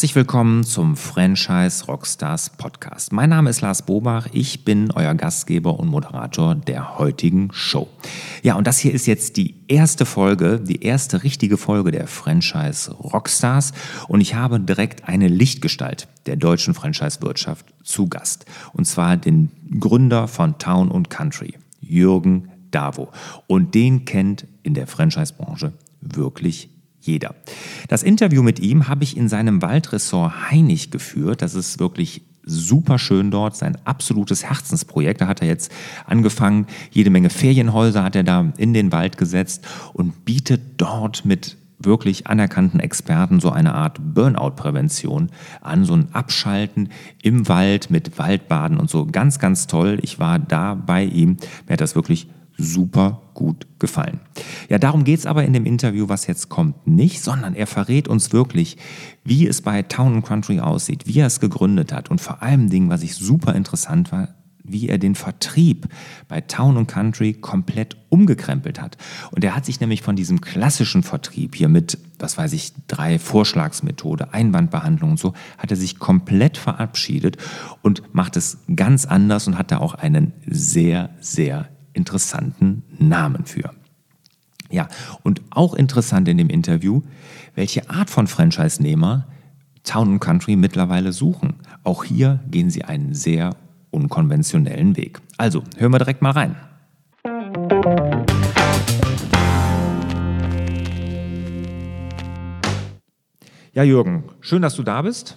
Herzlich 0.00 0.16
willkommen 0.16 0.64
zum 0.64 0.96
Franchise 0.96 1.84
Rockstars 1.84 2.48
Podcast. 2.56 3.12
Mein 3.12 3.28
Name 3.28 3.50
ist 3.50 3.60
Lars 3.60 3.82
Bobach, 3.82 4.28
ich 4.32 4.64
bin 4.64 4.90
euer 4.92 5.12
Gastgeber 5.12 5.78
und 5.78 5.88
Moderator 5.88 6.54
der 6.54 6.98
heutigen 6.98 7.50
Show. 7.52 7.86
Ja, 8.42 8.54
und 8.54 8.66
das 8.66 8.78
hier 8.78 8.94
ist 8.94 9.04
jetzt 9.04 9.36
die 9.36 9.56
erste 9.68 10.06
Folge, 10.06 10.58
die 10.58 10.82
erste 10.82 11.22
richtige 11.22 11.58
Folge 11.58 11.90
der 11.90 12.06
Franchise 12.06 12.90
Rockstars 12.92 13.74
und 14.08 14.22
ich 14.22 14.34
habe 14.34 14.58
direkt 14.58 15.06
eine 15.06 15.28
Lichtgestalt 15.28 16.08
der 16.24 16.36
deutschen 16.36 16.72
Franchise-Wirtschaft 16.72 17.66
zu 17.84 18.08
Gast. 18.08 18.46
Und 18.72 18.86
zwar 18.86 19.18
den 19.18 19.50
Gründer 19.78 20.28
von 20.28 20.56
Town 20.56 20.90
und 20.90 21.10
Country, 21.10 21.58
Jürgen 21.82 22.48
Davo. 22.70 23.10
Und 23.46 23.74
den 23.74 24.06
kennt 24.06 24.46
in 24.62 24.72
der 24.72 24.86
Franchise-Branche 24.86 25.74
wirklich 26.00 26.70
jeder. 27.00 27.34
Das 27.88 28.02
Interview 28.02 28.42
mit 28.42 28.60
ihm 28.60 28.88
habe 28.88 29.04
ich 29.04 29.16
in 29.16 29.28
seinem 29.28 29.62
Waldressort 29.62 30.50
Heinig 30.50 30.90
geführt. 30.90 31.42
Das 31.42 31.54
ist 31.54 31.80
wirklich 31.80 32.22
super 32.44 32.98
schön 32.98 33.30
dort, 33.30 33.56
sein 33.56 33.76
absolutes 33.84 34.44
Herzensprojekt. 34.44 35.20
Da 35.20 35.26
hat 35.26 35.42
er 35.42 35.48
jetzt 35.48 35.70
angefangen, 36.06 36.66
jede 36.90 37.10
Menge 37.10 37.30
Ferienhäuser 37.30 38.02
hat 38.02 38.16
er 38.16 38.24
da 38.24 38.52
in 38.56 38.74
den 38.74 38.92
Wald 38.92 39.18
gesetzt 39.18 39.66
und 39.92 40.24
bietet 40.24 40.60
dort 40.78 41.24
mit 41.24 41.56
wirklich 41.82 42.26
anerkannten 42.26 42.78
Experten 42.78 43.40
so 43.40 43.50
eine 43.50 43.74
Art 43.74 43.98
Burnout-Prävention 44.14 45.30
an, 45.62 45.84
so 45.84 45.94
ein 45.94 46.08
Abschalten 46.12 46.90
im 47.22 47.48
Wald 47.48 47.90
mit 47.90 48.18
Waldbaden 48.18 48.78
und 48.78 48.90
so. 48.90 49.06
Ganz, 49.06 49.38
ganz 49.38 49.66
toll. 49.66 49.98
Ich 50.02 50.18
war 50.18 50.38
da 50.38 50.74
bei 50.74 51.04
ihm. 51.04 51.38
Mir 51.66 51.74
hat 51.74 51.80
das 51.80 51.94
wirklich 51.94 52.28
super 52.60 53.22
gut 53.34 53.66
gefallen. 53.78 54.20
Ja, 54.68 54.78
darum 54.78 55.04
geht 55.04 55.20
es 55.20 55.26
aber 55.26 55.44
in 55.44 55.52
dem 55.52 55.66
Interview, 55.66 56.08
was 56.08 56.26
jetzt 56.26 56.48
kommt, 56.48 56.86
nicht, 56.86 57.22
sondern 57.22 57.54
er 57.54 57.66
verrät 57.66 58.06
uns 58.06 58.32
wirklich, 58.32 58.76
wie 59.24 59.46
es 59.46 59.62
bei 59.62 59.82
Town 59.82 60.22
Country 60.22 60.60
aussieht, 60.60 61.06
wie 61.06 61.20
er 61.20 61.26
es 61.26 61.40
gegründet 61.40 61.92
hat 61.92 62.10
und 62.10 62.20
vor 62.20 62.42
allem 62.42 62.68
Dingen, 62.70 62.90
was 62.90 63.02
ich 63.02 63.14
super 63.14 63.54
interessant 63.54 64.12
war, 64.12 64.28
wie 64.72 64.88
er 64.88 64.98
den 64.98 65.14
Vertrieb 65.14 65.88
bei 66.28 66.40
Town 66.40 66.86
Country 66.86 67.34
komplett 67.34 67.96
umgekrempelt 68.08 68.80
hat. 68.80 68.96
Und 69.30 69.44
er 69.44 69.56
hat 69.56 69.64
sich 69.64 69.80
nämlich 69.80 70.02
von 70.02 70.16
diesem 70.16 70.40
klassischen 70.40 71.02
Vertrieb 71.02 71.54
hier 71.54 71.68
mit, 71.68 71.98
was 72.18 72.38
weiß 72.38 72.52
ich, 72.52 72.72
drei 72.86 73.18
Vorschlagsmethode, 73.18 74.32
Einwandbehandlung 74.32 75.12
und 75.12 75.18
so, 75.18 75.34
hat 75.58 75.70
er 75.70 75.76
sich 75.76 75.98
komplett 75.98 76.56
verabschiedet 76.56 77.36
und 77.82 78.14
macht 78.14 78.36
es 78.36 78.58
ganz 78.74 79.06
anders 79.06 79.46
und 79.46 79.58
hat 79.58 79.72
da 79.72 79.78
auch 79.78 79.94
einen 79.94 80.32
sehr, 80.46 81.10
sehr 81.20 81.68
interessanten 82.00 82.82
Namen 82.98 83.44
für. 83.44 83.70
Ja, 84.70 84.88
und 85.22 85.42
auch 85.50 85.74
interessant 85.74 86.28
in 86.28 86.38
dem 86.38 86.48
Interview, 86.48 87.02
welche 87.54 87.90
Art 87.90 88.08
von 88.08 88.26
Franchise-Nehmer 88.26 89.26
Town 89.84 90.18
Country 90.18 90.56
mittlerweile 90.56 91.12
suchen. 91.12 91.56
Auch 91.84 92.04
hier 92.04 92.40
gehen 92.50 92.70
sie 92.70 92.84
einen 92.84 93.12
sehr 93.12 93.50
unkonventionellen 93.90 94.96
Weg. 94.96 95.20
Also, 95.36 95.62
hören 95.76 95.92
wir 95.92 95.98
direkt 95.98 96.22
mal 96.22 96.30
rein. 96.30 96.56
Ja, 103.74 103.82
Jürgen, 103.82 104.24
schön, 104.40 104.62
dass 104.62 104.74
du 104.74 104.82
da 104.82 105.02
bist. 105.02 105.36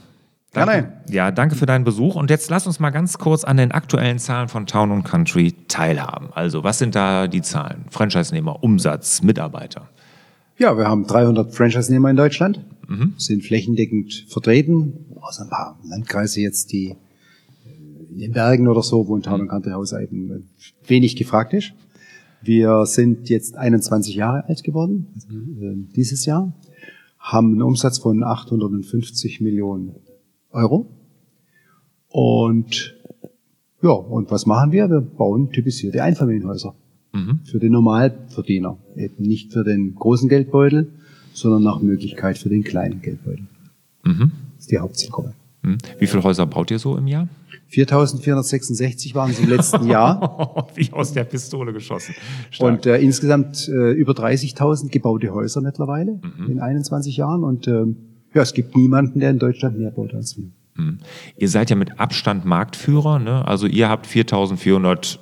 Danke, 0.54 0.72
Gerne. 0.72 0.94
Ja, 1.10 1.32
danke 1.32 1.56
für 1.56 1.66
deinen 1.66 1.84
Besuch. 1.84 2.16
Und 2.16 2.30
jetzt 2.30 2.50
lass 2.52 2.68
uns 2.68 2.80
mal 2.80 2.92
ganz 2.92 3.18
kurz 3.18 3.44
an 3.44 3.58
den 3.58 3.72
aktuellen 3.72 4.20
Zahlen 4.20 4.50
von 4.50 4.68
Town 4.68 4.92
und 4.92 5.04
Country 5.04 5.54
teilhaben. 5.68 6.30
Also, 6.34 6.64
was 6.64 6.78
sind 6.78 6.94
da 6.94 7.28
die 7.28 7.42
Zahlen? 7.42 7.86
Franchise-Nehmer, 7.90 8.64
Umsatz, 8.64 9.24
Mitarbeiter. 9.24 9.90
Ja, 10.60 10.78
wir 10.78 10.88
haben 10.88 11.08
300 11.08 11.56
Franchise-Nehmer 11.56 12.12
in 12.12 12.16
Deutschland, 12.16 12.64
mhm. 12.88 13.16
sind 13.18 13.44
flächendeckend 13.44 14.26
vertreten, 14.28 14.94
außer 15.20 15.44
ein 15.44 15.50
paar 15.50 15.80
Landkreise 15.84 16.42
jetzt, 16.42 16.72
die 16.72 16.90
äh, 16.90 18.14
in 18.14 18.20
den 18.20 18.32
Bergen 18.32 18.68
oder 18.68 18.84
so, 18.84 19.08
wo 19.08 19.18
ein 19.18 19.24
Town 19.24 19.42
und 19.42 19.48
Country 19.48 19.72
Haus 19.72 19.92
eben 19.94 20.48
wenig 20.86 21.16
gefragt 21.16 21.54
ist. 21.54 21.74
Wir 22.44 22.86
sind 22.86 23.30
jetzt 23.30 23.58
21 23.58 24.14
Jahre 24.14 24.46
alt 24.48 24.64
geworden, 24.64 25.08
also, 25.16 25.28
äh, 25.36 25.76
dieses 25.96 26.26
Jahr, 26.26 26.54
haben 27.18 27.54
einen 27.54 27.62
Umsatz 27.64 27.98
von 27.98 28.24
850 28.24 29.42
Millionen 29.42 29.96
Euro. 30.54 30.88
Und 32.10 32.96
ja, 33.82 33.92
und 33.92 34.32
was 34.32 34.46
machen 34.46 34.72
wir? 34.72 34.90
Wir 34.90 35.02
bauen 35.02 35.52
typisierte 35.52 36.04
Einfamilienhäuser 36.04 36.74
mhm. 37.12 37.40
für 37.44 37.60
den 37.60 37.74
Normalverdiener. 37.74 38.78
Eben 38.96 39.24
nicht 39.24 39.52
für 39.52 39.64
den 39.64 39.96
großen 39.96 40.30
Geldbeutel, 40.30 40.90
sondern 41.34 41.64
nach 41.64 41.82
Möglichkeit 41.82 42.38
für 42.38 42.50
den 42.50 42.64
kleinen 42.64 43.02
Geldbeutel. 43.02 43.48
Mhm. 44.04 44.32
Das 44.56 44.66
ist 44.66 44.72
die 44.72 44.80
Hauptzielgruppe. 44.80 45.34
Mhm. 45.64 45.78
Wie 46.00 46.08
viele 46.08 46.24
Häuser 46.24 46.46
baut 46.46 46.72
ihr 46.72 46.80
so 46.80 46.98
im 46.98 47.08
Jahr? 47.08 47.28
4.466 47.72 49.16
waren 49.16 49.32
es 49.32 49.40
im 49.40 49.50
letzten 49.50 49.88
Jahr. 49.88 50.68
Wie 50.76 50.92
aus 50.92 51.14
der 51.14 51.24
Pistole 51.24 51.74
geschossen. 51.74 52.14
Stark. 52.52 52.72
Und 52.72 52.86
äh, 52.86 53.00
insgesamt 53.00 53.68
äh, 53.68 53.92
über 53.92 54.14
30.000 54.14 54.90
gebaute 54.90 55.34
Häuser 55.34 55.62
mittlerweile 55.62 56.20
mhm. 56.38 56.52
in 56.52 56.60
21 56.60 57.18
Jahren. 57.18 57.44
Und 57.44 57.68
ähm, 57.68 57.98
ja, 58.34 58.42
es 58.42 58.54
gibt 58.54 58.76
niemanden, 58.76 59.20
der 59.20 59.30
in 59.30 59.40
Deutschland 59.40 59.78
mehr 59.78 59.92
baut 59.92 60.14
als 60.14 60.38
wir. 60.38 60.46
Hm. 60.76 61.00
Ihr 61.38 61.50
seid 61.50 61.70
ja 61.70 61.76
mit 61.76 62.00
Abstand 62.00 62.46
Marktführer, 62.46 63.20
ne? 63.20 63.48
Also 63.48 63.68
ihr 63.68 63.90
habt 63.90 64.08
4400 64.08 65.20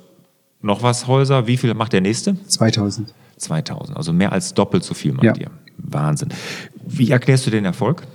noch 0.62 0.82
was 0.82 1.06
Häuser. 1.06 1.46
Wie 1.46 1.56
viel 1.56 1.74
macht 1.74 1.92
der 1.92 2.00
nächste? 2.00 2.36
2000. 2.46 3.12
2000, 3.36 3.96
also 3.96 4.12
mehr 4.12 4.32
als 4.32 4.54
doppelt 4.54 4.84
so 4.84 4.94
viel 4.94 5.12
macht 5.12 5.24
ja. 5.24 5.34
ihr. 5.36 5.50
Wahnsinn. 5.76 6.28
Wie 6.86 7.10
erklärst 7.10 7.46
du 7.46 7.50
den 7.50 7.64
Erfolg? 7.64 8.06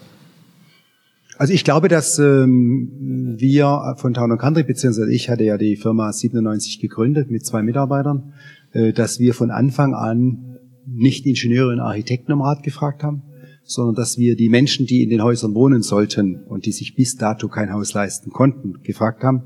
Also 1.37 1.53
ich 1.53 1.63
glaube, 1.63 1.87
dass 1.87 2.17
ähm, 2.17 3.35
wir 3.37 3.95
von 3.97 4.13
Town 4.13 4.35
Country, 4.37 4.63
beziehungsweise 4.63 5.11
ich 5.11 5.29
hatte 5.29 5.43
ja 5.43 5.57
die 5.57 5.75
Firma 5.75 6.11
97 6.11 6.79
gegründet 6.79 7.29
mit 7.29 7.45
zwei 7.45 7.61
Mitarbeitern, 7.61 8.33
äh, 8.71 8.91
dass 8.91 9.19
wir 9.19 9.33
von 9.33 9.51
Anfang 9.51 9.93
an 9.93 10.57
nicht 10.87 11.25
Ingenieure 11.25 11.73
und 11.73 11.79
Architekten 11.79 12.31
um 12.31 12.41
Rat 12.41 12.63
gefragt 12.63 13.03
haben, 13.03 13.21
sondern 13.67 13.95
dass 13.95 14.17
wir 14.17 14.35
die 14.35 14.49
Menschen, 14.49 14.87
die 14.87 15.03
in 15.03 15.09
den 15.09 15.21
Häusern 15.21 15.53
wohnen 15.53 15.83
sollten 15.83 16.43
und 16.45 16.65
die 16.65 16.71
sich 16.71 16.95
bis 16.95 17.17
dato 17.17 17.49
kein 17.49 17.71
Haus 17.73 17.93
leisten 17.93 18.31
konnten, 18.31 18.81
gefragt 18.81 19.23
haben, 19.23 19.43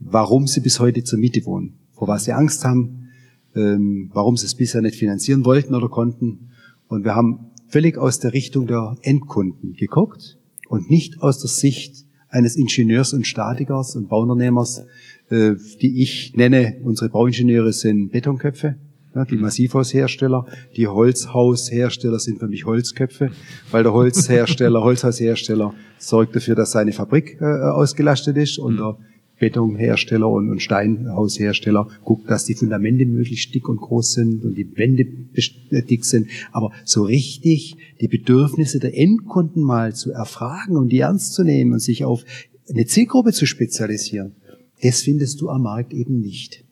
warum 0.00 0.46
sie 0.46 0.60
bis 0.60 0.80
heute 0.80 1.04
zur 1.04 1.18
Miete 1.18 1.44
wohnen, 1.44 1.74
vor 1.92 2.08
was 2.08 2.24
sie 2.24 2.32
Angst 2.32 2.64
haben, 2.64 3.10
ähm, 3.54 4.10
warum 4.14 4.36
sie 4.36 4.46
es 4.46 4.54
bisher 4.54 4.80
nicht 4.80 4.96
finanzieren 4.96 5.44
wollten 5.44 5.74
oder 5.74 5.88
konnten. 5.88 6.48
Und 6.88 7.04
wir 7.04 7.14
haben 7.14 7.50
völlig 7.68 7.98
aus 7.98 8.18
der 8.18 8.32
Richtung 8.32 8.66
der 8.66 8.96
Endkunden 9.02 9.74
geguckt 9.74 10.38
und 10.68 10.90
nicht 10.90 11.20
aus 11.22 11.38
der 11.38 11.50
Sicht 11.50 12.06
eines 12.30 12.56
Ingenieurs 12.56 13.12
und 13.12 13.26
Statikers 13.26 13.96
und 13.96 14.08
Bauunternehmers, 14.08 14.86
äh, 15.28 15.54
die 15.82 16.02
ich 16.02 16.34
nenne, 16.34 16.80
unsere 16.82 17.10
Bauingenieure 17.10 17.74
sind 17.74 18.12
Betonköpfe 18.12 18.76
die 19.24 19.36
Massivhaushersteller, 19.36 20.46
die 20.76 20.88
Holzhaushersteller 20.88 22.18
sind 22.18 22.38
für 22.38 22.48
mich 22.48 22.66
Holzköpfe, 22.66 23.30
weil 23.70 23.82
der 23.82 23.92
Holzhersteller, 23.92 24.82
Holzhaushersteller 24.84 25.74
sorgt 25.98 26.36
dafür, 26.36 26.54
dass 26.54 26.72
seine 26.72 26.92
Fabrik 26.92 27.38
äh, 27.40 27.44
ausgelastet 27.44 28.36
ist 28.36 28.58
und 28.58 28.78
der 28.78 28.96
Betonhersteller 29.38 30.28
und, 30.28 30.50
und 30.50 30.62
Steinhaushersteller 30.62 31.88
guckt, 32.04 32.28
dass 32.30 32.44
die 32.44 32.54
Fundamente 32.54 33.06
möglichst 33.06 33.54
dick 33.54 33.68
und 33.68 33.78
groß 33.78 34.12
sind 34.12 34.44
und 34.44 34.56
die 34.56 34.76
Wände 34.76 35.06
äh, 35.34 35.82
dick 35.82 36.04
sind. 36.04 36.28
Aber 36.52 36.72
so 36.84 37.04
richtig 37.04 37.76
die 38.00 38.08
Bedürfnisse 38.08 38.80
der 38.80 38.96
Endkunden 38.96 39.62
mal 39.62 39.94
zu 39.94 40.12
erfragen 40.12 40.76
und 40.76 40.90
die 40.90 41.00
ernst 41.00 41.34
zu 41.34 41.44
nehmen 41.44 41.72
und 41.72 41.80
sich 41.80 42.04
auf 42.04 42.24
eine 42.68 42.86
Zielgruppe 42.86 43.32
zu 43.32 43.46
spezialisieren, 43.46 44.34
das 44.82 45.02
findest 45.02 45.40
du 45.40 45.48
am 45.48 45.62
Markt 45.62 45.92
eben 45.92 46.20
nicht. 46.20 46.64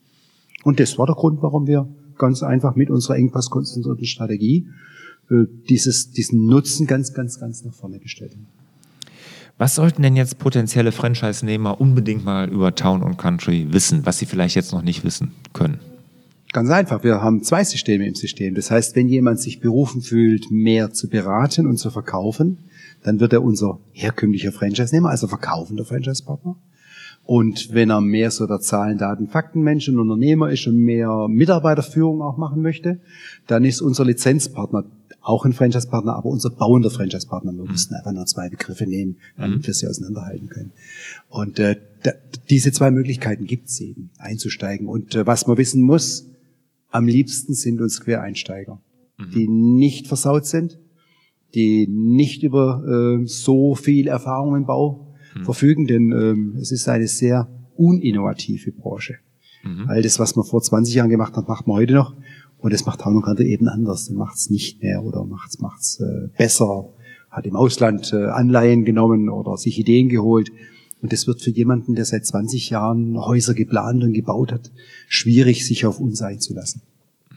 Und 0.63 0.79
das 0.79 0.97
war 0.97 1.05
der 1.05 1.15
Grund, 1.15 1.41
warum 1.41 1.67
wir 1.67 1.87
ganz 2.17 2.43
einfach 2.43 2.75
mit 2.75 2.89
unserer 2.89 3.17
engpasskonzentrierten 3.17 4.05
Strategie 4.05 4.67
äh, 5.29 5.45
dieses, 5.69 6.11
diesen 6.11 6.45
Nutzen 6.45 6.87
ganz, 6.87 7.13
ganz, 7.13 7.39
ganz 7.39 7.63
nach 7.63 7.73
vorne 7.73 7.99
gestellt 7.99 8.31
haben. 8.31 8.47
Was 9.57 9.73
sollten 9.73 10.03
denn 10.03 10.15
jetzt 10.15 10.37
potenzielle 10.37 10.91
Franchise-Nehmer 10.91 11.81
unbedingt 11.81 12.23
mal 12.23 12.47
über 12.47 12.75
Town 12.75 13.01
und 13.01 13.17
Country 13.17 13.67
wissen, 13.71 14.05
was 14.05 14.19
sie 14.19 14.27
vielleicht 14.27 14.55
jetzt 14.55 14.71
noch 14.71 14.83
nicht 14.83 15.03
wissen 15.03 15.31
können? 15.53 15.79
Ganz 16.53 16.69
einfach, 16.69 17.03
wir 17.03 17.21
haben 17.21 17.43
zwei 17.43 17.63
Systeme 17.63 18.07
im 18.07 18.15
System. 18.15 18.55
Das 18.55 18.71
heißt, 18.71 18.95
wenn 18.95 19.09
jemand 19.09 19.39
sich 19.39 19.59
berufen 19.59 20.01
fühlt, 20.01 20.51
mehr 20.51 20.93
zu 20.93 21.09
beraten 21.09 21.65
und 21.65 21.77
zu 21.77 21.89
verkaufen, 21.89 22.59
dann 23.03 23.19
wird 23.19 23.33
er 23.33 23.43
unser 23.43 23.79
herkömmlicher 23.91 24.51
Franchise-Nehmer, 24.51 25.09
also 25.09 25.27
verkaufender 25.27 25.85
Franchise-Partner. 25.85 26.55
Und 27.27 27.73
wenn 27.73 27.89
er 27.89 27.99
mehr 27.99 28.31
so 28.31 28.47
der 28.47 28.61
Zahlen, 28.61 28.97
Daten, 28.97 29.27
Faktenmensch 29.27 29.89
und 29.89 29.99
Unternehmer 29.99 30.49
ist 30.49 30.65
und 30.65 30.77
mehr 30.77 31.27
Mitarbeiterführung 31.27 32.21
auch 32.21 32.37
machen 32.37 32.61
möchte, 32.61 33.01
dann 33.47 33.65
ist 33.65 33.81
unser 33.81 34.05
Lizenzpartner 34.05 34.85
auch 35.19 35.43
ein 35.43 35.51
Franchise-Partner, 35.51 36.15
aber 36.15 36.29
unser 36.29 36.49
bauender 36.51 36.89
Franchise-Partner. 36.89 37.51
Wir 37.51 37.65
müssen 37.65 37.93
einfach 37.95 38.13
nur 38.13 38.25
zwei 38.27 38.47
Begriffe 38.47 38.85
nehmen, 38.85 39.17
damit 39.35 39.57
mhm. 39.57 39.67
wir 39.67 39.73
sie 39.73 39.87
auseinanderhalten 39.87 40.47
können. 40.47 40.71
Und 41.27 41.59
äh, 41.59 41.75
da, 42.03 42.11
diese 42.49 42.71
zwei 42.71 42.91
Möglichkeiten 42.91 43.43
gibt 43.43 43.67
es 43.67 43.81
eben, 43.81 44.09
einzusteigen. 44.19 44.87
Und 44.87 45.13
äh, 45.13 45.27
was 45.27 45.47
man 45.47 45.57
wissen 45.57 45.81
muss, 45.81 46.29
am 46.91 47.07
liebsten 47.07 47.53
sind 47.53 47.81
uns 47.81 47.99
Quereinsteiger, 47.99 48.79
mhm. 49.17 49.31
die 49.31 49.49
nicht 49.49 50.07
versaut 50.07 50.45
sind, 50.45 50.79
die 51.55 51.87
nicht 51.89 52.43
über 52.43 53.19
äh, 53.19 53.25
so 53.25 53.75
viel 53.75 54.07
Erfahrung 54.07 54.55
im 54.55 54.65
Bau 54.65 55.06
mhm. 55.39 55.45
verfügen, 55.45 55.87
denn 55.87 56.11
ähm, 56.11 56.57
es 56.59 56.71
ist 56.71 56.87
eine 56.87 57.07
sehr 57.07 57.49
uninnovative 57.75 58.71
Branche. 58.71 59.15
Mhm. 59.63 59.85
All 59.87 60.01
das, 60.01 60.19
was 60.19 60.35
man 60.35 60.45
vor 60.45 60.61
20 60.61 60.95
Jahren 60.95 61.09
gemacht 61.09 61.35
hat, 61.35 61.47
macht 61.47 61.67
man 61.67 61.77
heute 61.77 61.93
noch. 61.93 62.15
Und 62.57 62.73
das 62.73 62.85
macht 62.85 63.01
Town 63.01 63.21
Country 63.21 63.47
eben 63.47 63.67
anders. 63.67 64.09
Macht 64.09 64.37
es 64.37 64.49
nicht 64.49 64.81
mehr 64.81 65.03
oder 65.03 65.23
macht 65.25 65.49
es 65.49 65.59
macht's, 65.59 65.99
äh, 65.99 66.27
besser. 66.37 66.89
Hat 67.29 67.45
im 67.45 67.55
Ausland 67.55 68.13
äh, 68.13 68.25
Anleihen 68.25 68.83
genommen 68.83 69.29
oder 69.29 69.57
sich 69.57 69.77
Ideen 69.77 70.09
geholt. 70.09 70.51
Und 71.01 71.13
das 71.13 71.27
wird 71.27 71.41
für 71.41 71.51
jemanden, 71.51 71.93
der 71.93 72.05
seit 72.05 72.25
20 72.25 72.71
Jahren 72.71 73.17
Häuser 73.19 73.53
geplant 73.53 74.03
und 74.03 74.13
gebaut 74.13 74.51
hat, 74.51 74.71
schwierig, 75.07 75.65
sich 75.65 75.85
auf 75.85 75.99
uns 75.99 76.21
einzulassen. 76.21 76.81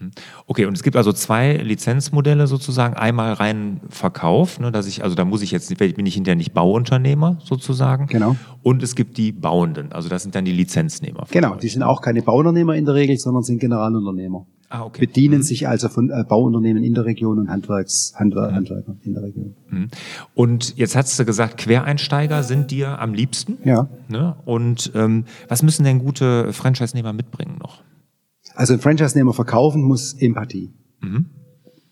Mhm. 0.01 0.11
Okay, 0.47 0.67
und 0.67 0.77
es 0.77 0.83
gibt 0.83 0.97
also 0.97 1.13
zwei 1.13 1.57
Lizenzmodelle 1.57 2.47
sozusagen. 2.47 2.95
Einmal 2.95 3.35
rein 3.35 3.81
Verkauf, 3.89 4.59
ne, 4.59 4.73
dass 4.73 4.87
ich, 4.87 5.05
also 5.05 5.15
da 5.15 5.25
muss 5.25 5.43
ich 5.43 5.51
jetzt, 5.51 5.77
bin 5.77 6.07
ich 6.07 6.15
hinterher 6.15 6.37
nicht 6.37 6.53
Bauunternehmer 6.53 7.39
sozusagen. 7.45 8.07
Genau. 8.07 8.37
Und 8.63 8.83
es 8.83 8.95
gibt 8.95 9.17
die 9.17 9.33
Bauenden, 9.33 9.93
also 9.93 10.09
das 10.09 10.23
sind 10.23 10.35
dann 10.35 10.45
die 10.45 10.53
Lizenznehmer. 10.53 11.27
Genau, 11.31 11.55
die 11.55 11.69
sind 11.69 11.83
auch 11.83 12.01
keine 12.01 12.23
Bauunternehmer 12.23 12.75
in 12.75 12.85
der 12.85 12.95
Regel, 12.95 13.17
sondern 13.19 13.43
sind 13.43 13.61
Generalunternehmer. 13.61 14.47
Ah, 14.73 14.85
okay. 14.85 15.01
Bedienen 15.01 15.39
mhm. 15.39 15.43
sich 15.43 15.67
also 15.67 15.89
von 15.89 16.11
äh, 16.11 16.23
Bauunternehmen 16.23 16.85
in 16.85 16.95
der 16.95 17.05
Region 17.05 17.41
und 17.41 17.51
Handwerks, 17.51 18.15
Handwer 18.15 18.51
mhm. 18.51 18.55
Handwerker 18.55 18.95
in 19.03 19.15
der 19.15 19.25
Region. 19.25 19.57
Mhm. 19.69 19.89
Und 20.35 20.77
jetzt 20.77 20.95
hast 20.95 21.19
du 21.19 21.25
gesagt, 21.25 21.57
Quereinsteiger 21.57 22.45
sind 22.45 22.71
dir 22.71 23.01
am 23.01 23.13
liebsten. 23.13 23.59
Ja. 23.65 23.89
Ne? 24.09 24.37
Und 24.45 24.93
ähm, 24.95 25.25
was 25.49 25.65
müssen 25.65 25.83
denn 25.83 25.99
gute 25.99 26.53
Franchise-Nehmer 26.53 27.13
mitbringen 27.13 27.59
noch? 27.61 27.83
Also 28.61 28.75
ein 28.75 28.81
Franchise-Nehmer 28.81 29.33
verkaufen 29.33 29.81
muss 29.81 30.13
Empathie. 30.13 30.71
Mhm. 31.01 31.31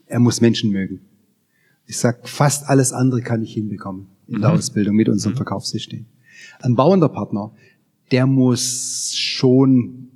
Er 0.05 0.21
muss 0.21 0.43
Menschen 0.43 0.71
mögen. 0.71 1.01
Ich 1.87 1.97
sag, 1.97 2.29
fast 2.29 2.69
alles 2.69 2.93
andere 2.93 3.23
kann 3.23 3.43
ich 3.43 3.55
hinbekommen 3.55 4.09
in 4.27 4.43
der 4.43 4.51
mhm. 4.51 4.57
Ausbildung 4.59 4.95
mit 4.95 5.09
unserem 5.09 5.33
mhm. 5.33 5.39
Verkaufssystem. 5.39 6.05
Ein 6.61 6.75
bauender 6.75 7.09
Partner, 7.09 7.53
der 8.13 8.27
muss 8.27 9.15
schon 9.17 10.11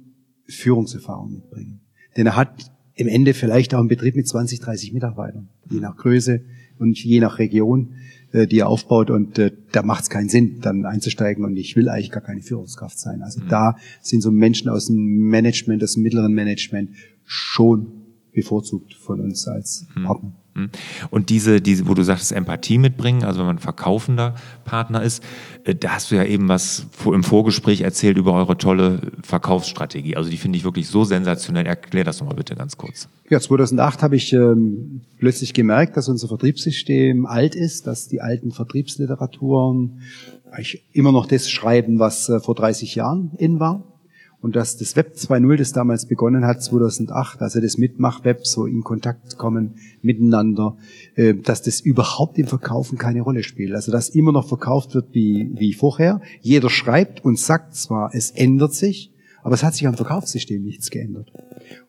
Führungserfahrung 0.46 1.32
mitbringen. 1.32 1.80
Denn 2.18 2.26
er 2.26 2.36
hat 2.36 2.70
im 2.96 3.08
Ende 3.08 3.32
vielleicht 3.32 3.74
auch 3.74 3.78
einen 3.78 3.88
Betrieb 3.88 4.14
mit 4.14 4.28
20, 4.28 4.60
30 4.60 4.92
Mitarbeitern, 4.92 5.48
je 5.70 5.80
nach 5.80 5.96
Größe 5.96 6.42
und 6.78 7.02
je 7.02 7.20
nach 7.20 7.38
Region. 7.38 7.94
Äh, 8.32 8.46
die 8.46 8.60
er 8.60 8.68
aufbaut 8.68 9.10
und 9.10 9.38
äh, 9.38 9.52
da 9.72 9.82
macht 9.82 10.04
es 10.04 10.10
keinen 10.10 10.30
Sinn, 10.30 10.60
dann 10.62 10.86
einzusteigen 10.86 11.44
und 11.44 11.54
ich 11.58 11.76
will 11.76 11.90
eigentlich 11.90 12.10
gar 12.10 12.22
keine 12.22 12.40
Führungskraft 12.40 12.98
sein. 12.98 13.20
Also 13.20 13.40
mhm. 13.40 13.48
da 13.48 13.76
sind 14.00 14.22
so 14.22 14.30
Menschen 14.30 14.70
aus 14.70 14.86
dem 14.86 14.96
Management, 14.96 15.84
aus 15.84 15.94
dem 15.94 16.02
mittleren 16.02 16.32
Management 16.32 16.92
schon 17.24 18.01
bevorzugt 18.32 18.94
von 18.94 19.20
uns 19.20 19.46
als 19.46 19.86
mhm. 19.94 20.04
Partner. 20.04 20.32
Hm. 20.54 20.68
Und 21.10 21.30
diese, 21.30 21.62
diese, 21.62 21.88
wo 21.88 21.94
du 21.94 22.02
sagst, 22.02 22.30
Empathie 22.30 22.76
mitbringen, 22.76 23.24
also 23.24 23.40
wenn 23.40 23.46
man 23.46 23.58
verkaufender 23.58 24.34
Partner 24.64 25.02
ist, 25.02 25.22
äh, 25.64 25.74
da 25.74 25.92
hast 25.92 26.10
du 26.10 26.16
ja 26.16 26.24
eben 26.24 26.48
was 26.48 26.86
im 27.06 27.24
Vorgespräch 27.24 27.80
erzählt 27.80 28.18
über 28.18 28.34
eure 28.34 28.58
tolle 28.58 29.00
Verkaufsstrategie. 29.22 30.16
Also 30.16 30.28
die 30.28 30.36
finde 30.36 30.58
ich 30.58 30.64
wirklich 30.64 30.88
so 30.88 31.04
sensationell. 31.04 31.66
Erklär 31.66 32.04
das 32.04 32.20
nochmal 32.20 32.36
bitte 32.36 32.54
ganz 32.54 32.76
kurz. 32.76 33.08
Ja, 33.30 33.40
2008 33.40 34.02
habe 34.02 34.16
ich 34.16 34.32
ähm, 34.34 35.00
plötzlich 35.18 35.54
gemerkt, 35.54 35.96
dass 35.96 36.08
unser 36.08 36.28
Vertriebssystem 36.28 37.24
alt 37.24 37.54
ist, 37.54 37.86
dass 37.86 38.08
die 38.08 38.20
alten 38.20 38.52
Vertriebsliteraturen 38.52 40.02
eigentlich 40.50 40.84
immer 40.92 41.12
noch 41.12 41.24
das 41.24 41.50
schreiben, 41.50 41.98
was 41.98 42.28
äh, 42.28 42.40
vor 42.40 42.54
30 42.54 42.94
Jahren 42.94 43.30
in 43.38 43.58
war 43.58 43.91
und 44.42 44.56
dass 44.56 44.76
das 44.76 44.96
Web 44.96 45.14
2.0, 45.16 45.56
das 45.56 45.72
damals 45.72 46.06
begonnen 46.06 46.44
hat, 46.44 46.62
2008, 46.62 47.40
also 47.40 47.60
das 47.60 47.78
Mitmach-Web, 47.78 48.44
so 48.44 48.66
in 48.66 48.82
Kontakt 48.82 49.38
kommen 49.38 49.76
miteinander, 50.02 50.76
äh, 51.14 51.34
dass 51.34 51.62
das 51.62 51.80
überhaupt 51.80 52.38
im 52.38 52.48
Verkaufen 52.48 52.98
keine 52.98 53.22
Rolle 53.22 53.44
spielt. 53.44 53.72
Also 53.72 53.92
dass 53.92 54.08
immer 54.08 54.32
noch 54.32 54.48
verkauft 54.48 54.96
wird 54.96 55.14
wie, 55.14 55.52
wie 55.54 55.72
vorher. 55.72 56.20
Jeder 56.40 56.70
schreibt 56.70 57.24
und 57.24 57.38
sagt 57.38 57.76
zwar, 57.76 58.10
es 58.14 58.32
ändert 58.32 58.74
sich, 58.74 59.12
aber 59.44 59.54
es 59.54 59.62
hat 59.62 59.74
sich 59.74 59.86
am 59.86 59.94
Verkaufssystem 59.94 60.62
nichts 60.62 60.90
geändert. 60.90 61.32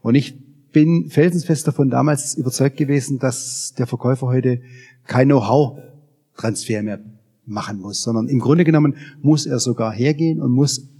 Und 0.04 0.14
ich 0.14 0.38
bin 0.72 1.10
felsensfest 1.10 1.68
davon 1.68 1.90
damals 1.90 2.36
überzeugt 2.36 2.78
gewesen, 2.78 3.18
dass 3.18 3.74
der 3.80 3.88
Verkäufer 3.88 4.28
heute 4.28 4.62
kein 5.08 5.28
Know-how-Transfer 5.28 6.84
mehr 6.84 7.00
machen 7.46 7.80
muss, 7.80 8.04
sondern 8.04 8.28
im 8.28 8.40
Grunde 8.40 8.64
genommen 8.64 8.96
muss 9.24 9.48
er 9.48 9.58
sogar 9.58 9.92
hergehen 9.92 10.40
und 10.40 10.52
muss 10.52 10.93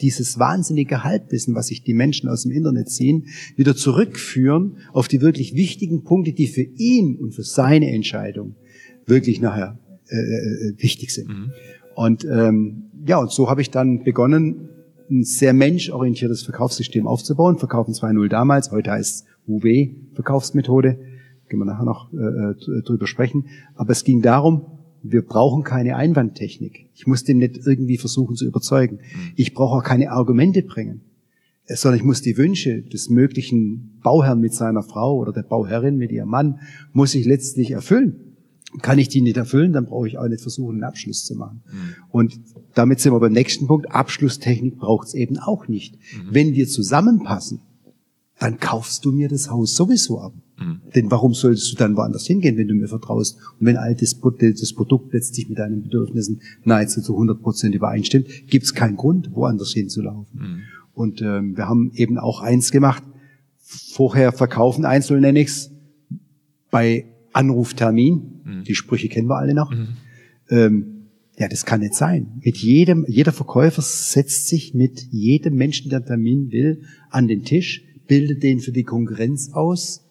dieses 0.00 0.38
wahnsinnige 0.38 1.04
Halbwissen, 1.04 1.54
was 1.54 1.68
sich 1.68 1.82
die 1.82 1.94
Menschen 1.94 2.28
aus 2.28 2.42
dem 2.42 2.52
Internet 2.52 2.90
ziehen, 2.90 3.26
wieder 3.56 3.74
zurückführen 3.74 4.76
auf 4.92 5.08
die 5.08 5.20
wirklich 5.20 5.54
wichtigen 5.54 6.04
Punkte, 6.04 6.32
die 6.32 6.46
für 6.46 6.62
ihn 6.62 7.16
und 7.16 7.34
für 7.34 7.42
seine 7.42 7.90
Entscheidung 7.90 8.56
wirklich 9.06 9.40
nachher 9.40 9.78
äh, 10.08 10.16
äh, 10.16 10.74
wichtig 10.78 11.12
sind. 11.12 11.28
Mhm. 11.28 11.52
Und 11.94 12.24
ähm, 12.24 12.84
ja, 13.06 13.18
und 13.18 13.30
so 13.30 13.48
habe 13.48 13.60
ich 13.62 13.70
dann 13.70 14.04
begonnen, 14.04 14.68
ein 15.10 15.22
sehr 15.22 15.52
menschorientiertes 15.52 16.42
Verkaufssystem 16.42 17.06
aufzubauen. 17.06 17.58
Verkaufen 17.58 17.94
2.0 17.94 18.28
damals, 18.28 18.70
heute 18.70 18.90
heißt 18.90 19.24
UW 19.46 19.90
Verkaufsmethode. 20.14 20.98
Können 21.48 21.62
wir 21.62 21.66
nachher 21.66 21.84
noch 21.84 22.12
äh, 22.12 22.16
äh 22.16 22.82
drüber 22.82 23.06
sprechen. 23.06 23.46
Aber 23.76 23.92
es 23.92 24.02
ging 24.02 24.20
darum, 24.20 24.66
wir 25.10 25.22
brauchen 25.22 25.62
keine 25.62 25.96
Einwandtechnik. 25.96 26.90
Ich 26.94 27.06
muss 27.06 27.24
den 27.24 27.38
nicht 27.38 27.58
irgendwie 27.66 27.98
versuchen 27.98 28.36
zu 28.36 28.46
überzeugen. 28.46 28.96
Mhm. 28.96 29.32
Ich 29.36 29.54
brauche 29.54 29.78
auch 29.78 29.84
keine 29.84 30.10
Argumente 30.10 30.62
bringen, 30.62 31.02
sondern 31.66 31.98
ich 31.98 32.04
muss 32.04 32.22
die 32.22 32.36
Wünsche 32.36 32.82
des 32.82 33.10
möglichen 33.10 33.98
Bauherrn 34.02 34.40
mit 34.40 34.54
seiner 34.54 34.82
Frau 34.82 35.16
oder 35.16 35.32
der 35.32 35.42
Bauherrin 35.42 35.96
mit 35.96 36.12
ihrem 36.12 36.28
Mann, 36.28 36.60
muss 36.92 37.14
ich 37.14 37.26
letztlich 37.26 37.72
erfüllen. 37.72 38.20
Kann 38.82 38.98
ich 38.98 39.08
die 39.08 39.22
nicht 39.22 39.36
erfüllen, 39.36 39.72
dann 39.72 39.86
brauche 39.86 40.08
ich 40.08 40.18
auch 40.18 40.28
nicht 40.28 40.42
versuchen, 40.42 40.76
einen 40.76 40.84
Abschluss 40.84 41.24
zu 41.24 41.34
machen. 41.34 41.62
Mhm. 41.66 41.94
Und 42.10 42.40
damit 42.74 43.00
sind 43.00 43.12
wir 43.12 43.20
beim 43.20 43.32
nächsten 43.32 43.66
Punkt. 43.66 43.90
Abschlusstechnik 43.90 44.76
braucht 44.76 45.08
es 45.08 45.14
eben 45.14 45.38
auch 45.38 45.68
nicht. 45.68 45.94
Mhm. 45.94 46.28
Wenn 46.30 46.54
wir 46.54 46.68
zusammenpassen, 46.68 47.60
dann 48.38 48.58
kaufst 48.58 49.04
du 49.04 49.12
mir 49.12 49.28
das 49.28 49.50
Haus 49.50 49.74
sowieso 49.74 50.20
ab. 50.20 50.34
Mhm. 50.58 50.80
Denn 50.94 51.10
warum 51.10 51.34
solltest 51.34 51.72
du 51.72 51.76
dann 51.76 51.96
woanders 51.96 52.26
hingehen, 52.26 52.56
wenn 52.56 52.68
du 52.68 52.74
mir 52.74 52.88
vertraust? 52.88 53.38
Und 53.58 53.66
wenn 53.66 53.76
all 53.76 53.94
das, 53.94 54.18
das 54.20 54.72
Produkt 54.72 55.12
letztlich 55.12 55.48
mit 55.48 55.58
deinen 55.58 55.82
Bedürfnissen 55.82 56.40
nahezu 56.64 57.02
zu 57.02 57.12
100 57.12 57.42
Prozent 57.42 57.74
übereinstimmt, 57.74 58.26
gibt 58.48 58.64
es 58.64 58.74
keinen 58.74 58.96
Grund, 58.96 59.30
woanders 59.34 59.72
hinzulaufen. 59.72 60.40
Mhm. 60.40 60.60
Und 60.94 61.20
ähm, 61.20 61.56
wir 61.56 61.68
haben 61.68 61.92
eben 61.94 62.18
auch 62.18 62.40
eins 62.40 62.70
gemacht, 62.70 63.02
vorher 63.58 64.32
verkaufen, 64.32 64.84
einzeln 64.84 65.20
nenne 65.20 65.40
ich's, 65.40 65.70
bei 66.70 67.06
Anruftermin, 67.32 68.40
mhm. 68.44 68.64
die 68.64 68.74
Sprüche 68.74 69.08
kennen 69.08 69.28
wir 69.28 69.36
alle 69.36 69.54
noch, 69.54 69.70
mhm. 69.70 69.88
ähm, 70.50 70.92
ja, 71.38 71.48
das 71.48 71.66
kann 71.66 71.80
nicht 71.80 71.94
sein. 71.94 72.40
Mit 72.42 72.56
jedem, 72.56 73.04
jeder 73.08 73.32
Verkäufer 73.32 73.82
setzt 73.82 74.48
sich 74.48 74.72
mit 74.72 75.02
jedem 75.10 75.54
Menschen, 75.54 75.90
der 75.90 75.98
einen 75.98 76.06
Termin 76.06 76.50
will, 76.50 76.82
an 77.10 77.28
den 77.28 77.44
Tisch, 77.44 77.84
bildet 78.06 78.42
den 78.42 78.60
für 78.60 78.72
die 78.72 78.84
Konkurrenz 78.84 79.50
aus, 79.52 80.05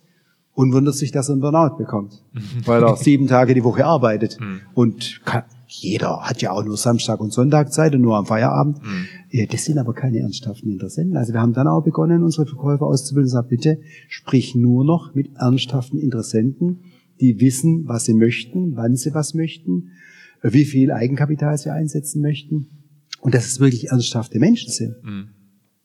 und 0.55 0.73
wundert 0.73 0.95
sich, 0.95 1.11
dass 1.11 1.29
er 1.29 1.33
einen 1.33 1.41
Burnout 1.41 1.77
bekommt, 1.77 2.23
weil 2.65 2.81
er 2.81 2.95
sieben 2.95 3.27
Tage 3.27 3.53
die 3.53 3.63
Woche 3.63 3.85
arbeitet. 3.85 4.39
Mhm. 4.39 4.61
Und 4.73 5.21
kann, 5.25 5.43
jeder 5.67 6.21
hat 6.21 6.41
ja 6.41 6.51
auch 6.51 6.63
nur 6.63 6.77
Samstag 6.77 7.19
und 7.19 7.33
Sonntag 7.33 7.73
Zeit 7.73 7.93
und 7.93 8.01
nur 8.01 8.17
am 8.17 8.25
Feierabend. 8.25 8.79
Mhm. 8.81 9.47
Das 9.51 9.65
sind 9.65 9.77
aber 9.77 9.93
keine 9.93 10.19
ernsthaften 10.19 10.71
Interessenten. 10.71 11.17
Also 11.17 11.33
wir 11.33 11.41
haben 11.41 11.53
dann 11.53 11.67
auch 11.67 11.83
begonnen, 11.83 12.23
unsere 12.23 12.45
Verkäufer 12.45 12.85
auszubilden 12.85 13.25
und 13.25 13.31
gesagt, 13.31 13.49
bitte 13.49 13.79
sprich 14.07 14.55
nur 14.55 14.85
noch 14.85 15.13
mit 15.13 15.35
ernsthaften 15.35 15.99
Interessenten, 15.99 16.79
die 17.19 17.39
wissen, 17.41 17.87
was 17.87 18.05
sie 18.05 18.13
möchten, 18.13 18.75
wann 18.75 18.95
sie 18.95 19.13
was 19.13 19.33
möchten, 19.33 19.91
wie 20.41 20.65
viel 20.65 20.91
Eigenkapital 20.91 21.57
sie 21.57 21.71
einsetzen 21.71 22.21
möchten 22.21 22.67
und 23.21 23.33
dass 23.33 23.45
es 23.45 23.59
wirklich 23.59 23.89
ernsthafte 23.89 24.39
Menschen 24.39 24.71
sind. 24.71 24.95
Mhm. 25.03 25.27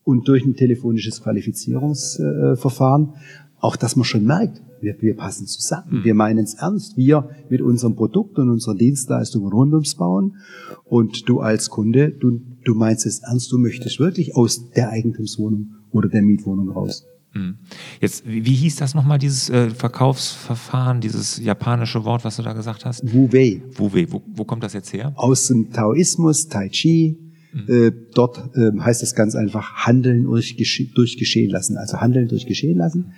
Und 0.03 0.29
durch 0.29 0.45
ein 0.45 0.55
telefonisches 0.55 1.23
Qualifizierungsverfahren 1.23 3.15
auch 3.61 3.77
dass 3.77 3.97
man 3.97 4.05
schon 4.05 4.25
merkt, 4.25 4.61
wir, 4.81 4.97
wir 5.01 5.17
passen 5.17 5.47
zusammen, 5.47 6.01
mhm. 6.01 6.05
wir 6.05 6.15
meinen 6.15 6.45
es 6.45 6.55
ernst, 6.55 6.97
wir 6.97 7.29
mit 7.49 7.61
unserem 7.61 7.95
Produkt 7.95 8.39
und 8.39 8.49
unseren 8.49 8.79
Dienstleistungen 8.79 9.53
rund 9.53 9.73
ums 9.75 9.95
Bauen 9.95 10.37
und 10.85 11.29
du 11.29 11.41
als 11.41 11.71
Kunde, 11.71 12.11
du, 12.11 12.41
du 12.65 12.75
meinst 12.75 13.07
es 13.07 13.21
ernst, 13.21 13.53
du 13.53 13.59
möchtest 13.59 14.01
wirklich 14.01 14.35
aus 14.35 14.71
der 14.71 14.91
Eigentumswohnung 14.91 15.75
oder 15.91 16.09
der 16.09 16.23
Mietwohnung 16.23 16.71
raus. 16.71 17.07
Mhm. 17.35 17.59
Jetzt, 18.01 18.25
wie, 18.27 18.55
hieß 18.55 18.77
das 18.77 18.95
nochmal, 18.95 19.19
dieses 19.19 19.51
äh, 19.51 19.71
Verkaufsverfahren, 19.71 21.01
dieses 21.01 21.39
japanische 21.39 22.05
Wort, 22.05 22.25
was 22.25 22.37
du 22.37 22.43
da 22.43 22.53
gesagt 22.55 22.85
hast? 22.85 23.05
Wu-Wei. 23.13 23.63
Wu-Wei. 23.75 24.07
Wo, 24.11 24.23
wo 24.27 24.45
kommt 24.45 24.65
das 24.65 24.73
jetzt 24.73 24.93
her? 24.93 25.13
Aus 25.17 25.47
dem 25.47 25.71
Taoismus, 25.71 26.49
Tai 26.49 26.69
Chi. 26.71 27.19
Mhm. 27.53 27.65
Äh, 27.69 27.93
dort 28.15 28.39
äh, 28.57 28.79
heißt 28.81 29.03
das 29.03 29.15
ganz 29.15 29.35
einfach 29.35 29.87
Handeln 29.87 30.25
durch, 30.25 30.57
durch 30.95 31.17
Geschehen 31.19 31.51
lassen. 31.51 31.77
Also 31.77 32.01
Handeln 32.01 32.29
durch 32.29 32.47
Geschehen 32.47 32.79
lassen 32.79 33.13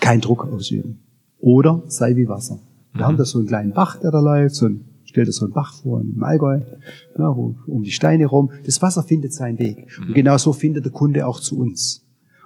kein 0.00 0.20
Druck 0.20 0.46
ausüben. 0.46 1.00
Oder 1.38 1.82
sei 1.88 2.16
wie 2.16 2.28
Wasser. 2.28 2.58
Wir 2.92 3.02
mhm. 3.02 3.06
haben 3.06 3.16
da 3.16 3.24
so 3.24 3.38
einen 3.38 3.46
kleinen 3.46 3.72
Bach, 3.72 4.00
der 4.00 4.10
da 4.10 4.20
läuft, 4.20 4.54
so 4.54 4.66
ein, 4.66 4.84
stell 5.04 5.24
dir 5.24 5.32
so 5.32 5.44
einen 5.44 5.54
Bach 5.54 5.74
vor 5.74 6.00
im 6.00 6.22
Allgäu, 6.22 6.60
ja, 7.18 7.28
um 7.28 7.82
die 7.82 7.90
Steine 7.90 8.26
rum. 8.26 8.50
Das 8.64 8.80
Wasser 8.82 9.02
findet 9.02 9.32
seinen 9.32 9.58
Weg. 9.58 9.86
Mhm. 9.98 10.08
Und 10.08 10.14
genau 10.14 10.38
so 10.38 10.52
findet 10.52 10.84
der 10.84 10.92
Kunde 10.92 11.26
auch 11.26 11.40
zu 11.40 11.58
uns. 11.58 12.02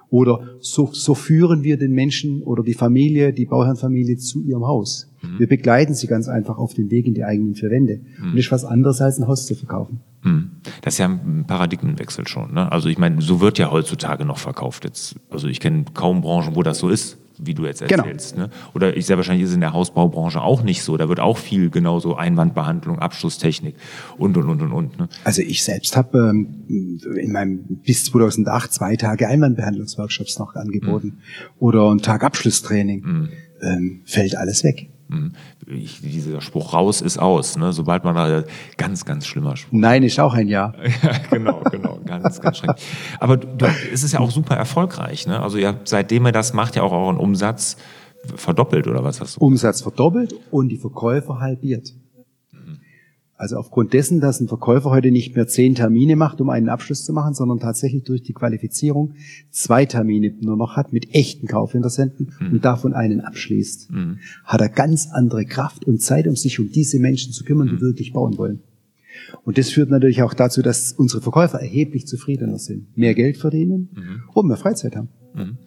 Oder 0.09 0.41
so, 0.59 0.89
so 0.91 1.15
führen 1.15 1.63
wir 1.63 1.77
den 1.77 1.93
Menschen 1.93 2.43
oder 2.43 2.63
die 2.63 2.73
Familie, 2.73 3.31
die 3.31 3.45
Bauherrenfamilie 3.45 4.17
zu 4.17 4.43
ihrem 4.43 4.65
Haus. 4.65 5.09
Mhm. 5.21 5.39
Wir 5.39 5.47
begleiten 5.47 5.93
sie 5.93 6.07
ganz 6.07 6.27
einfach 6.27 6.57
auf 6.57 6.73
den 6.73 6.91
Weg 6.91 7.07
in 7.07 7.13
die 7.13 7.23
eigenen 7.23 7.55
vier 7.55 7.69
Wände. 7.69 8.01
Mhm. 8.19 8.31
Und 8.31 8.33
das 8.33 8.45
ist 8.45 8.51
was 8.51 8.65
anderes 8.65 8.99
als 8.99 9.19
ein 9.19 9.27
Haus 9.27 9.45
zu 9.45 9.55
verkaufen. 9.55 10.01
Mhm. 10.23 10.51
Das 10.81 10.95
ist 10.95 10.97
ja 10.97 11.07
ein 11.07 11.45
Paradigmenwechsel 11.47 12.27
schon. 12.27 12.53
Ne? 12.53 12.69
Also 12.69 12.89
ich 12.89 12.97
meine, 12.97 13.21
so 13.21 13.39
wird 13.39 13.57
ja 13.57 13.71
heutzutage 13.71 14.25
noch 14.25 14.37
verkauft. 14.37 14.83
Jetzt, 14.83 15.15
also 15.29 15.47
ich 15.47 15.61
kenne 15.61 15.85
kaum 15.93 16.19
Branchen, 16.19 16.57
wo 16.57 16.61
das 16.61 16.79
so 16.79 16.89
ist 16.89 17.17
wie 17.43 17.53
du 17.53 17.65
jetzt 17.65 17.85
genau. 17.87 18.03
erzählst. 18.03 18.35
Genau. 18.35 18.47
Ne? 18.47 18.53
Oder 18.73 18.95
ich 18.95 19.05
sehr 19.05 19.17
wahrscheinlich 19.17 19.43
ist 19.43 19.49
es 19.49 19.55
in 19.55 19.61
der 19.61 19.73
Hausbaubranche 19.73 20.41
auch 20.41 20.63
nicht 20.63 20.83
so. 20.83 20.95
Da 20.97 21.09
wird 21.09 21.19
auch 21.19 21.37
viel 21.37 21.69
genauso 21.69 22.15
Einwandbehandlung, 22.15 22.99
Abschlusstechnik 22.99 23.75
und 24.17 24.37
und 24.37 24.49
und 24.49 24.61
und 24.61 24.71
und. 24.71 24.99
Ne? 24.99 25.09
Also 25.23 25.41
ich 25.41 25.63
selbst 25.63 25.97
habe 25.97 26.29
ähm, 26.29 26.99
in 27.17 27.31
meinem 27.31 27.59
bis 27.83 28.05
2008 28.05 28.71
zwei 28.71 28.95
Tage 28.95 29.27
Einwandbehandlungsworkshops 29.27 30.39
noch 30.39 30.55
angeboten 30.55 31.07
mhm. 31.07 31.57
oder 31.59 31.89
einen 31.89 32.01
Tag 32.01 32.23
Abschlusstraining. 32.23 33.01
Mhm. 33.01 33.29
Ähm, 33.63 34.01
fällt 34.05 34.35
alles 34.35 34.63
weg. 34.63 34.90
Mhm. 35.11 35.33
Ich, 35.67 36.01
dieser 36.01 36.39
Spruch 36.39 36.73
raus 36.73 37.01
ist 37.01 37.17
aus, 37.17 37.57
ne? 37.57 37.73
sobald 37.73 38.05
man 38.05 38.15
da 38.15 38.43
ganz, 38.77 39.03
ganz 39.03 39.27
schlimmer 39.27 39.57
Spruch. 39.57 39.77
Nein, 39.77 40.03
ist 40.03 40.19
auch 40.19 40.33
ein 40.33 40.47
Ja. 40.47 40.73
ja 41.03 41.11
genau, 41.29 41.61
genau, 41.69 41.99
ganz, 42.05 42.39
ganz 42.39 42.57
schrecklich. 42.57 42.85
Aber 43.19 43.35
du, 43.35 43.65
es 43.93 44.03
ist 44.03 44.13
ja 44.13 44.21
auch 44.21 44.31
super 44.31 44.55
erfolgreich. 44.55 45.27
Ne? 45.27 45.41
Also 45.41 45.57
ja, 45.57 45.75
seitdem 45.83 46.25
er 46.25 46.31
das 46.31 46.53
macht, 46.53 46.77
ja 46.77 46.83
auch 46.83 46.93
euren 46.93 47.17
Umsatz 47.17 47.75
verdoppelt 48.35 48.87
oder 48.87 49.03
was 49.03 49.19
hast 49.19 49.35
du? 49.35 49.41
Umsatz 49.41 49.81
verdoppelt 49.81 50.33
und 50.49 50.69
die 50.69 50.77
Verkäufer 50.77 51.39
halbiert. 51.39 51.93
Also 53.41 53.57
aufgrund 53.57 53.93
dessen, 53.93 54.19
dass 54.19 54.39
ein 54.39 54.47
Verkäufer 54.47 54.91
heute 54.91 55.09
nicht 55.09 55.35
mehr 55.35 55.47
zehn 55.47 55.73
Termine 55.73 56.15
macht, 56.15 56.39
um 56.41 56.51
einen 56.51 56.69
Abschluss 56.69 57.03
zu 57.03 57.11
machen, 57.11 57.33
sondern 57.33 57.59
tatsächlich 57.59 58.03
durch 58.03 58.21
die 58.21 58.33
Qualifizierung 58.33 59.15
zwei 59.49 59.87
Termine 59.87 60.35
nur 60.41 60.57
noch 60.57 60.77
hat 60.77 60.93
mit 60.93 61.15
echten 61.15 61.47
Kaufinteressenten 61.47 62.33
mhm. 62.39 62.51
und 62.51 62.65
davon 62.65 62.93
einen 62.93 63.19
abschließt, 63.19 63.89
mhm. 63.89 64.19
hat 64.43 64.61
er 64.61 64.69
ganz 64.69 65.07
andere 65.11 65.45
Kraft 65.45 65.85
und 65.85 66.03
Zeit, 66.03 66.27
um 66.27 66.35
sich 66.35 66.59
um 66.59 66.71
diese 66.71 66.99
Menschen 66.99 67.33
zu 67.33 67.43
kümmern, 67.43 67.67
die 67.69 67.77
mhm. 67.77 67.81
wirklich 67.81 68.13
bauen 68.13 68.37
wollen. 68.37 68.59
Und 69.43 69.57
das 69.57 69.69
führt 69.69 69.89
natürlich 69.89 70.23
auch 70.23 70.33
dazu, 70.33 70.61
dass 70.61 70.93
unsere 70.93 71.21
Verkäufer 71.21 71.59
erheblich 71.59 72.07
zufriedener 72.07 72.59
sind, 72.59 72.95
mehr 72.97 73.13
Geld 73.13 73.37
verdienen 73.37 73.89
mhm. 73.93 74.23
und 74.33 74.47
mehr 74.47 74.57
Freizeit 74.57 74.95
haben. 74.95 75.09
Mhm. 75.33 75.57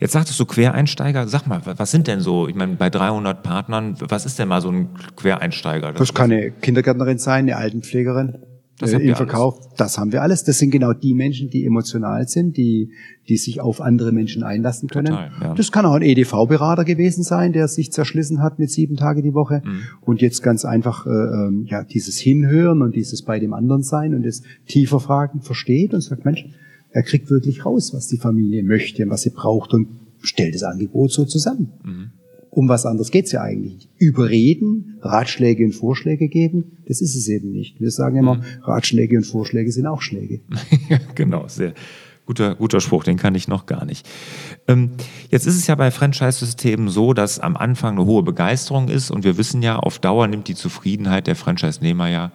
Jetzt 0.00 0.12
sagtest 0.12 0.38
du 0.40 0.46
Quereinsteiger. 0.46 1.28
Sag 1.28 1.46
mal, 1.46 1.60
was 1.64 1.90
sind 1.90 2.08
denn 2.08 2.20
so, 2.20 2.48
ich 2.48 2.54
meine, 2.54 2.74
bei 2.74 2.90
300 2.90 3.42
Partnern, 3.42 3.96
was 4.00 4.26
ist 4.26 4.38
denn 4.38 4.48
mal 4.48 4.60
so 4.60 4.70
ein 4.70 4.90
Quereinsteiger? 5.16 5.92
Das, 5.92 5.98
das 5.98 6.14
kann 6.14 6.32
eine 6.32 6.50
Kindergärtnerin 6.50 7.18
sein, 7.18 7.44
eine 7.44 7.56
Altenpflegerin. 7.56 8.38
Das 8.82 8.92
äh, 8.92 8.98
im 8.98 9.14
Verkauf, 9.14 9.58
alles. 9.58 9.74
das 9.76 9.98
haben 9.98 10.12
wir 10.12 10.22
alles. 10.22 10.44
Das 10.44 10.58
sind 10.58 10.70
genau 10.70 10.92
die 10.92 11.14
Menschen, 11.14 11.50
die 11.50 11.64
emotional 11.64 12.26
sind, 12.26 12.56
die, 12.56 12.90
die 13.28 13.36
sich 13.36 13.60
auf 13.60 13.80
andere 13.80 14.12
Menschen 14.12 14.42
einlassen 14.42 14.88
können. 14.88 15.06
Total, 15.06 15.30
ja. 15.40 15.54
Das 15.54 15.70
kann 15.70 15.86
auch 15.86 15.94
ein 15.94 16.02
EDV-Berater 16.02 16.84
gewesen 16.84 17.22
sein, 17.22 17.52
der 17.52 17.68
sich 17.68 17.92
zerschlissen 17.92 18.42
hat 18.42 18.58
mit 18.58 18.70
sieben 18.70 18.96
Tage 18.96 19.22
die 19.22 19.34
Woche 19.34 19.62
mhm. 19.64 19.82
und 20.00 20.20
jetzt 20.20 20.42
ganz 20.42 20.64
einfach 20.64 21.06
äh, 21.06 21.10
ähm, 21.10 21.66
ja 21.68 21.84
dieses 21.84 22.18
Hinhören 22.18 22.82
und 22.82 22.96
dieses 22.96 23.22
bei 23.22 23.38
dem 23.38 23.54
anderen 23.54 23.82
sein 23.82 24.14
und 24.14 24.26
das 24.26 24.42
tiefer 24.66 24.98
Fragen 24.98 25.40
versteht 25.42 25.94
und 25.94 26.00
sagt, 26.00 26.24
Mensch, 26.24 26.44
er 26.90 27.02
kriegt 27.02 27.30
wirklich 27.30 27.64
raus, 27.64 27.94
was 27.94 28.08
die 28.08 28.18
Familie 28.18 28.64
möchte, 28.64 29.08
was 29.08 29.22
sie 29.22 29.30
braucht 29.30 29.72
und 29.74 29.88
stellt 30.22 30.54
das 30.54 30.64
Angebot 30.64 31.12
so 31.12 31.24
zusammen. 31.24 31.72
Mhm. 31.84 32.10
Um 32.54 32.68
was 32.68 32.84
anderes 32.84 33.10
geht's 33.10 33.32
ja 33.32 33.40
eigentlich. 33.40 33.88
Überreden, 33.96 34.98
Ratschläge 35.00 35.64
und 35.64 35.72
Vorschläge 35.72 36.28
geben, 36.28 36.76
das 36.86 37.00
ist 37.00 37.16
es 37.16 37.26
eben 37.28 37.50
nicht. 37.50 37.80
Wir 37.80 37.90
sagen 37.90 38.18
immer, 38.18 38.34
mhm. 38.34 38.42
Ratschläge 38.62 39.16
und 39.16 39.24
Vorschläge 39.24 39.72
sind 39.72 39.86
auch 39.86 40.02
Schläge. 40.02 40.40
genau, 41.14 41.48
sehr 41.48 41.72
guter, 42.26 42.54
guter 42.54 42.82
Spruch, 42.82 43.04
den 43.04 43.16
kann 43.16 43.34
ich 43.34 43.48
noch 43.48 43.64
gar 43.64 43.86
nicht. 43.86 44.06
Ähm, 44.68 44.90
jetzt 45.30 45.46
ist 45.46 45.56
es 45.56 45.66
ja 45.66 45.74
bei 45.76 45.90
Franchise-Systemen 45.90 46.88
so, 46.88 47.14
dass 47.14 47.38
am 47.38 47.56
Anfang 47.56 47.96
eine 47.96 48.04
hohe 48.04 48.22
Begeisterung 48.22 48.88
ist 48.88 49.10
und 49.10 49.24
wir 49.24 49.38
wissen 49.38 49.62
ja, 49.62 49.78
auf 49.78 49.98
Dauer 49.98 50.26
nimmt 50.28 50.46
die 50.46 50.54
Zufriedenheit 50.54 51.26
der 51.26 51.36
Franchise-Nehmer 51.36 52.08
ja 52.08 52.32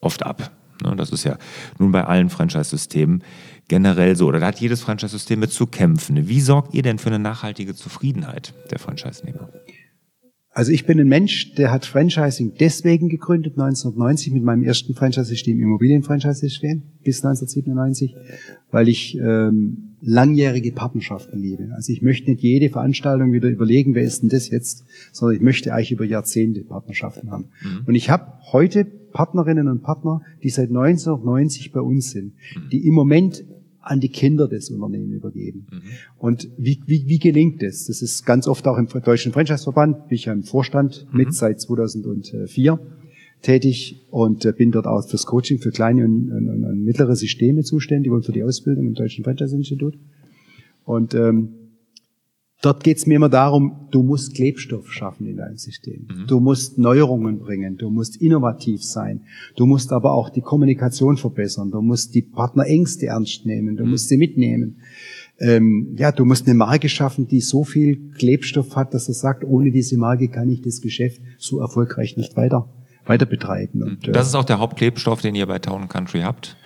oft 0.00 0.24
ab. 0.24 0.52
Ne, 0.84 0.94
das 0.94 1.10
ist 1.10 1.24
ja 1.24 1.36
nun 1.80 1.90
bei 1.90 2.04
allen 2.04 2.30
Franchise-Systemen 2.30 3.24
generell 3.68 4.16
so. 4.16 4.26
Oder 4.26 4.40
da 4.40 4.46
hat 4.46 4.60
jedes 4.60 4.80
Franchise-System 4.80 5.40
mit 5.40 5.52
zu 5.52 5.66
kämpfen. 5.66 6.28
Wie 6.28 6.40
sorgt 6.40 6.74
ihr 6.74 6.82
denn 6.82 6.98
für 6.98 7.08
eine 7.08 7.18
nachhaltige 7.18 7.74
Zufriedenheit 7.74 8.54
der 8.70 8.78
Franchise-Nehmer? 8.78 9.50
Also 10.58 10.72
ich 10.72 10.86
bin 10.86 10.98
ein 10.98 11.06
Mensch, 11.06 11.54
der 11.54 11.70
hat 11.70 11.86
Franchising 11.86 12.54
deswegen 12.58 13.08
gegründet, 13.08 13.52
1990 13.52 14.32
mit 14.32 14.42
meinem 14.42 14.64
ersten 14.64 14.92
Franchise-System, 14.92 15.60
Immobilien-Franchise-System, 15.60 16.82
bis 17.04 17.24
1997, 17.24 18.16
weil 18.72 18.88
ich 18.88 19.16
ähm, 19.16 19.94
langjährige 20.00 20.72
Partnerschaften 20.72 21.38
liebe. 21.38 21.68
Also 21.76 21.92
ich 21.92 22.02
möchte 22.02 22.30
nicht 22.30 22.42
jede 22.42 22.70
Veranstaltung 22.70 23.32
wieder 23.32 23.48
überlegen, 23.48 23.94
wer 23.94 24.02
ist 24.02 24.22
denn 24.22 24.30
das 24.30 24.50
jetzt, 24.50 24.84
sondern 25.12 25.36
ich 25.36 25.42
möchte 25.42 25.72
eigentlich 25.72 25.92
über 25.92 26.04
Jahrzehnte 26.04 26.64
Partnerschaften 26.64 27.30
haben. 27.30 27.50
Mhm. 27.62 27.84
Und 27.86 27.94
ich 27.94 28.10
habe 28.10 28.32
heute 28.50 28.84
Partnerinnen 28.84 29.68
und 29.68 29.82
Partner, 29.82 30.22
die 30.42 30.50
seit 30.50 30.70
1990 30.70 31.70
bei 31.70 31.80
uns 31.80 32.10
sind, 32.10 32.34
mhm. 32.34 32.68
die 32.70 32.84
im 32.84 32.94
Moment 32.94 33.44
an 33.88 34.00
die 34.00 34.10
Kinder 34.10 34.48
des 34.48 34.70
Unternehmens 34.70 35.14
übergeben. 35.14 35.66
Mhm. 35.70 35.82
Und 36.18 36.48
wie, 36.58 36.80
wie, 36.86 37.04
wie 37.06 37.18
gelingt 37.18 37.62
das? 37.62 37.86
Das 37.86 38.02
ist 38.02 38.24
ganz 38.26 38.46
oft 38.46 38.66
auch 38.66 38.76
im 38.76 38.86
Deutschen 38.86 39.32
Franchise-Verband, 39.32 40.08
bin 40.08 40.16
ich 40.16 40.26
ja 40.26 40.32
im 40.32 40.42
Vorstand 40.42 41.06
mhm. 41.10 41.18
mit 41.18 41.34
seit 41.34 41.60
2004 41.60 42.78
tätig 43.40 44.04
und 44.10 44.44
äh, 44.44 44.52
bin 44.52 44.72
dort 44.72 44.86
auch 44.86 45.08
fürs 45.08 45.24
Coaching 45.24 45.58
für 45.58 45.70
kleine 45.70 46.04
und, 46.04 46.30
und, 46.30 46.64
und 46.64 46.84
mittlere 46.84 47.14
Systeme 47.16 47.62
zuständig 47.62 48.12
und 48.12 48.26
für 48.26 48.32
die 48.32 48.42
Ausbildung 48.42 48.86
im 48.86 48.94
Deutschen 48.94 49.24
Franchise-Institut. 49.24 49.96
Und 50.84 51.14
ähm, 51.14 51.50
Dort 52.60 52.82
geht 52.82 52.96
es 52.96 53.06
mir 53.06 53.14
immer 53.14 53.28
darum, 53.28 53.88
du 53.92 54.02
musst 54.02 54.34
Klebstoff 54.34 54.90
schaffen 54.90 55.26
in 55.26 55.36
deinem 55.36 55.58
System. 55.58 56.08
Mhm. 56.10 56.26
Du 56.26 56.40
musst 56.40 56.76
Neuerungen 56.76 57.38
bringen, 57.38 57.76
du 57.76 57.88
musst 57.88 58.16
innovativ 58.16 58.82
sein, 58.82 59.20
du 59.56 59.64
musst 59.64 59.92
aber 59.92 60.12
auch 60.12 60.28
die 60.28 60.40
Kommunikation 60.40 61.16
verbessern, 61.16 61.70
du 61.70 61.80
musst 61.80 62.16
die 62.16 62.22
Partnerängste 62.22 63.06
ernst 63.06 63.46
nehmen, 63.46 63.76
du 63.76 63.84
mhm. 63.84 63.90
musst 63.90 64.08
sie 64.08 64.16
mitnehmen. 64.16 64.78
Ähm, 65.38 65.94
ja, 65.96 66.10
du 66.10 66.24
musst 66.24 66.48
eine 66.48 66.56
Marke 66.56 66.88
schaffen, 66.88 67.28
die 67.28 67.40
so 67.40 67.62
viel 67.62 68.10
Klebstoff 68.18 68.74
hat, 68.74 68.92
dass 68.92 69.06
er 69.06 69.14
sagt, 69.14 69.44
ohne 69.44 69.70
diese 69.70 69.96
Marke 69.96 70.28
kann 70.28 70.50
ich 70.50 70.60
das 70.60 70.80
Geschäft 70.80 71.20
so 71.38 71.60
erfolgreich 71.60 72.16
nicht 72.16 72.36
weiter, 72.36 72.68
weiter 73.06 73.26
betreiben. 73.26 73.84
Und, 73.84 74.08
das 74.08 74.26
äh, 74.26 74.30
ist 74.30 74.34
auch 74.34 74.44
der 74.44 74.58
Hauptklebstoff, 74.58 75.20
den 75.20 75.36
ihr 75.36 75.46
bei 75.46 75.60
Town 75.60 75.88
Country 75.88 76.22
habt, 76.22 76.56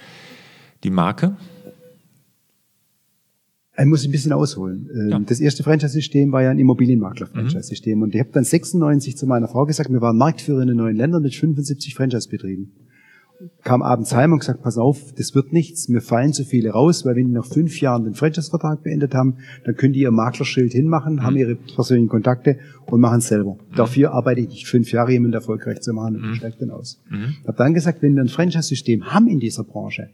die 0.85 0.91
Marke? 0.91 1.37
Ich 3.79 3.87
muss 3.87 4.05
ein 4.05 4.13
bisschen 4.13 4.33
ausholen. 4.33 4.91
Ähm, 4.95 5.09
ja. 5.09 5.19
Das 5.21 5.41
erste 5.41 5.63
Franchise-System 5.63 6.31
war 6.31 6.43
ja 6.43 6.51
ein 6.51 6.59
Immobilienmakler-Franchise-System. 6.59 7.99
Mhm. 7.99 8.03
Und 8.03 8.15
ich 8.15 8.21
habe 8.21 8.31
dann 8.33 8.45
96 8.45 9.17
zu 9.17 9.27
meiner 9.27 9.49
Frau 9.49 9.65
gesagt, 9.65 9.91
wir 9.91 10.01
waren 10.03 10.17
Marktführer 10.17 10.61
in 10.63 10.69
den 10.69 10.77
neuen 10.77 10.97
Ländern 10.97 11.23
mit 11.23 11.35
75 11.35 11.95
Franchise-Betrieben. 11.95 12.73
Kam 13.65 13.83
abends 13.83 14.15
heim 14.15 14.33
und 14.33 14.39
gesagt, 14.39 14.63
pass 14.63 14.79
auf, 14.79 15.13
das 15.17 15.35
wird 15.35 15.53
nichts, 15.53 15.89
mir 15.89 16.01
fallen 16.01 16.33
zu 16.33 16.45
viele 16.45 16.71
raus, 16.71 17.05
weil 17.05 17.17
wenn 17.17 17.27
die 17.27 17.33
nach 17.33 17.47
fünf 17.47 17.81
Jahren 17.81 18.05
den 18.05 18.15
Franchise-Vertrag 18.15 18.85
beendet 18.85 19.15
haben, 19.15 19.39
dann 19.65 19.75
können 19.75 19.95
die 19.95 20.01
ihr 20.01 20.13
Maklerschild 20.13 20.73
hinmachen, 20.73 21.15
mhm. 21.15 21.23
haben 21.23 21.37
ihre 21.37 21.57
persönlichen 21.57 22.09
Kontakte 22.09 22.59
und 22.87 23.01
machen 23.01 23.19
es 23.19 23.29
selber. 23.29 23.55
Mhm. 23.55 23.75
Dafür 23.75 24.13
arbeite 24.13 24.43
ich 24.43 24.49
nicht 24.49 24.69
fünf 24.69 24.93
Jahre, 24.93 25.11
jemanden 25.11 25.35
erfolgreich 25.35 25.81
zu 25.81 25.93
machen 25.93 26.17
und 26.17 26.29
mhm. 26.29 26.35
steigt 26.35 26.61
dann 26.61 26.71
aus. 26.71 27.01
Mhm. 27.11 27.35
Habe 27.47 27.57
dann 27.57 27.75
gesagt, 27.75 28.03
wenn 28.03 28.15
wir 28.15 28.23
ein 28.23 28.29
Franchise-System 28.29 29.07
haben 29.07 29.27
in 29.27 29.41
dieser 29.41 29.65
Branche, 29.65 30.11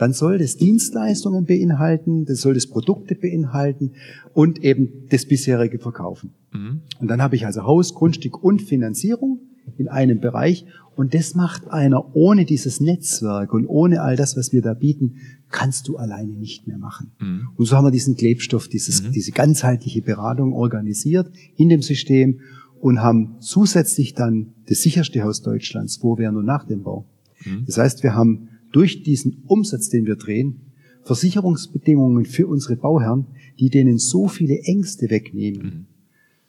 dann 0.00 0.14
soll 0.14 0.38
das 0.38 0.56
Dienstleistungen 0.56 1.44
beinhalten, 1.44 2.24
das 2.24 2.40
soll 2.40 2.54
das 2.54 2.66
Produkte 2.66 3.14
beinhalten 3.14 3.92
und 4.32 4.64
eben 4.64 5.04
das 5.10 5.26
bisherige 5.26 5.78
Verkaufen. 5.78 6.32
Mhm. 6.54 6.80
Und 7.00 7.08
dann 7.08 7.20
habe 7.20 7.36
ich 7.36 7.44
also 7.44 7.64
Haus, 7.64 7.92
Grundstück 7.92 8.42
und 8.42 8.62
Finanzierung 8.62 9.40
in 9.76 9.88
einem 9.88 10.18
Bereich 10.18 10.64
und 10.96 11.12
das 11.12 11.34
macht 11.34 11.68
einer 11.68 12.16
ohne 12.16 12.46
dieses 12.46 12.80
Netzwerk 12.80 13.52
und 13.52 13.66
ohne 13.66 14.00
all 14.00 14.16
das, 14.16 14.38
was 14.38 14.54
wir 14.54 14.62
da 14.62 14.72
bieten, 14.72 15.16
kannst 15.50 15.86
du 15.86 15.98
alleine 15.98 16.32
nicht 16.32 16.66
mehr 16.66 16.78
machen. 16.78 17.12
Mhm. 17.20 17.48
Und 17.56 17.66
so 17.66 17.76
haben 17.76 17.84
wir 17.84 17.90
diesen 17.90 18.16
Klebstoff, 18.16 18.68
dieses, 18.68 19.02
mhm. 19.02 19.12
diese 19.12 19.32
ganzheitliche 19.32 20.00
Beratung 20.00 20.54
organisiert 20.54 21.30
in 21.56 21.68
dem 21.68 21.82
System 21.82 22.40
und 22.80 23.02
haben 23.02 23.36
zusätzlich 23.40 24.14
dann 24.14 24.54
das 24.66 24.80
sicherste 24.80 25.22
Haus 25.24 25.42
Deutschlands 25.42 25.98
vor 25.98 26.16
während 26.16 26.38
und 26.38 26.46
nach 26.46 26.64
dem 26.64 26.84
Bau. 26.84 27.04
Mhm. 27.44 27.64
Das 27.66 27.76
heißt, 27.76 28.02
wir 28.02 28.14
haben 28.14 28.49
durch 28.72 29.02
diesen 29.02 29.42
Umsatz, 29.46 29.88
den 29.88 30.06
wir 30.06 30.16
drehen, 30.16 30.60
Versicherungsbedingungen 31.02 32.26
für 32.26 32.46
unsere 32.46 32.76
Bauherren, 32.76 33.26
die 33.58 33.70
denen 33.70 33.98
so 33.98 34.28
viele 34.28 34.60
Ängste 34.60 35.10
wegnehmen, 35.10 35.86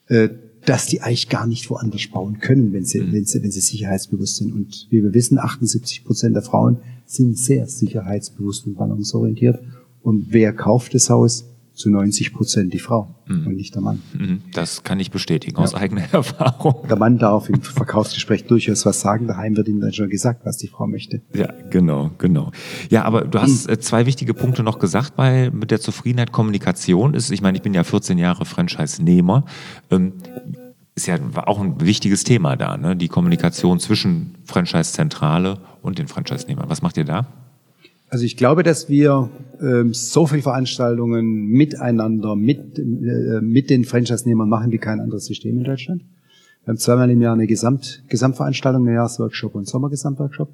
mhm. 0.08 0.14
äh, 0.14 0.28
dass 0.64 0.86
die 0.86 1.00
eigentlich 1.00 1.28
gar 1.28 1.46
nicht 1.46 1.68
woanders 1.70 2.06
bauen 2.08 2.38
können, 2.38 2.72
wenn 2.72 2.84
sie, 2.84 3.00
mhm. 3.00 3.12
wenn 3.12 3.24
sie, 3.24 3.42
wenn 3.42 3.50
sie 3.50 3.60
sicherheitsbewusst 3.60 4.36
sind. 4.36 4.52
Und 4.52 4.86
wie 4.90 5.02
wir 5.02 5.12
wissen, 5.12 5.38
78 5.38 6.04
Prozent 6.04 6.36
der 6.36 6.42
Frauen 6.42 6.78
sind 7.06 7.36
sehr 7.36 7.66
sicherheitsbewusst 7.66 8.66
und 8.66 8.74
balancorientiert. 8.74 9.60
Und 10.02 10.26
wer 10.30 10.52
kauft 10.52 10.94
das 10.94 11.10
Haus? 11.10 11.44
Zu 11.74 11.90
90 11.90 12.32
Prozent 12.32 12.72
die 12.72 12.78
Frau 12.78 13.14
mhm. 13.26 13.46
und 13.46 13.56
nicht 13.56 13.74
der 13.74 13.82
Mann. 13.82 14.02
Mhm. 14.12 14.42
Das 14.52 14.82
kann 14.82 15.00
ich 15.00 15.10
bestätigen 15.10 15.56
ja. 15.56 15.62
aus 15.62 15.74
eigener 15.74 16.02
Erfahrung. 16.12 16.86
Der 16.88 16.96
Mann 16.96 17.18
darf 17.18 17.48
im 17.48 17.62
Verkaufsgespräch 17.62 18.44
durchaus 18.44 18.84
was 18.84 19.00
sagen, 19.00 19.26
daheim 19.26 19.56
wird 19.56 19.68
ihm 19.68 19.80
dann 19.80 19.92
schon 19.92 20.08
gesagt, 20.08 20.44
was 20.44 20.58
die 20.58 20.68
Frau 20.68 20.86
möchte. 20.86 21.22
Ja, 21.34 21.52
genau, 21.70 22.10
genau. 22.18 22.52
Ja, 22.90 23.04
aber 23.04 23.22
du 23.22 23.40
hast 23.40 23.68
mhm. 23.68 23.80
zwei 23.80 24.06
wichtige 24.06 24.34
Punkte 24.34 24.62
noch 24.62 24.78
gesagt, 24.78 25.14
weil 25.16 25.50
mit 25.50 25.70
der 25.70 25.80
Zufriedenheit 25.80 26.32
Kommunikation 26.32 27.14
ist, 27.14 27.30
ich 27.30 27.42
meine, 27.42 27.56
ich 27.56 27.62
bin 27.62 27.74
ja 27.74 27.84
14 27.84 28.18
Jahre 28.18 28.44
Franchise-Nehmer. 28.44 29.44
Ähm, 29.90 30.12
ist 30.94 31.06
ja 31.06 31.18
auch 31.46 31.58
ein 31.58 31.80
wichtiges 31.80 32.22
Thema 32.22 32.56
da, 32.56 32.76
ne? 32.76 32.94
die 32.94 33.08
Kommunikation 33.08 33.80
zwischen 33.80 34.36
Franchise-Zentrale 34.44 35.58
und 35.80 35.98
den 35.98 36.06
Franchise-Nehmern. 36.06 36.68
Was 36.68 36.82
macht 36.82 36.98
ihr 36.98 37.04
da? 37.04 37.26
Also 38.12 38.26
ich 38.26 38.36
glaube, 38.36 38.62
dass 38.62 38.90
wir 38.90 39.30
ähm, 39.62 39.94
so 39.94 40.26
viele 40.26 40.42
Veranstaltungen 40.42 41.46
miteinander, 41.46 42.36
mit, 42.36 42.78
äh, 42.78 43.40
mit 43.40 43.70
den 43.70 43.86
Franchise-Nehmern 43.86 44.50
machen 44.50 44.70
wie 44.70 44.76
kein 44.76 45.00
anderes 45.00 45.24
System 45.24 45.56
in 45.56 45.64
Deutschland. 45.64 46.02
Wir 46.62 46.72
haben 46.72 46.76
zweimal 46.76 47.10
im 47.10 47.22
Jahr 47.22 47.32
eine 47.32 47.46
Gesamt, 47.46 48.04
Gesamtveranstaltung, 48.08 48.86
einen 48.86 48.96
Jahresworkshop 48.96 49.54
und 49.54 49.66
Sommergesamtworkshop. 49.66 50.50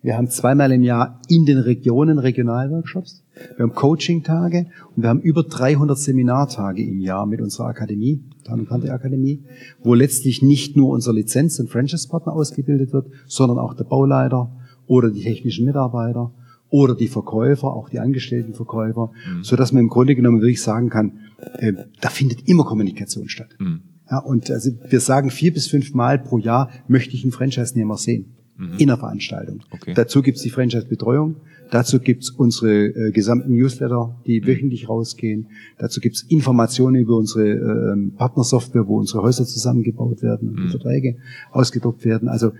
Wir 0.00 0.16
haben 0.16 0.30
zweimal 0.30 0.72
im 0.72 0.82
Jahr 0.82 1.20
in 1.28 1.44
den 1.44 1.58
Regionen 1.58 2.18
Regionalworkshops. 2.18 3.22
Wir 3.56 3.64
haben 3.64 3.74
Coaching-Tage 3.74 4.68
und 4.96 5.02
wir 5.02 5.10
haben 5.10 5.20
über 5.20 5.42
300 5.42 5.98
Seminartage 5.98 6.82
im 6.82 6.98
Jahr 6.98 7.26
mit 7.26 7.42
unserer 7.42 7.66
Akademie, 7.66 8.24
Tan 8.42 8.66
Kante 8.66 8.90
Akademie, 8.90 9.44
wo 9.82 9.92
letztlich 9.92 10.40
nicht 10.40 10.78
nur 10.78 10.88
unser 10.88 11.12
Lizenz- 11.12 11.60
und 11.60 11.68
Franchise-Partner 11.68 12.32
ausgebildet 12.32 12.94
wird, 12.94 13.08
sondern 13.26 13.58
auch 13.58 13.74
der 13.74 13.84
Bauleiter 13.84 14.50
oder 14.86 15.10
die 15.10 15.22
technischen 15.22 15.66
Mitarbeiter 15.66 16.32
oder 16.72 16.94
die 16.94 17.08
Verkäufer, 17.08 17.68
auch 17.68 17.90
die 17.90 17.98
angestellten 17.98 18.54
Verkäufer, 18.54 19.12
mhm. 19.28 19.44
so 19.44 19.56
dass 19.56 19.72
man 19.72 19.82
im 19.82 19.88
Grunde 19.88 20.16
genommen 20.16 20.40
wirklich 20.40 20.62
sagen 20.62 20.88
kann, 20.88 21.20
äh, 21.58 21.74
da 22.00 22.08
findet 22.08 22.48
immer 22.48 22.64
Kommunikation 22.64 23.28
statt. 23.28 23.54
Mhm. 23.58 23.82
Ja, 24.10 24.18
und 24.18 24.50
also 24.50 24.70
wir 24.88 25.00
sagen 25.00 25.30
vier 25.30 25.52
bis 25.52 25.68
fünf 25.68 25.92
Mal 25.92 26.18
pro 26.18 26.38
Jahr 26.38 26.70
möchte 26.88 27.14
ich 27.14 27.24
einen 27.24 27.32
Franchise-Nehmer 27.32 27.98
sehen 27.98 28.32
mhm. 28.56 28.78
in 28.78 28.86
der 28.86 28.96
Veranstaltung. 28.96 29.60
Okay. 29.70 29.92
Dazu 29.94 30.22
gibt's 30.22 30.40
die 30.40 30.48
Franchise-Betreuung, 30.48 31.36
dazu 31.70 32.00
gibt's 32.00 32.30
unsere 32.30 32.86
äh, 32.86 33.10
gesamten 33.12 33.52
Newsletter, 33.52 34.18
die 34.26 34.40
mhm. 34.40 34.46
wöchentlich 34.46 34.88
rausgehen, 34.88 35.48
dazu 35.76 36.00
gibt's 36.00 36.22
Informationen 36.22 36.96
über 36.96 37.16
unsere 37.18 37.48
äh, 37.48 38.10
Partnersoftware, 38.16 38.86
wo 38.86 38.98
unsere 38.98 39.22
Häuser 39.22 39.44
zusammengebaut 39.44 40.22
werden 40.22 40.48
und 40.48 40.54
mhm. 40.58 40.62
die 40.62 40.70
Verträge 40.70 41.16
ausgedruckt 41.50 42.06
werden. 42.06 42.30
Also 42.30 42.52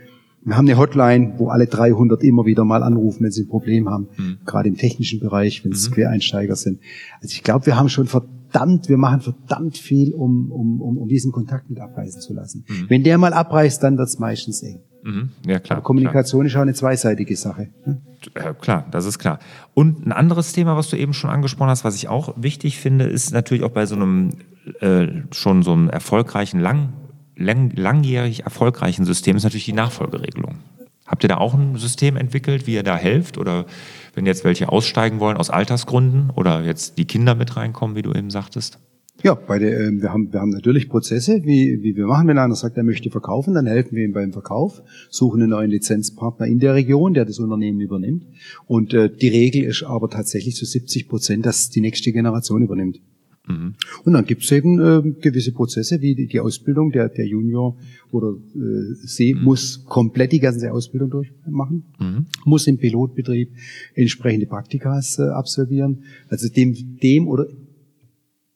wir 0.44 0.56
haben 0.56 0.66
eine 0.66 0.76
Hotline, 0.76 1.34
wo 1.38 1.48
alle 1.48 1.66
300 1.66 2.22
immer 2.24 2.44
wieder 2.46 2.64
mal 2.64 2.82
anrufen, 2.82 3.24
wenn 3.24 3.30
sie 3.30 3.42
ein 3.42 3.48
Problem 3.48 3.88
haben, 3.88 4.08
mhm. 4.16 4.38
gerade 4.44 4.68
im 4.68 4.76
technischen 4.76 5.20
Bereich, 5.20 5.64
wenn 5.64 5.72
es 5.72 5.88
mhm. 5.88 5.94
Quereinsteiger 5.94 6.56
sind. 6.56 6.80
Also 7.20 7.32
ich 7.32 7.42
glaube, 7.42 7.66
wir 7.66 7.76
haben 7.76 7.88
schon 7.88 8.06
verdammt, 8.06 8.88
wir 8.88 8.96
machen 8.98 9.20
verdammt 9.20 9.78
viel, 9.78 10.12
um, 10.14 10.50
um, 10.50 10.80
um, 10.80 10.98
um 10.98 11.08
diesen 11.08 11.32
Kontakt 11.32 11.70
mit 11.70 11.78
abreißen 11.78 12.20
zu 12.20 12.34
lassen. 12.34 12.64
Mhm. 12.68 12.86
Wenn 12.88 13.04
der 13.04 13.18
mal 13.18 13.32
abreißt, 13.32 13.82
dann 13.82 13.98
wird's 13.98 14.18
meistens 14.18 14.62
eng. 14.62 14.80
Mhm. 15.04 15.30
Ja, 15.46 15.58
klar. 15.58 15.78
Aber 15.78 15.84
Kommunikation 15.84 16.40
klar. 16.40 16.46
ist 16.46 16.56
auch 16.56 16.62
eine 16.62 16.74
zweiseitige 16.74 17.36
Sache. 17.36 17.68
Ne? 17.84 18.02
Klar, 18.60 18.86
das 18.90 19.04
ist 19.06 19.18
klar. 19.18 19.38
Und 19.74 20.06
ein 20.06 20.12
anderes 20.12 20.52
Thema, 20.52 20.76
was 20.76 20.90
du 20.90 20.96
eben 20.96 21.12
schon 21.12 21.30
angesprochen 21.30 21.70
hast, 21.70 21.84
was 21.84 21.96
ich 21.96 22.08
auch 22.08 22.34
wichtig 22.36 22.78
finde, 22.78 23.04
ist 23.04 23.32
natürlich 23.32 23.64
auch 23.64 23.70
bei 23.70 23.86
so 23.86 23.96
einem 23.96 24.30
äh, 24.80 25.08
schon 25.32 25.62
so 25.62 25.72
einem 25.72 25.88
erfolgreichen, 25.88 26.60
lang, 26.60 26.92
lang, 27.36 27.72
langjährig 27.74 28.44
erfolgreichen 28.44 29.04
System, 29.04 29.36
ist 29.36 29.44
natürlich 29.44 29.64
die 29.64 29.72
Nachfolgeregelung. 29.72 30.56
Habt 31.06 31.24
ihr 31.24 31.28
da 31.28 31.38
auch 31.38 31.54
ein 31.54 31.76
System 31.76 32.16
entwickelt, 32.16 32.66
wie 32.66 32.74
ihr 32.74 32.82
da 32.82 32.96
helft? 32.96 33.36
Oder 33.36 33.66
wenn 34.14 34.24
jetzt 34.24 34.44
welche 34.44 34.68
aussteigen 34.68 35.20
wollen 35.20 35.36
aus 35.36 35.50
Altersgründen 35.50 36.30
oder 36.30 36.64
jetzt 36.64 36.96
die 36.96 37.04
Kinder 37.04 37.34
mit 37.34 37.56
reinkommen, 37.56 37.96
wie 37.96 38.02
du 38.02 38.12
eben 38.12 38.30
sagtest? 38.30 38.78
Ja, 39.22 39.34
bei 39.34 39.58
der, 39.58 39.78
äh, 39.78 39.92
wir, 40.00 40.12
haben, 40.12 40.32
wir 40.32 40.40
haben 40.40 40.50
natürlich 40.50 40.88
Prozesse, 40.88 41.42
wie, 41.44 41.82
wie 41.82 41.94
wir 41.96 42.06
machen. 42.06 42.26
Wenn 42.26 42.38
einer 42.38 42.54
sagt, 42.54 42.76
er 42.76 42.82
möchte 42.82 43.10
verkaufen, 43.10 43.54
dann 43.54 43.66
helfen 43.66 43.94
wir 43.94 44.04
ihm 44.04 44.12
beim 44.12 44.32
Verkauf, 44.32 44.82
suchen 45.10 45.42
einen 45.42 45.50
neuen 45.50 45.70
Lizenzpartner 45.70 46.46
in 46.46 46.58
der 46.58 46.74
Region, 46.74 47.14
der 47.14 47.24
das 47.24 47.38
Unternehmen 47.38 47.80
übernimmt. 47.80 48.24
Und 48.66 48.94
äh, 48.94 49.14
die 49.14 49.28
Regel 49.28 49.64
ist 49.64 49.84
aber 49.84 50.08
tatsächlich 50.08 50.56
zu 50.56 50.64
70 50.64 51.08
Prozent, 51.08 51.46
dass 51.46 51.68
die 51.68 51.80
nächste 51.80 52.10
Generation 52.10 52.62
übernimmt. 52.62 53.00
Mhm. 53.48 53.74
Und 54.04 54.12
dann 54.12 54.24
gibt 54.24 54.44
es 54.44 54.52
eben 54.52 54.78
äh, 54.80 55.02
gewisse 55.20 55.52
Prozesse, 55.52 56.00
wie 56.00 56.14
die, 56.14 56.26
die 56.26 56.40
Ausbildung 56.40 56.92
der, 56.92 57.08
der 57.08 57.26
Junior 57.26 57.76
oder 58.10 58.34
äh, 58.54 58.94
sie 59.04 59.34
mhm. 59.34 59.42
muss 59.42 59.84
komplett 59.84 60.32
die 60.32 60.38
ganze 60.38 60.72
Ausbildung 60.72 61.10
durchmachen, 61.10 61.84
mhm. 61.98 62.26
muss 62.44 62.66
im 62.66 62.78
Pilotbetrieb 62.78 63.50
entsprechende 63.94 64.46
Praktikas 64.46 65.18
äh, 65.18 65.22
absolvieren. 65.22 66.04
Also 66.28 66.48
dem, 66.48 66.98
dem 67.02 67.26
oder 67.26 67.46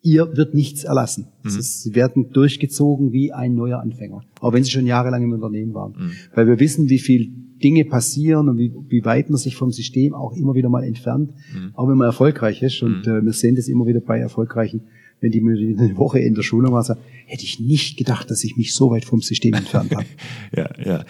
ihr 0.02 0.36
wird 0.36 0.54
nichts 0.54 0.84
erlassen. 0.84 1.26
Mhm. 1.42 1.58
Ist, 1.58 1.82
sie 1.82 1.94
werden 1.96 2.30
durchgezogen 2.32 3.12
wie 3.12 3.32
ein 3.32 3.54
neuer 3.54 3.80
Anfänger, 3.80 4.22
auch 4.40 4.52
wenn 4.52 4.62
sie 4.62 4.70
schon 4.70 4.86
jahrelang 4.86 5.24
im 5.24 5.32
Unternehmen 5.32 5.74
waren. 5.74 5.94
Mhm. 5.98 6.10
Weil 6.34 6.46
wir 6.46 6.60
wissen, 6.60 6.88
wie 6.88 7.00
viel 7.00 7.45
Dinge 7.62 7.84
passieren 7.84 8.48
und 8.48 8.58
wie, 8.58 8.72
wie 8.88 9.04
weit 9.04 9.30
man 9.30 9.38
sich 9.38 9.56
vom 9.56 9.70
System 9.72 10.14
auch 10.14 10.32
immer 10.32 10.54
wieder 10.54 10.68
mal 10.68 10.84
entfernt, 10.84 11.32
mhm. 11.54 11.70
auch 11.74 11.88
wenn 11.88 11.96
man 11.96 12.06
erfolgreich 12.06 12.62
ist. 12.62 12.82
Und 12.82 13.06
mhm. 13.06 13.12
äh, 13.12 13.24
wir 13.24 13.32
sehen 13.32 13.56
das 13.56 13.68
immer 13.68 13.86
wieder 13.86 14.00
bei 14.00 14.18
Erfolgreichen, 14.18 14.82
wenn 15.20 15.30
die 15.30 15.40
eine 15.40 15.96
Woche 15.96 16.18
in 16.18 16.34
der 16.34 16.42
Schule 16.42 16.70
waren, 16.70 16.82
sagen, 16.82 17.00
hätte 17.26 17.44
ich 17.44 17.60
nicht 17.60 17.96
gedacht, 17.96 18.30
dass 18.30 18.44
ich 18.44 18.56
mich 18.56 18.74
so 18.74 18.90
weit 18.90 19.04
vom 19.04 19.22
System 19.22 19.54
entfernt 19.54 19.94
habe. 19.94 20.06
ja, 20.56 20.68
ja. 20.84 21.04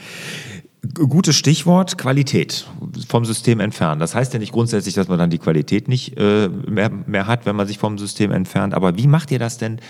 Gutes 0.95 1.35
Stichwort, 1.35 1.99
Qualität 1.99 2.69
vom 3.09 3.25
System 3.25 3.59
entfernen. 3.59 3.99
Das 3.99 4.15
heißt 4.15 4.33
ja 4.33 4.39
nicht 4.39 4.53
grundsätzlich, 4.53 4.95
dass 4.95 5.09
man 5.09 5.19
dann 5.19 5.31
die 5.31 5.39
Qualität 5.39 5.89
nicht 5.89 6.17
äh, 6.17 6.49
mehr, 6.49 6.91
mehr 6.91 7.27
hat, 7.27 7.45
wenn 7.45 7.57
man 7.57 7.67
sich 7.67 7.79
vom 7.79 7.99
System 7.99 8.31
entfernt. 8.31 8.73
Aber 8.73 8.97
wie 8.97 9.09
macht 9.09 9.33
ihr 9.33 9.41
das 9.41 9.59
denn 9.59 9.81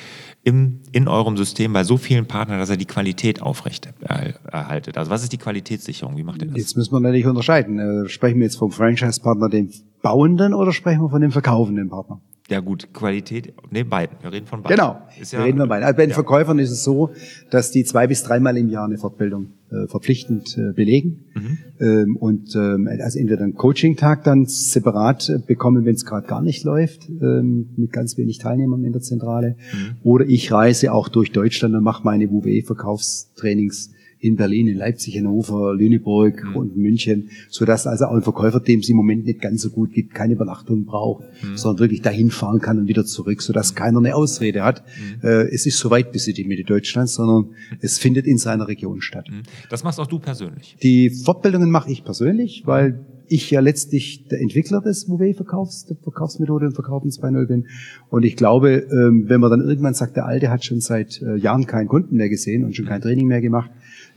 im, 0.47 0.79
in 0.93 1.09
eurem 1.09 1.37
System 1.37 1.73
bei 1.73 1.83
so 1.83 1.97
vielen 1.97 2.27
Partnern, 2.27 2.61
dass 2.61 2.71
er 2.71 2.77
die 2.77 2.85
Qualität 2.85 3.43
aufrecht 3.43 3.89
erhaltet? 4.01 4.97
Also 4.97 5.11
was 5.11 5.25
ist 5.25 5.33
die 5.33 5.39
Qualitätssicherung? 5.39 6.17
Wie 6.17 6.23
macht 6.23 6.41
ihr 6.41 6.47
das? 6.47 6.57
Jetzt 6.57 6.77
müssen 6.77 6.93
wir 6.93 7.01
natürlich 7.01 7.27
unterscheiden. 7.27 7.81
Äh, 7.81 8.09
sprechen 8.09 8.37
wir 8.37 8.45
jetzt 8.45 8.57
vom 8.57 8.71
Franchise-Partner, 8.71 9.49
dem 9.49 9.73
bauenden, 10.03 10.55
oder 10.55 10.73
sprechen 10.73 11.03
wir 11.03 11.11
von 11.11 11.21
dem 11.21 11.33
verkaufenden 11.33 11.89
Partner? 11.89 12.21
Ja 12.49 12.61
gut, 12.61 12.93
Qualität, 12.93 13.53
ne, 13.73 13.85
beiden. 13.85 14.19
Wir 14.23 14.33
reden 14.33 14.47
von 14.47 14.63
beiden. 14.63 14.77
Genau, 14.77 15.01
ja, 15.19 15.39
wir 15.39 15.45
reden 15.45 15.59
von 15.59 15.69
beiden. 15.69 15.85
Also 15.85 15.97
bei 15.97 16.05
den 16.05 16.11
ja. 16.11 16.15
Verkäufern 16.15 16.61
ist 16.61 16.71
es 16.71 16.85
so, 16.85 17.11
dass 17.51 17.73
die 17.73 17.85
zwei 17.85 18.07
bis 18.07 18.23
dreimal 18.23 18.57
im 18.57 18.69
Jahr 18.69 18.85
eine 18.85 18.99
Fortbildung 18.99 19.49
äh, 19.71 19.89
verpflichtend 19.89 20.57
äh, 20.57 20.73
belegen 20.73 21.25
mhm. 21.35 21.59
ähm, 21.81 22.17
und 22.17 22.55
ähm, 22.55 22.89
also 23.03 23.19
entweder 23.19 23.43
einen 23.43 23.55
Coaching-Tag 23.55 24.23
dann 24.23 24.47
separat 24.47 25.29
äh, 25.29 25.39
bekommen, 25.45 25.85
wenn 25.85 25.97
es 25.97 26.05
gerade 26.05 26.29
gar 26.29 26.41
nicht 26.41 26.63
läuft, 26.63 27.09
ähm, 27.09 27.71
mit 27.77 27.93
ganz 27.93 28.17
wenig 28.17 28.39
Teilnehmern 28.39 28.85
in 28.85 28.93
der 28.93 29.03
Zentrale. 29.03 29.57
Mhm. 29.73 29.97
Oder 30.05 30.27
ich 30.27 30.53
reise 30.53 30.93
auch 30.93 31.09
durch 31.09 31.33
Deutschland 31.33 31.75
und 31.75 31.83
mache 31.83 32.05
meine 32.05 32.31
WWE-Verkaufstrainings 32.31 33.91
in 34.19 34.37
Berlin, 34.37 34.67
in 34.67 34.77
Leipzig, 34.77 35.17
Hannover, 35.19 35.75
Lüneburg 35.75 36.43
mhm. 36.45 36.57
und 36.57 36.77
München, 36.77 37.31
so 37.49 37.65
dass 37.65 37.87
also 37.87 38.07
auch 38.07 38.15
ein 38.15 38.23
Verkäufer, 38.23 38.61
dem 38.61 38.81
es 38.81 38.89
im 38.89 38.97
Moment 38.97 39.27
nicht 39.27 39.41
ganz 39.41 39.63
so 39.63 39.71
gut 39.71 39.93
gibt, 39.93 40.15
keine 40.15 40.35
Übernachtung 40.35 40.85
braucht, 40.85 41.25
mhm. 41.43 41.57
sondern 41.57 41.81
wirklich 41.81 42.03
dahin 42.03 42.31
fahren 42.31 42.61
kann 42.61 42.79
und 42.79 42.89
wieder 42.89 43.05
zurück, 43.05 43.43
so 43.43 43.53
dass 43.53 43.73
mhm. 43.73 43.77
keiner 43.77 43.99
eine 43.99 44.15
Ausrede 44.15 44.63
hat. 44.63 44.85
Mhm. 45.23 45.29
Äh, 45.29 45.55
es 45.55 45.67
ist 45.67 45.79
so 45.79 45.91
weit 45.91 46.13
bis 46.13 46.27
in 46.27 46.35
die 46.35 46.45
Mitte 46.45 46.65
Deutschlands, 46.65 47.15
sondern 47.15 47.55
es 47.81 47.99
findet 47.99 48.27
in 48.27 48.39
seiner 48.39 48.69
Region 48.69 49.01
statt. 49.01 49.27
Mhm. 49.31 49.43
Das 49.71 49.85
machst 49.85 50.01
auch 50.01 50.07
du 50.07 50.19
persönlich? 50.19 50.77
Die 50.83 51.11
Fortbildungen 51.11 51.71
mache 51.71 51.91
ich 51.91 52.05
persönlich, 52.05 52.63
weil 52.65 53.05
ich 53.29 53.51
ja 53.51 53.61
letztlich 53.61 54.27
der 54.29 54.41
Entwickler 54.41 54.81
des 54.81 55.09
WW-Verkaufs, 55.09 55.87
der 55.87 55.97
Verkaufsmethode 55.97 56.67
und 56.67 56.75
Verkaufen 56.75 57.11
2.0 57.11 57.47
bin. 57.47 57.67
Und 58.09 58.25
ich 58.25 58.37
glaube, 58.37 58.87
ähm, 58.91 59.25
wenn 59.29 59.41
man 59.41 59.51
dann 59.51 59.61
irgendwann 59.61 59.95
sagt, 59.95 60.17
der 60.17 60.27
Alte 60.27 60.51
hat 60.51 60.65
schon 60.65 60.81
seit 60.81 61.21
äh, 61.23 61.37
Jahren 61.37 61.67
keinen 61.67 61.89
Kunden 61.89 62.17
mehr 62.17 62.29
gesehen 62.29 62.65
und 62.65 62.77
schon 62.77 62.87
kein 62.87 63.01
Training 63.01 63.27
mehr 63.27 63.41
gemacht, 63.41 63.71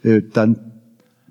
äh, 0.04 0.22
dann 0.34 0.60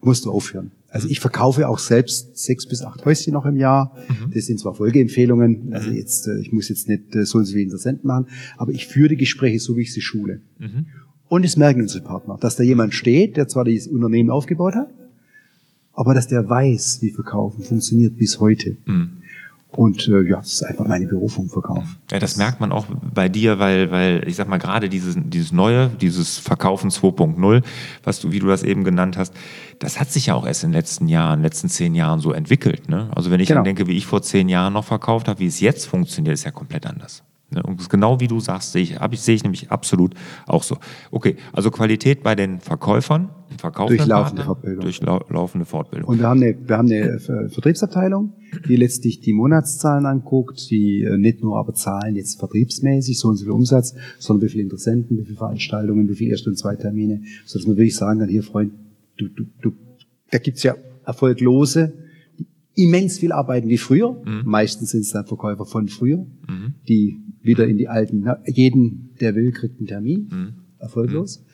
musst 0.00 0.24
du 0.24 0.30
aufhören. 0.30 0.70
Also 0.90 1.06
mhm. 1.06 1.12
ich 1.12 1.20
verkaufe 1.20 1.68
auch 1.68 1.78
selbst 1.78 2.36
sechs 2.36 2.66
bis 2.66 2.82
acht 2.82 3.04
Häuschen 3.04 3.34
noch 3.34 3.44
im 3.44 3.56
Jahr. 3.56 3.94
Mhm. 4.08 4.30
Das 4.32 4.46
sind 4.46 4.58
zwar 4.58 4.74
Folgeempfehlungen, 4.74 5.72
also 5.72 5.90
mhm. 5.90 5.96
jetzt, 5.96 6.26
äh, 6.28 6.38
ich 6.40 6.52
muss 6.52 6.68
jetzt 6.68 6.88
nicht 6.88 7.12
so 7.12 7.38
und 7.38 7.44
so 7.44 7.52
viel 7.52 7.62
Interessenten 7.62 8.06
machen, 8.06 8.26
aber 8.56 8.72
ich 8.72 8.86
führe 8.86 9.10
die 9.10 9.16
Gespräche 9.16 9.58
so, 9.58 9.76
wie 9.76 9.82
ich 9.82 9.92
sie 9.92 10.00
schule. 10.00 10.40
Mhm. 10.58 10.86
Und 11.28 11.44
es 11.44 11.56
merken 11.56 11.82
unsere 11.82 12.02
Partner, 12.02 12.38
dass 12.40 12.56
da 12.56 12.62
jemand 12.62 12.94
steht, 12.94 13.36
der 13.36 13.48
zwar 13.48 13.64
das 13.64 13.86
Unternehmen 13.86 14.30
aufgebaut 14.30 14.74
hat, 14.74 14.88
aber 15.92 16.14
dass 16.14 16.26
der 16.26 16.48
weiß, 16.48 16.98
wie 17.02 17.10
Verkaufen 17.10 17.62
funktioniert 17.62 18.16
bis 18.16 18.40
heute. 18.40 18.78
Mhm. 18.86 19.17
Und 19.70 20.08
äh, 20.08 20.22
ja, 20.22 20.38
das 20.38 20.54
ist 20.54 20.62
einfach 20.62 20.86
meine 20.86 21.06
Berufung, 21.06 21.48
Verkauf. 21.48 21.84
Ja, 22.10 22.18
das 22.18 22.36
merkt 22.36 22.58
man 22.58 22.72
auch 22.72 22.86
bei 23.14 23.28
dir, 23.28 23.58
weil, 23.58 23.90
weil 23.90 24.26
ich 24.26 24.36
sag 24.36 24.48
mal, 24.48 24.56
gerade 24.56 24.88
dieses, 24.88 25.14
dieses 25.18 25.52
Neue, 25.52 25.90
dieses 26.00 26.38
Verkaufen 26.38 26.90
2.0, 26.90 27.62
was 28.02 28.20
du, 28.20 28.32
wie 28.32 28.38
du 28.38 28.46
das 28.46 28.62
eben 28.62 28.82
genannt 28.82 29.18
hast, 29.18 29.34
das 29.78 30.00
hat 30.00 30.10
sich 30.10 30.26
ja 30.26 30.34
auch 30.34 30.46
erst 30.46 30.64
in 30.64 30.70
den 30.70 30.74
letzten 30.74 31.06
Jahren, 31.06 31.42
letzten 31.42 31.68
zehn 31.68 31.94
Jahren 31.94 32.20
so 32.20 32.32
entwickelt. 32.32 32.88
Ne? 32.88 33.10
Also 33.14 33.30
wenn 33.30 33.40
ich 33.40 33.48
genau. 33.48 33.58
dann 33.58 33.64
denke, 33.64 33.86
wie 33.86 33.96
ich 33.96 34.06
vor 34.06 34.22
zehn 34.22 34.48
Jahren 34.48 34.72
noch 34.72 34.84
verkauft 34.84 35.28
habe, 35.28 35.38
wie 35.38 35.46
es 35.46 35.60
jetzt 35.60 35.86
funktioniert, 35.86 36.34
ist 36.34 36.44
ja 36.44 36.50
komplett 36.50 36.86
anders. 36.86 37.22
Ne? 37.50 37.62
Und 37.62 37.88
genau 37.88 38.20
wie 38.20 38.28
du 38.28 38.40
sagst, 38.40 38.72
sehe 38.72 38.82
ich, 38.82 38.96
ich, 39.10 39.20
sehe 39.20 39.34
ich 39.34 39.42
nämlich 39.42 39.70
absolut 39.70 40.14
auch 40.46 40.62
so. 40.62 40.76
Okay, 41.10 41.36
also 41.52 41.70
Qualität 41.70 42.22
bei 42.22 42.34
den 42.34 42.60
Verkäufern, 42.60 43.30
Verkaufenden 43.56 43.98
durch 43.98 44.08
laufende 44.08 44.42
Fortbildung. 44.42 44.80
Durch 44.82 45.00
lau 45.00 45.24
laufende 45.30 45.64
Fortbildung. 45.64 46.10
Und 46.10 46.18
wir 46.18 46.28
haben 46.28 46.42
eine, 46.42 46.56
wir 46.68 46.76
haben 46.76 46.90
eine 46.90 47.18
Vertriebsabteilung, 47.18 48.34
die 48.68 48.76
letztlich 48.76 49.20
die 49.20 49.32
Monatszahlen 49.32 50.04
anguckt, 50.04 50.70
die 50.70 51.02
äh, 51.02 51.16
nicht 51.16 51.42
nur 51.42 51.58
aber 51.58 51.72
Zahlen 51.72 52.16
jetzt 52.16 52.38
vertriebsmäßig, 52.38 53.18
so 53.18 53.28
und 53.28 53.36
so 53.36 53.44
viel 53.44 53.52
Umsatz, 53.52 53.94
sondern 54.18 54.46
wie 54.46 54.50
viele 54.50 54.64
Interessenten, 54.64 55.18
wie 55.18 55.24
viele 55.24 55.38
Veranstaltungen, 55.38 56.08
wie 56.08 56.14
viele 56.14 56.32
Erst- 56.32 56.46
und 56.46 56.58
Zweitermine, 56.58 57.22
sodass 57.46 57.66
man 57.66 57.76
wirklich 57.76 57.96
sagen 57.96 58.20
kann, 58.20 58.28
hier 58.28 58.42
Freund, 58.42 58.72
du, 59.16 59.28
du, 59.28 59.44
du, 59.62 59.72
da 60.30 60.38
gibt's 60.38 60.62
ja 60.62 60.74
erfolglose, 61.06 61.94
immens 62.78 63.18
viel 63.18 63.32
arbeiten 63.32 63.68
wie 63.68 63.78
früher. 63.78 64.12
Mhm. 64.24 64.42
Meistens 64.44 64.90
sind 64.90 65.00
es 65.00 65.10
dann 65.10 65.26
Verkäufer 65.26 65.66
von 65.66 65.88
früher, 65.88 66.18
mhm. 66.18 66.74
die 66.88 67.18
wieder 67.42 67.66
in 67.66 67.76
die 67.76 67.88
alten, 67.88 68.26
jeden, 68.46 69.10
der 69.20 69.34
will, 69.34 69.52
kriegt 69.52 69.78
einen 69.78 69.88
Termin, 69.88 70.28
mhm. 70.30 70.54
erfolglos. 70.78 71.44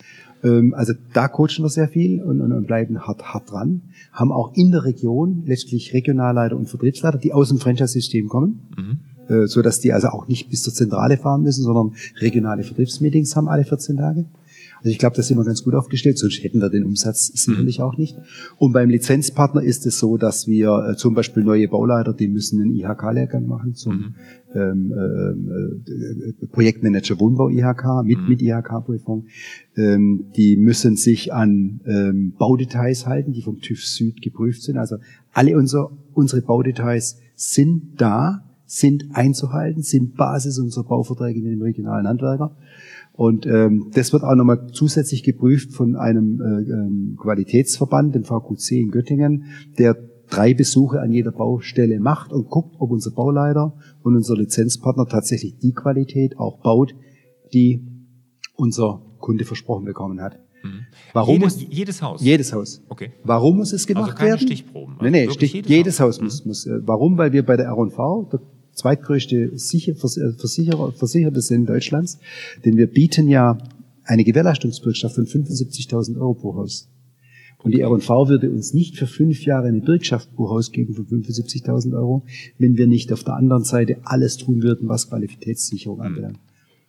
Ähm, 0.42 0.74
also 0.74 0.92
da 1.14 1.28
coachen 1.28 1.64
wir 1.64 1.70
sehr 1.70 1.88
viel 1.88 2.22
und, 2.22 2.40
und, 2.40 2.52
und 2.52 2.66
bleiben 2.66 3.00
hart, 3.06 3.22
hart 3.32 3.50
dran. 3.50 3.82
Haben 4.12 4.32
auch 4.32 4.52
in 4.54 4.70
der 4.70 4.84
Region 4.84 5.44
letztlich 5.46 5.94
Regionalleiter 5.94 6.56
und 6.56 6.68
Vertriebsleiter, 6.68 7.18
die 7.18 7.32
aus 7.32 7.48
dem 7.48 7.58
Franchise-System 7.58 8.28
kommen. 8.28 8.60
Mhm 8.76 8.98
äh, 9.28 9.46
so 9.46 9.62
dass 9.62 9.80
die 9.80 9.90
also 9.90 10.08
auch 10.08 10.28
nicht 10.28 10.50
bis 10.50 10.62
zur 10.62 10.74
Zentrale 10.74 11.16
fahren 11.16 11.42
müssen, 11.42 11.62
sondern 11.62 11.94
regionale 12.20 12.62
Vertriebsmeetings 12.62 13.34
haben 13.36 13.48
alle 13.48 13.64
14 13.64 13.96
Tage. 13.96 14.26
Also 14.84 14.92
ich 14.92 14.98
glaube, 14.98 15.16
da 15.16 15.22
sind 15.22 15.38
wir 15.38 15.44
ganz 15.44 15.64
gut 15.64 15.74
aufgestellt, 15.74 16.18
sonst 16.18 16.44
hätten 16.44 16.60
wir 16.60 16.68
den 16.68 16.84
Umsatz 16.84 17.28
sicherlich 17.28 17.80
auch 17.80 17.96
nicht. 17.96 18.18
Und 18.58 18.74
beim 18.74 18.90
Lizenzpartner 18.90 19.62
ist 19.62 19.86
es 19.86 19.98
so, 19.98 20.18
dass 20.18 20.46
wir 20.46 20.90
äh, 20.90 20.96
zum 20.96 21.14
Beispiel 21.14 21.42
neue 21.42 21.68
Bauleiter, 21.68 22.12
die 22.12 22.28
müssen 22.28 22.60
einen 22.60 22.74
IHK-Lehrgang 22.74 23.46
machen 23.46 23.74
zum 23.74 23.96
mhm. 23.96 24.14
ähm, 24.54 24.92
äh, 25.86 26.46
Projektmanager 26.48 27.18
Wohnbau 27.18 27.48
IHK 27.48 28.04
mit, 28.04 28.18
mhm. 28.18 28.28
mit 28.28 28.42
IHK-Prüfung. 28.42 29.24
Ähm, 29.74 30.26
die 30.36 30.58
müssen 30.58 30.96
sich 30.96 31.32
an 31.32 31.80
ähm, 31.86 32.34
Baudetails 32.38 33.06
halten, 33.06 33.32
die 33.32 33.40
vom 33.40 33.60
TÜV 33.60 33.82
Süd 33.82 34.20
geprüft 34.20 34.64
sind. 34.64 34.76
Also 34.76 34.96
alle 35.32 35.56
unser, 35.56 35.92
unsere 36.12 36.42
Baudetails 36.42 37.16
sind 37.36 37.94
da, 37.96 38.44
sind 38.66 39.06
einzuhalten, 39.14 39.80
sind 39.80 40.14
Basis 40.14 40.58
unserer 40.58 40.84
Bauverträge 40.84 41.40
mit 41.40 41.52
dem 41.52 41.62
regionalen 41.62 42.06
Handwerker. 42.06 42.54
Und 43.16 43.46
ähm, 43.46 43.90
das 43.94 44.12
wird 44.12 44.24
auch 44.24 44.34
nochmal 44.34 44.66
zusätzlich 44.72 45.22
geprüft 45.22 45.72
von 45.72 45.94
einem 45.94 46.40
äh, 46.40 46.72
ähm, 46.72 47.16
Qualitätsverband, 47.20 48.14
dem 48.14 48.24
VQC 48.24 48.72
in 48.72 48.90
Göttingen, 48.90 49.44
der 49.78 49.96
drei 50.28 50.52
Besuche 50.52 51.00
an 51.00 51.12
jeder 51.12 51.30
Baustelle 51.30 52.00
macht 52.00 52.32
und 52.32 52.50
guckt, 52.50 52.74
ob 52.80 52.90
unser 52.90 53.12
Bauleiter 53.12 53.74
und 54.02 54.16
unser 54.16 54.36
Lizenzpartner 54.36 55.06
tatsächlich 55.06 55.58
die 55.58 55.72
Qualität 55.72 56.38
auch 56.38 56.60
baut, 56.60 56.94
die 57.52 57.86
unser 58.56 59.02
Kunde 59.20 59.44
versprochen 59.44 59.84
bekommen 59.84 60.20
hat. 60.20 60.40
Mhm. 60.64 60.80
Warum 61.12 61.36
jedes, 61.36 61.60
muss, 61.60 61.66
jedes 61.70 62.02
Haus? 62.02 62.22
Jedes 62.22 62.52
Haus. 62.52 62.82
Okay. 62.88 63.12
Warum 63.22 63.58
muss 63.58 63.72
es 63.72 63.86
gemacht 63.86 64.06
also 64.06 64.16
keine 64.16 64.30
werden? 64.30 64.40
Stichproben. 64.40 64.94
Also 64.98 65.04
nee, 65.04 65.26
nee, 65.26 65.32
Stich, 65.32 65.52
jedes, 65.52 65.70
jedes 65.70 66.00
Haus, 66.00 66.16
Haus 66.16 66.18
mhm. 66.18 66.24
muss, 66.24 66.44
muss. 66.46 66.66
Äh, 66.66 66.80
warum? 66.84 67.16
Weil 67.16 67.32
wir 67.32 67.44
bei 67.44 67.56
der 67.56 67.66
R&V, 67.66 68.28
der 68.32 68.40
zweitgrößte 68.74 69.56
Sicher 69.58 69.94
Versicherer, 69.94 70.92
Versicherte 70.92 71.40
sind 71.40 71.68
Deutschlands, 71.68 72.18
denn 72.64 72.76
wir 72.76 72.86
bieten 72.86 73.28
ja 73.28 73.58
eine 74.04 74.24
Gewährleistungsbürgschaft 74.24 75.14
von 75.14 75.26
75.000 75.26 76.16
Euro 76.16 76.34
pro 76.34 76.54
Haus. 76.56 76.88
Und 77.62 77.72
die 77.72 77.80
R&V 77.80 78.28
würde 78.28 78.50
uns 78.50 78.74
nicht 78.74 78.98
für 78.98 79.06
fünf 79.06 79.46
Jahre 79.46 79.68
eine 79.68 79.80
Bürgschaft 79.80 80.34
pro 80.36 80.50
Haus 80.50 80.70
geben 80.70 80.92
von 80.92 81.06
75.000 81.06 81.96
Euro, 81.96 82.26
wenn 82.58 82.76
wir 82.76 82.86
nicht 82.86 83.10
auf 83.10 83.24
der 83.24 83.36
anderen 83.36 83.64
Seite 83.64 83.96
alles 84.04 84.36
tun 84.36 84.62
würden, 84.62 84.86
was 84.88 85.08
Qualitätssicherung 85.08 85.98
mhm. 85.98 86.04
anbelangt. 86.04 86.38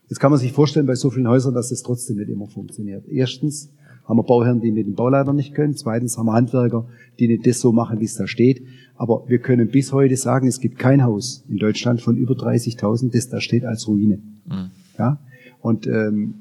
Jetzt 0.10 0.20
kann 0.20 0.32
man 0.32 0.40
sich 0.40 0.52
vorstellen 0.52 0.86
bei 0.86 0.96
so 0.96 1.10
vielen 1.10 1.30
Häusern, 1.30 1.54
dass 1.54 1.72
es 1.72 1.82
trotzdem 1.82 2.18
nicht 2.18 2.30
immer 2.30 2.48
funktioniert. 2.48 3.08
Erstens 3.08 3.72
haben 4.08 4.18
wir 4.18 4.24
Bauherren, 4.24 4.62
die 4.62 4.72
mit 4.72 4.88
dem 4.88 4.96
Bauleiter 4.96 5.34
nicht 5.34 5.54
können. 5.54 5.76
Zweitens 5.76 6.18
haben 6.18 6.28
wir 6.28 6.34
Handwerker, 6.34 6.86
die 7.20 7.28
nicht 7.28 7.46
das 7.48 7.60
so 7.60 7.72
machen, 7.72 8.00
wie 8.00 8.06
es 8.06 8.16
da 8.16 8.28
steht. 8.28 8.64
Aber 8.96 9.24
wir 9.28 9.40
können 9.40 9.70
bis 9.70 9.92
heute 9.92 10.16
sagen, 10.16 10.48
es 10.48 10.60
gibt 10.60 10.80
kein 10.80 11.04
Haus 11.04 11.44
in 11.50 11.58
Deutschland 11.58 12.02
von 12.02 12.16
über 12.16 12.36
30.000, 12.36 13.12
das 13.12 13.30
da 13.30 13.42
steht 13.42 13.66
als 13.66 13.88
Ruine. 13.88 14.20
Mhm. 14.46 14.72
Ja? 14.98 15.20
Und 15.60 15.88
ähm, 15.88 16.36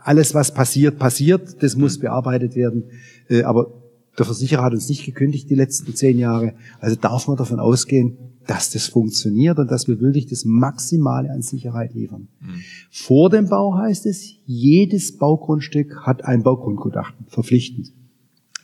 alles, 0.00 0.34
was 0.34 0.52
passiert, 0.52 0.98
passiert. 0.98 1.62
Das 1.62 1.76
muss 1.76 1.98
mhm. 1.98 2.02
bearbeitet 2.02 2.54
werden. 2.54 2.84
Äh, 3.28 3.42
aber 3.42 3.72
der 4.18 4.26
Versicherer 4.26 4.62
hat 4.62 4.72
uns 4.72 4.88
nicht 4.88 5.04
gekündigt 5.04 5.50
die 5.50 5.54
letzten 5.54 5.94
zehn 5.94 6.18
Jahre. 6.18 6.54
Also 6.80 6.96
darf 6.96 7.28
man 7.28 7.36
davon 7.36 7.60
ausgehen, 7.60 8.16
dass 8.46 8.70
das 8.70 8.86
funktioniert 8.86 9.58
und 9.58 9.70
dass 9.70 9.88
wir 9.88 10.00
wirklich 10.00 10.26
das 10.26 10.44
Maximale 10.44 11.30
an 11.30 11.42
Sicherheit 11.42 11.94
liefern. 11.94 12.28
Mhm. 12.40 12.60
Vor 12.90 13.30
dem 13.30 13.48
Bau 13.48 13.76
heißt 13.76 14.06
es, 14.06 14.36
jedes 14.46 15.16
Baugrundstück 15.16 16.06
hat 16.06 16.24
ein 16.24 16.42
Baugrundgutachten, 16.42 17.26
verpflichtend, 17.28 17.92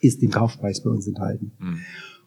ist 0.00 0.22
im 0.22 0.30
Kaufpreis 0.30 0.82
bei 0.82 0.90
uns 0.90 1.06
enthalten. 1.06 1.52
Mhm. 1.58 1.78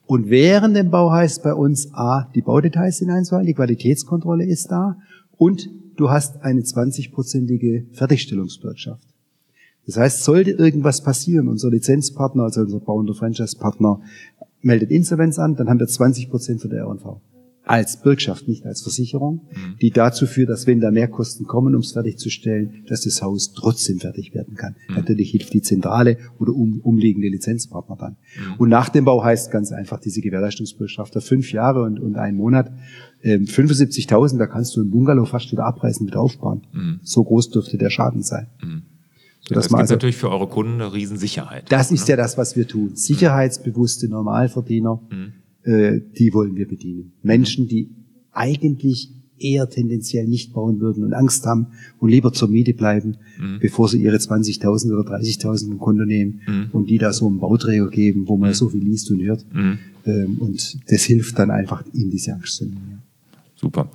Und 0.06 0.30
während 0.30 0.76
dem 0.76 0.92
Bau 0.92 1.12
heißt 1.12 1.44
bei 1.44 1.54
uns 1.54 1.94
A, 1.94 2.30
die 2.36 2.42
Baudetails 2.42 3.00
sind 3.00 3.10
einzuhalten, 3.10 3.48
die 3.48 3.54
Qualitätskontrolle 3.54 4.46
ist 4.46 4.68
da 4.72 4.98
und 5.38 5.70
du 5.96 6.10
hast 6.10 6.42
eine 6.44 6.62
20-prozentige 6.62 7.86
Fertigstellungswirtschaft. 7.94 9.08
Das 9.88 9.98
heißt, 9.98 10.24
sollte 10.24 10.52
irgendwas 10.52 11.04
passieren, 11.04 11.48
unser 11.48 11.70
Lizenzpartner, 11.70 12.44
also 12.44 12.62
unser 12.62 12.80
bauender 12.80 13.14
Franchise-Partner, 13.14 14.02
meldet 14.62 14.90
Insolvenz 14.92 15.38
an, 15.38 15.56
dann 15.56 15.70
haben 15.70 15.80
wir 15.80 15.88
20 15.88 16.30
Prozent 16.30 16.62
von 16.62 16.72
der 16.72 16.82
R&V 16.82 17.22
als 17.66 18.02
Bürgschaft, 18.02 18.48
nicht 18.48 18.66
als 18.66 18.82
Versicherung, 18.82 19.48
mhm. 19.52 19.78
die 19.82 19.90
dazu 19.90 20.28
führt, 20.28 20.50
dass 20.50 20.68
wenn 20.68 20.80
da 20.80 20.92
Mehrkosten 20.92 21.48
kommen, 21.48 21.76
um 21.76 21.82
es 21.82 21.94
fertigzustellen, 21.94 22.84
dass 22.88 23.02
das 23.02 23.22
Haus 23.22 23.54
trotzdem 23.54 24.00
fertig 24.00 24.34
werden 24.34 24.56
kann. 24.56 24.76
Mhm. 24.88 24.96
Natürlich 24.96 25.32
hilft 25.32 25.54
die 25.54 25.62
zentrale 25.62 26.18
oder 26.40 26.54
um, 26.54 26.80
umliegende 26.82 27.28
Lizenzpartner 27.28 27.98
dann. 27.98 28.12
Mhm. 28.38 28.54
Und 28.60 28.70
nach 28.70 28.90
dem 28.90 29.06
Bau 29.06 29.24
heißt 29.24 29.52
ganz 29.52 29.72
einfach 29.72 30.00
diese 30.00 30.22
Gewährleistungsbürgschaft, 30.22 31.16
da 31.16 31.20
fünf 31.20 31.52
Jahre 31.52 31.84
und, 31.84 32.00
und 32.00 32.16
ein 32.18 32.36
Monat, 32.36 32.72
äh, 33.22 33.38
75.000, 33.38 34.38
da 34.38 34.48
kannst 34.48 34.76
du 34.76 34.82
ein 34.82 34.92
Bungalow 34.92 35.26
fast 35.26 35.52
wieder 35.52 35.66
abreißen, 35.66 36.06
wieder 36.06 36.20
aufbauen. 36.20 36.62
So 37.04 37.24
groß 37.24 37.50
dürfte 37.50 37.78
der 37.78 37.90
Schaden 37.90 38.22
sein. 38.22 38.48
Ja, 39.50 39.56
das 39.56 39.68
gibt 39.68 39.80
also, 39.80 39.94
natürlich 39.94 40.18
für 40.18 40.30
eure 40.30 40.48
Kunden 40.48 40.82
eine 40.82 40.94
Riesensicherheit. 40.94 41.72
Das 41.72 41.92
ist 41.92 42.08
ne? 42.08 42.12
ja 42.12 42.18
das, 42.18 42.38
was 42.38 42.56
wir 42.56 42.68
tun. 42.68 42.96
Sicherheitsbewusste 42.96 44.10
Normalverdiener, 44.10 45.02
äh, 45.66 46.00
die 46.18 46.34
wollen 46.34 46.56
wir 46.56 46.68
bedienen. 46.68 47.14
Menschen, 47.22 47.68
die 47.68 47.90
eigentlich 48.32 49.12
eher 49.38 49.70
tendenziell 49.70 50.28
nicht 50.28 50.54
bauen 50.54 50.80
würden 50.80 51.04
und 51.04 51.14
Angst 51.14 51.46
haben 51.46 51.68
und 52.00 52.10
lieber 52.10 52.32
zur 52.32 52.48
Miete 52.50 52.74
bleiben, 52.74 53.18
mhm. 53.38 53.60
bevor 53.60 53.90
sie 53.90 54.02
ihre 54.02 54.16
20.000 54.16 54.98
oder 54.98 55.18
30.000 55.18 55.72
im 55.72 55.80
Konto 55.80 56.06
nehmen 56.06 56.42
mhm. 56.48 56.68
und 56.72 56.90
die 56.90 56.98
da 56.98 57.12
so 57.12 57.28
einen 57.28 57.40
Bauträger 57.40 57.90
geben, 57.90 58.28
wo 58.28 58.38
man 58.38 58.50
mhm. 58.50 58.54
so 58.54 58.70
viel 58.70 58.82
liest 58.82 59.12
und 59.12 59.22
hört. 59.22 59.46
Mhm. 59.54 59.80
Ähm, 60.06 60.38
und 60.40 60.78
das 60.90 61.04
hilft 61.04 61.38
dann 61.38 61.52
einfach, 61.52 61.84
ihnen 61.94 62.12
diese 62.12 62.34
Angst 62.34 62.58
zu 62.58 62.66
nehmen. 62.66 63.02
Super. 63.56 63.90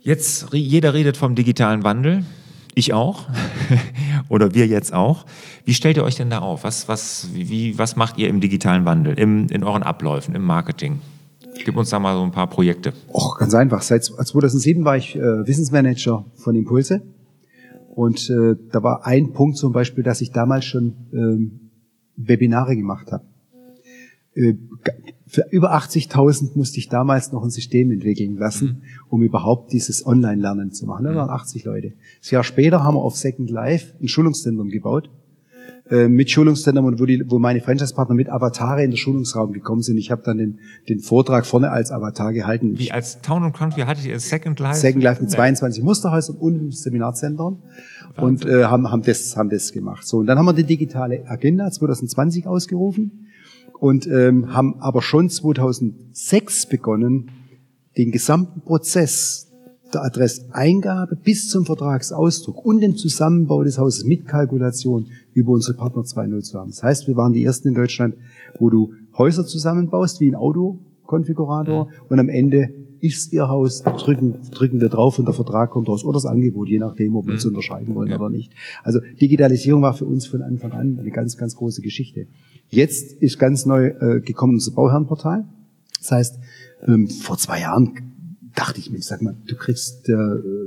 Jetzt, 0.00 0.46
jeder 0.52 0.94
redet 0.94 1.16
vom 1.16 1.34
digitalen 1.34 1.82
Wandel. 1.82 2.24
Ich 2.78 2.92
auch. 2.92 3.26
Oder 4.28 4.54
wir 4.54 4.68
jetzt 4.68 4.94
auch. 4.94 5.26
Wie 5.64 5.74
stellt 5.74 5.96
ihr 5.96 6.04
euch 6.04 6.14
denn 6.14 6.30
da 6.30 6.38
auf? 6.38 6.62
Was, 6.62 6.86
was, 6.86 7.28
wie, 7.34 7.76
was 7.76 7.96
macht 7.96 8.18
ihr 8.18 8.28
im 8.28 8.40
digitalen 8.40 8.84
Wandel, 8.84 9.18
im, 9.18 9.48
in 9.48 9.64
euren 9.64 9.82
Abläufen, 9.82 10.36
im 10.36 10.44
Marketing? 10.44 11.00
Gib 11.64 11.76
uns 11.76 11.90
da 11.90 11.98
mal 11.98 12.14
so 12.14 12.22
ein 12.22 12.30
paar 12.30 12.46
Projekte. 12.46 12.92
Och, 13.12 13.36
ganz 13.36 13.52
einfach. 13.54 13.82
Seit 13.82 14.04
2007 14.04 14.84
war 14.84 14.96
ich 14.96 15.16
äh, 15.16 15.20
Wissensmanager 15.20 16.24
von 16.36 16.54
Impulse. 16.54 17.02
Und 17.96 18.30
äh, 18.30 18.54
da 18.70 18.80
war 18.80 19.04
ein 19.04 19.32
Punkt 19.32 19.56
zum 19.56 19.72
Beispiel, 19.72 20.04
dass 20.04 20.20
ich 20.20 20.30
damals 20.30 20.64
schon 20.64 20.94
ähm, 21.12 21.70
Webinare 22.14 22.76
gemacht 22.76 23.10
habe. 23.10 23.24
Äh, 24.34 24.54
für 25.28 25.46
über 25.50 25.74
80.000 25.76 26.50
musste 26.54 26.78
ich 26.78 26.88
damals 26.88 27.32
noch 27.32 27.44
ein 27.44 27.50
System 27.50 27.90
entwickeln 27.90 28.36
lassen, 28.36 28.66
mhm. 28.66 28.82
um 29.08 29.22
überhaupt 29.22 29.72
dieses 29.72 30.06
Online-Lernen 30.06 30.72
zu 30.72 30.86
machen. 30.86 31.04
Da 31.04 31.14
waren 31.14 31.30
80 31.30 31.64
mhm. 31.64 31.70
Leute. 31.70 31.92
Das 32.20 32.30
Jahr 32.30 32.44
später 32.44 32.82
haben 32.82 32.94
wir 32.94 33.02
auf 33.02 33.16
Second 33.16 33.50
Life 33.50 33.94
ein 34.00 34.08
Schulungszentrum 34.08 34.68
gebaut. 34.68 35.10
Äh, 35.90 36.08
mit 36.08 36.30
Schulungszentrum, 36.30 36.98
wo, 36.98 37.06
die, 37.06 37.22
wo 37.26 37.38
meine 37.38 37.60
Franchise-Partner 37.60 38.14
mit 38.14 38.28
Avatare 38.28 38.84
in 38.84 38.90
den 38.90 38.96
Schulungsraum 38.96 39.52
gekommen 39.52 39.82
sind. 39.82 39.96
Ich 39.96 40.10
habe 40.10 40.22
dann 40.22 40.38
den, 40.38 40.58
den 40.88 41.00
Vortrag 41.00 41.46
vorne 41.46 41.70
als 41.70 41.90
Avatar 41.90 42.32
gehalten. 42.32 42.78
Wie 42.78 42.92
als 42.92 43.20
Town 43.22 43.42
and 43.42 43.56
Country 43.56 43.82
hattet 43.82 44.04
ihr 44.04 44.18
Second 44.20 44.60
Life? 44.60 44.80
Second 44.80 45.02
Life 45.02 45.22
mit 45.22 45.30
22 45.30 45.82
Musterhäusern 45.82 46.36
und 46.36 46.74
Seminarzentren 46.74 47.58
und 48.16 48.44
äh, 48.44 48.64
haben, 48.64 48.90
haben, 48.90 49.02
das, 49.02 49.36
haben 49.36 49.48
das 49.48 49.72
gemacht. 49.72 50.06
So, 50.06 50.18
und 50.18 50.26
dann 50.26 50.38
haben 50.38 50.46
wir 50.46 50.52
die 50.52 50.64
digitale 50.64 51.26
Agenda 51.26 51.70
2020 51.70 52.46
ausgerufen 52.46 53.27
und 53.80 54.06
ähm, 54.06 54.54
haben 54.54 54.80
aber 54.80 55.02
schon 55.02 55.28
2006 55.28 56.66
begonnen, 56.66 57.30
den 57.96 58.10
gesamten 58.10 58.60
Prozess 58.60 59.48
der 59.92 60.04
Adresseingabe 60.04 61.16
bis 61.16 61.48
zum 61.48 61.64
Vertragsausdruck 61.64 62.64
und 62.64 62.80
den 62.80 62.96
Zusammenbau 62.96 63.62
des 63.64 63.78
Hauses 63.78 64.04
mit 64.04 64.26
Kalkulation 64.26 65.06
über 65.32 65.52
unsere 65.52 65.76
Partner 65.76 66.02
2.0 66.02 66.42
zu 66.42 66.58
haben. 66.58 66.70
Das 66.70 66.82
heißt, 66.82 67.08
wir 67.08 67.16
waren 67.16 67.32
die 67.32 67.44
ersten 67.44 67.68
in 67.68 67.74
Deutschland, 67.74 68.14
wo 68.58 68.70
du 68.70 68.92
Häuser 69.16 69.46
zusammenbaust 69.46 70.20
wie 70.20 70.30
ein 70.30 70.34
Autokonfigurator 70.34 71.88
und 72.08 72.18
am 72.18 72.28
Ende 72.28 72.68
ist 73.00 73.32
ihr 73.32 73.48
Haus, 73.48 73.82
drücken, 73.82 74.38
drücken 74.50 74.80
wir 74.80 74.88
drauf 74.88 75.18
und 75.18 75.26
der 75.26 75.34
Vertrag 75.34 75.70
kommt 75.70 75.88
raus 75.88 76.04
oder 76.04 76.14
das 76.14 76.26
Angebot, 76.26 76.68
je 76.68 76.78
nachdem, 76.78 77.16
ob 77.16 77.26
wir 77.26 77.34
uns 77.34 77.44
mhm. 77.44 77.50
unterscheiden 77.50 77.94
wollen 77.94 78.10
ja. 78.10 78.18
oder 78.18 78.28
nicht. 78.28 78.52
Also 78.82 79.00
Digitalisierung 79.20 79.82
war 79.82 79.94
für 79.94 80.04
uns 80.04 80.26
von 80.26 80.42
Anfang 80.42 80.72
an 80.72 80.98
eine 80.98 81.10
ganz, 81.10 81.36
ganz 81.36 81.54
große 81.54 81.80
Geschichte. 81.80 82.26
Jetzt 82.70 83.12
ist 83.22 83.38
ganz 83.38 83.66
neu 83.66 83.88
äh, 83.88 84.20
gekommen 84.20 84.54
unser 84.54 84.72
Bauherrenportal. 84.72 85.44
Das 85.98 86.12
heißt, 86.12 86.38
ähm, 86.86 87.08
vor 87.08 87.38
zwei 87.38 87.60
Jahren 87.60 87.92
dachte 88.54 88.80
ich 88.80 88.90
mir, 88.90 89.00
sag 89.00 89.22
mal, 89.22 89.36
du 89.46 89.56
kriegst 89.56 90.08
äh, 90.08 90.14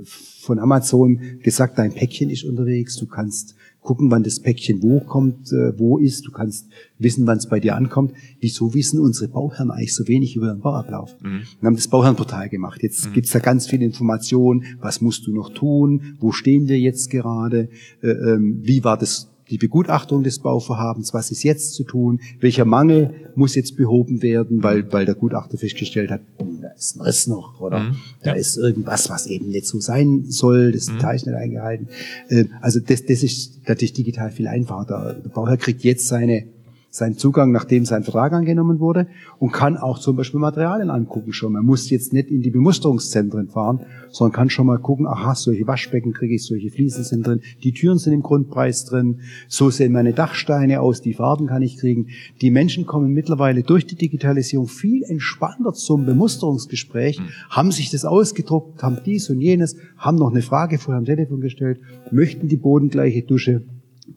von 0.06 0.60
Amazon 0.60 1.20
gesagt, 1.44 1.78
dein 1.78 1.94
Päckchen 1.94 2.30
ist 2.30 2.44
unterwegs, 2.44 2.96
du 2.96 3.06
kannst 3.06 3.56
gucken, 3.82 4.12
wann 4.12 4.24
das 4.24 4.40
Päckchen 4.40 4.82
wo 4.82 5.00
kommt, 5.00 5.52
äh, 5.52 5.78
wo 5.78 5.98
ist, 5.98 6.26
du 6.28 6.32
kannst 6.32 6.68
wissen, 7.00 7.26
wann 7.26 7.40
es 7.40 7.48
bei 7.48 7.60
dir 7.60 7.76
ankommt. 7.76 8.14
Wieso 8.40 8.74
wissen 8.74 9.00
unsere 9.00 9.28
Bauherren 9.28 9.72
eigentlich 9.72 9.96
so 9.96 10.08
wenig 10.08 10.36
über 10.36 10.54
den 10.54 10.62
Bauablauf? 10.62 11.16
Mhm. 11.22 11.42
Wir 11.60 11.68
haben 11.68 11.76
das 11.76 11.88
Bauherrenportal 11.88 12.48
gemacht. 12.50 12.84
Jetzt 12.84 13.08
mhm. 13.08 13.14
gibt's 13.14 13.32
da 13.32 13.40
ganz 13.40 13.68
viele 13.68 13.84
Informationen, 13.84 14.78
was 14.80 15.02
musst 15.02 15.26
du 15.26 15.34
noch 15.34 15.54
tun, 15.54 16.16
wo 16.20 16.32
stehen 16.32 16.68
wir 16.68 16.80
jetzt 16.80 17.10
gerade, 17.10 17.70
äh, 18.02 18.08
ähm, 18.08 18.60
wie 18.62 18.84
war 18.84 18.98
das 18.98 19.31
die 19.52 19.58
Begutachtung 19.58 20.24
des 20.24 20.40
Bauvorhabens, 20.40 21.14
was 21.14 21.30
ist 21.30 21.44
jetzt 21.44 21.76
zu 21.76 21.84
tun, 21.84 22.22
welcher 22.40 22.66
Mangel 22.66 23.14
muss 23.36 23.54
jetzt 23.56 23.76
behoben 23.76 24.22
werden, 24.22 24.64
weil, 24.64 24.92
weil 24.94 25.06
der 25.06 25.16
Gutachter 25.16 25.58
festgestellt 25.58 26.10
hat, 26.10 26.22
hm, 26.38 26.62
da 26.62 26.70
ist 26.70 26.96
ein 26.96 27.02
Riss 27.02 27.28
noch 27.28 27.60
oder 27.60 27.80
mhm. 27.80 27.96
da 28.24 28.32
ist 28.32 28.58
irgendwas, 28.58 29.10
was 29.10 29.28
eben 29.28 29.50
nicht 29.50 29.68
so 29.68 29.80
sein 29.80 30.24
soll, 30.28 30.72
das 30.72 30.88
mhm. 30.88 30.94
Detail 30.94 31.16
ist 31.16 31.28
nicht 31.28 31.36
eingehalten. 31.36 31.88
Äh, 32.30 32.46
also 32.62 32.80
das, 32.80 33.06
das 33.06 33.24
ist 33.24 33.68
natürlich 33.68 33.94
digital 33.94 34.32
viel 34.32 34.48
einfacher. 34.48 35.20
Der 35.24 35.30
Bauherr 35.30 35.58
kriegt 35.58 35.84
jetzt 35.84 36.08
seine 36.08 36.46
seinen 36.92 37.18
Zugang, 37.18 37.52
nachdem 37.52 37.86
sein 37.86 38.04
Vertrag 38.04 38.34
angenommen 38.34 38.80
wurde 38.80 39.08
und 39.40 39.54
kann 39.54 39.78
auch 39.78 39.98
zum 39.98 40.18
Beispiel 40.18 40.42
Materialien 40.42 40.90
angucken 40.90 41.32
schon. 41.32 41.54
Man 41.54 41.66
muss 41.66 41.90
jetzt 41.90 42.12
nicht 42.12 42.30
in 42.30 42.42
die 42.42 42.52
Bemusterungszentren 42.52 43.48
fahren, 43.48 43.80
sondern 44.10 44.34
kann 44.34 44.50
schon 44.50 44.68
mal 44.68 44.78
gucken, 44.78 45.08
aha, 45.08 45.34
solche 45.34 45.66
Waschbecken 45.66 46.12
kriege 46.12 46.36
ich, 46.36 46.46
solche 46.46 46.70
Fliesen 46.70 47.06
sind 47.06 47.26
drin, 47.26 47.40
die 47.64 47.72
Türen 47.72 47.98
sind 47.98 48.12
im 48.12 48.22
Grundpreis 48.22 48.84
drin, 48.84 49.22
so 49.48 49.70
sehen 49.70 49.94
meine 49.94 50.12
Dachsteine 50.12 50.82
aus, 50.82 51.02
die 51.02 51.14
Farben 51.14 51.48
kann 51.48 51.62
ich 51.62 51.78
kriegen. 51.78 52.08
Die 52.42 52.52
Menschen 52.52 52.86
kommen 52.86 53.14
mittlerweile 53.14 53.64
durch 53.64 53.88
die 53.88 53.96
Digitalisierung 53.96 54.68
viel 54.68 55.04
entspannter 55.04 55.72
zum 55.72 56.06
Bemusterungsgespräch, 56.06 57.20
mhm. 57.20 57.30
haben 57.50 57.72
sich 57.72 57.90
das 57.90 58.04
ausgedruckt, 58.04 58.84
haben 58.84 58.98
dies 59.06 59.30
und 59.30 59.40
jenes, 59.40 59.78
haben 59.98 60.18
noch 60.18 60.32
eine 60.32 60.42
Frage 60.42 60.78
vorher 60.78 61.00
am 61.00 61.06
Telefon 61.06 61.40
gestellt, 61.40 61.80
möchten 62.12 62.50
die 62.50 62.58
bodengleiche 62.58 63.22
Dusche, 63.24 63.64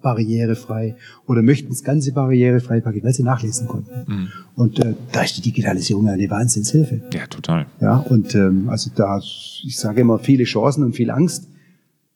barrierefrei 0.00 0.96
oder 1.26 1.42
möchten 1.42 1.68
das 1.68 1.82
Ganze 1.82 2.12
barrierefrei 2.12 2.80
packen, 2.80 3.02
weil 3.02 3.12
sie 3.12 3.22
nachlesen 3.22 3.66
konnten. 3.68 4.04
Mhm. 4.06 4.28
Und 4.54 4.78
äh, 4.78 4.94
da 5.12 5.22
ist 5.22 5.36
die 5.36 5.42
Digitalisierung 5.42 6.08
eine 6.08 6.28
Wahnsinnshilfe. 6.30 7.02
Ja, 7.12 7.26
total. 7.26 7.66
Ja, 7.80 7.98
und 7.98 8.34
ähm, 8.34 8.68
also 8.68 8.90
da, 8.94 9.18
ich 9.18 9.76
sage 9.76 10.00
immer, 10.00 10.18
viele 10.18 10.44
Chancen 10.44 10.84
und 10.84 10.94
viel 10.94 11.10
Angst. 11.10 11.48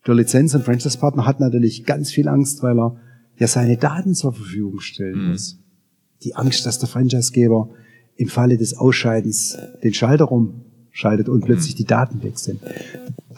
Der 0.06 0.14
Lizenz- 0.14 0.54
und 0.54 0.64
Franchise-Partner 0.64 1.26
hat 1.26 1.40
natürlich 1.40 1.84
ganz 1.84 2.10
viel 2.10 2.28
Angst, 2.28 2.62
weil 2.62 2.78
er 2.78 2.96
ja 3.38 3.46
seine 3.46 3.76
Daten 3.76 4.14
zur 4.14 4.32
Verfügung 4.32 4.80
stellen 4.80 5.24
mhm. 5.24 5.30
muss. 5.32 5.58
Die 6.22 6.34
Angst, 6.34 6.66
dass 6.66 6.78
der 6.78 6.88
Franchisegeber 6.88 7.70
im 8.16 8.28
Falle 8.28 8.56
des 8.56 8.76
Ausscheidens 8.76 9.56
den 9.82 9.94
Schalter 9.94 10.30
umschaltet 10.32 11.28
und 11.28 11.44
plötzlich 11.44 11.74
mhm. 11.74 11.78
die 11.78 11.84
Daten 11.84 12.22
weg 12.22 12.38
sind 12.38 12.60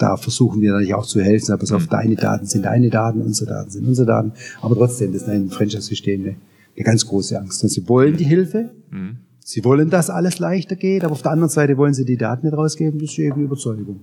da 0.00 0.16
versuchen 0.16 0.60
wir 0.60 0.72
natürlich 0.72 0.94
auch 0.94 1.06
zu 1.06 1.20
helfen. 1.20 1.52
Aber 1.52 1.62
auf, 1.62 1.86
mhm. 1.86 1.90
deine 1.90 2.16
Daten 2.16 2.46
sind 2.46 2.64
deine 2.64 2.90
Daten, 2.90 3.20
unsere 3.22 3.50
Daten 3.50 3.70
sind 3.70 3.86
unsere 3.86 4.06
Daten. 4.06 4.32
Aber 4.62 4.74
trotzdem, 4.74 5.12
das 5.12 5.22
ist 5.22 5.28
ein 5.28 5.50
Franchise-System 5.50 6.20
eine, 6.20 6.36
eine 6.76 6.84
ganz 6.84 7.06
große 7.06 7.38
Angst. 7.38 7.62
Und 7.62 7.68
sie 7.68 7.88
wollen 7.88 8.16
die 8.16 8.24
Hilfe. 8.24 8.70
Mhm. 8.90 9.18
Sie 9.50 9.64
wollen, 9.64 9.90
dass 9.90 10.10
alles 10.10 10.38
leichter 10.38 10.76
geht, 10.76 11.02
aber 11.02 11.10
auf 11.10 11.22
der 11.22 11.32
anderen 11.32 11.48
Seite 11.48 11.76
wollen 11.76 11.92
sie 11.92 12.04
die 12.04 12.16
Daten 12.16 12.46
nicht 12.46 12.56
rausgeben, 12.56 13.00
das 13.00 13.10
ist 13.10 13.18
eben 13.18 13.42
Überzeugung. 13.42 13.98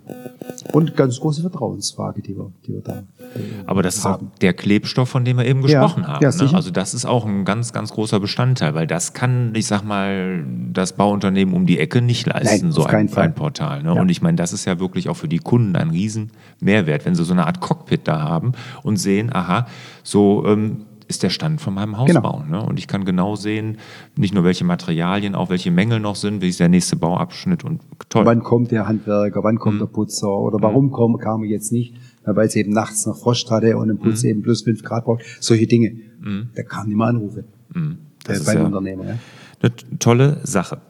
Und 0.73 0.97
ganz 0.97 1.21
große 1.21 1.39
Vertrauensfrage, 1.39 2.21
die 2.21 2.35
wir, 2.35 2.51
die 2.65 2.73
wir 2.73 2.81
da 2.81 2.97
äh, 2.97 3.03
Aber 3.65 3.81
das 3.81 4.03
haben. 4.03 4.25
ist 4.25 4.33
auch 4.33 4.39
der 4.39 4.53
Klebstoff, 4.53 5.07
von 5.07 5.23
dem 5.23 5.37
wir 5.37 5.45
eben 5.45 5.61
gesprochen 5.61 6.03
ja, 6.03 6.09
haben. 6.09 6.21
Ja, 6.21 6.35
ne? 6.35 6.53
Also 6.53 6.69
das 6.69 6.93
ist 6.93 7.05
auch 7.05 7.25
ein 7.25 7.45
ganz, 7.45 7.71
ganz 7.71 7.93
großer 7.93 8.19
Bestandteil, 8.19 8.73
weil 8.73 8.87
das 8.87 9.13
kann, 9.13 9.55
ich 9.55 9.67
sag 9.67 9.83
mal, 9.83 10.43
das 10.73 10.91
Bauunternehmen 10.91 11.53
um 11.53 11.65
die 11.65 11.79
Ecke 11.79 12.01
nicht 12.01 12.27
leisten, 12.27 12.65
Nein, 12.65 12.71
so 12.73 12.83
ein, 12.83 13.09
ein, 13.15 13.33
Portal. 13.33 13.83
Ne? 13.83 13.95
Ja. 13.95 14.01
Und 14.01 14.09
ich 14.09 14.21
meine, 14.21 14.35
das 14.35 14.51
ist 14.51 14.65
ja 14.65 14.81
wirklich 14.81 15.07
auch 15.07 15.15
für 15.15 15.29
die 15.29 15.39
Kunden 15.39 15.77
ein 15.77 15.91
Riesenmehrwert, 15.91 17.05
wenn 17.05 17.15
sie 17.15 17.23
so 17.23 17.31
eine 17.31 17.45
Art 17.45 17.61
Cockpit 17.61 18.01
da 18.03 18.19
haben 18.19 18.51
und 18.83 18.97
sehen, 18.97 19.33
aha, 19.33 19.65
so 20.03 20.45
ähm, 20.45 20.86
ist 21.07 21.23
der 21.23 21.29
Stand 21.29 21.61
von 21.61 21.73
meinem 21.73 21.97
Hausbau. 21.97 22.43
Genau. 22.45 22.59
Ne? 22.59 22.65
Und 22.65 22.79
ich 22.79 22.87
kann 22.87 23.05
genau 23.05 23.35
sehen, 23.35 23.77
nicht 24.15 24.33
nur 24.33 24.43
welche 24.43 24.65
Materialien, 24.65 25.35
auch 25.35 25.49
welche 25.49 25.71
Mängel 25.71 25.99
noch 25.99 26.15
sind, 26.15 26.41
wie 26.41 26.49
ist 26.49 26.59
der 26.59 26.69
nächste 26.69 26.95
Bauabschnitt 26.95 27.63
und 27.63 27.81
toll. 28.09 28.25
Wann 28.25 28.43
kommt 28.43 28.71
der 28.71 28.87
Handwerker, 28.87 29.43
wann 29.43 29.57
kommt 29.57 29.75
mhm. 29.75 29.79
der 29.79 29.85
Putzer 29.87 30.29
oder 30.29 30.61
warum 30.61 30.87
mhm. 30.87 31.17
kam, 31.17 31.43
er 31.43 31.49
jetzt 31.49 31.71
nicht? 31.71 31.95
Weil 32.23 32.47
es 32.47 32.55
eben 32.55 32.73
nachts 32.73 33.05
noch 33.05 33.17
Frost 33.17 33.49
hatte 33.51 33.77
und 33.77 33.89
ein 33.89 33.99
Putz 33.99 34.23
mhm. 34.23 34.29
eben 34.29 34.41
plus 34.41 34.63
fünf 34.63 34.83
Grad 34.83 35.05
braucht. 35.05 35.23
Solche 35.39 35.65
Dinge. 35.65 35.91
Mhm. 36.19 36.49
Da 36.55 36.63
kamen 36.63 36.91
immer 36.91 37.05
Anrufe. 37.07 37.45
Mhm. 37.73 37.99
Das 38.25 38.41
äh, 38.41 38.43
beim 38.45 38.57
ja 38.57 38.65
Unternehmer. 38.65 39.05
Ja. 39.05 39.17
Eine 39.61 39.99
tolle 39.99 40.41
Sache. 40.43 40.81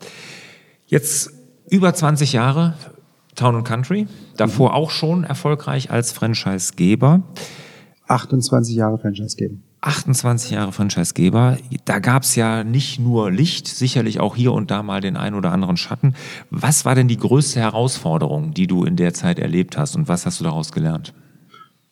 Jetzt 0.88 1.32
über 1.70 1.94
20 1.94 2.34
Jahre 2.34 2.74
Town 3.36 3.64
Country, 3.64 4.08
davor 4.36 4.70
mhm. 4.70 4.76
auch 4.76 4.90
schon 4.90 5.24
erfolgreich 5.24 5.92
als 5.92 6.12
Franchisegeber. 6.12 7.22
28 8.08 8.76
Jahre 8.76 8.98
Franchisegeber. 8.98 9.58
28 9.82 10.52
Jahre 10.52 10.72
Franchisegeber. 10.72 11.58
Da 11.86 12.00
gab 12.00 12.24
es 12.24 12.36
ja 12.36 12.64
nicht 12.64 13.00
nur 13.00 13.32
Licht, 13.32 13.68
sicherlich 13.68 14.20
auch 14.20 14.36
hier 14.36 14.54
und 14.54 14.72
da 14.72 14.84
mal 14.84 15.02
den 15.02 15.18
einen 15.18 15.36
oder 15.36 15.52
anderen 15.52 15.78
Schatten. 15.78 16.14
Was 16.50 16.86
war 16.86 16.96
denn 16.96 17.08
die 17.08 17.18
größte 17.18 17.60
Herausforderung, 17.60 18.54
die 18.54 18.68
du 18.68 18.84
in 18.84 18.96
der 18.96 19.14
Zeit 19.14 19.40
erlebt 19.40 19.78
hast 19.78 19.96
und 19.96 20.08
was 20.08 20.26
hast 20.26 20.40
du 20.40 20.44
daraus 20.44 20.72
gelernt? 20.72 21.14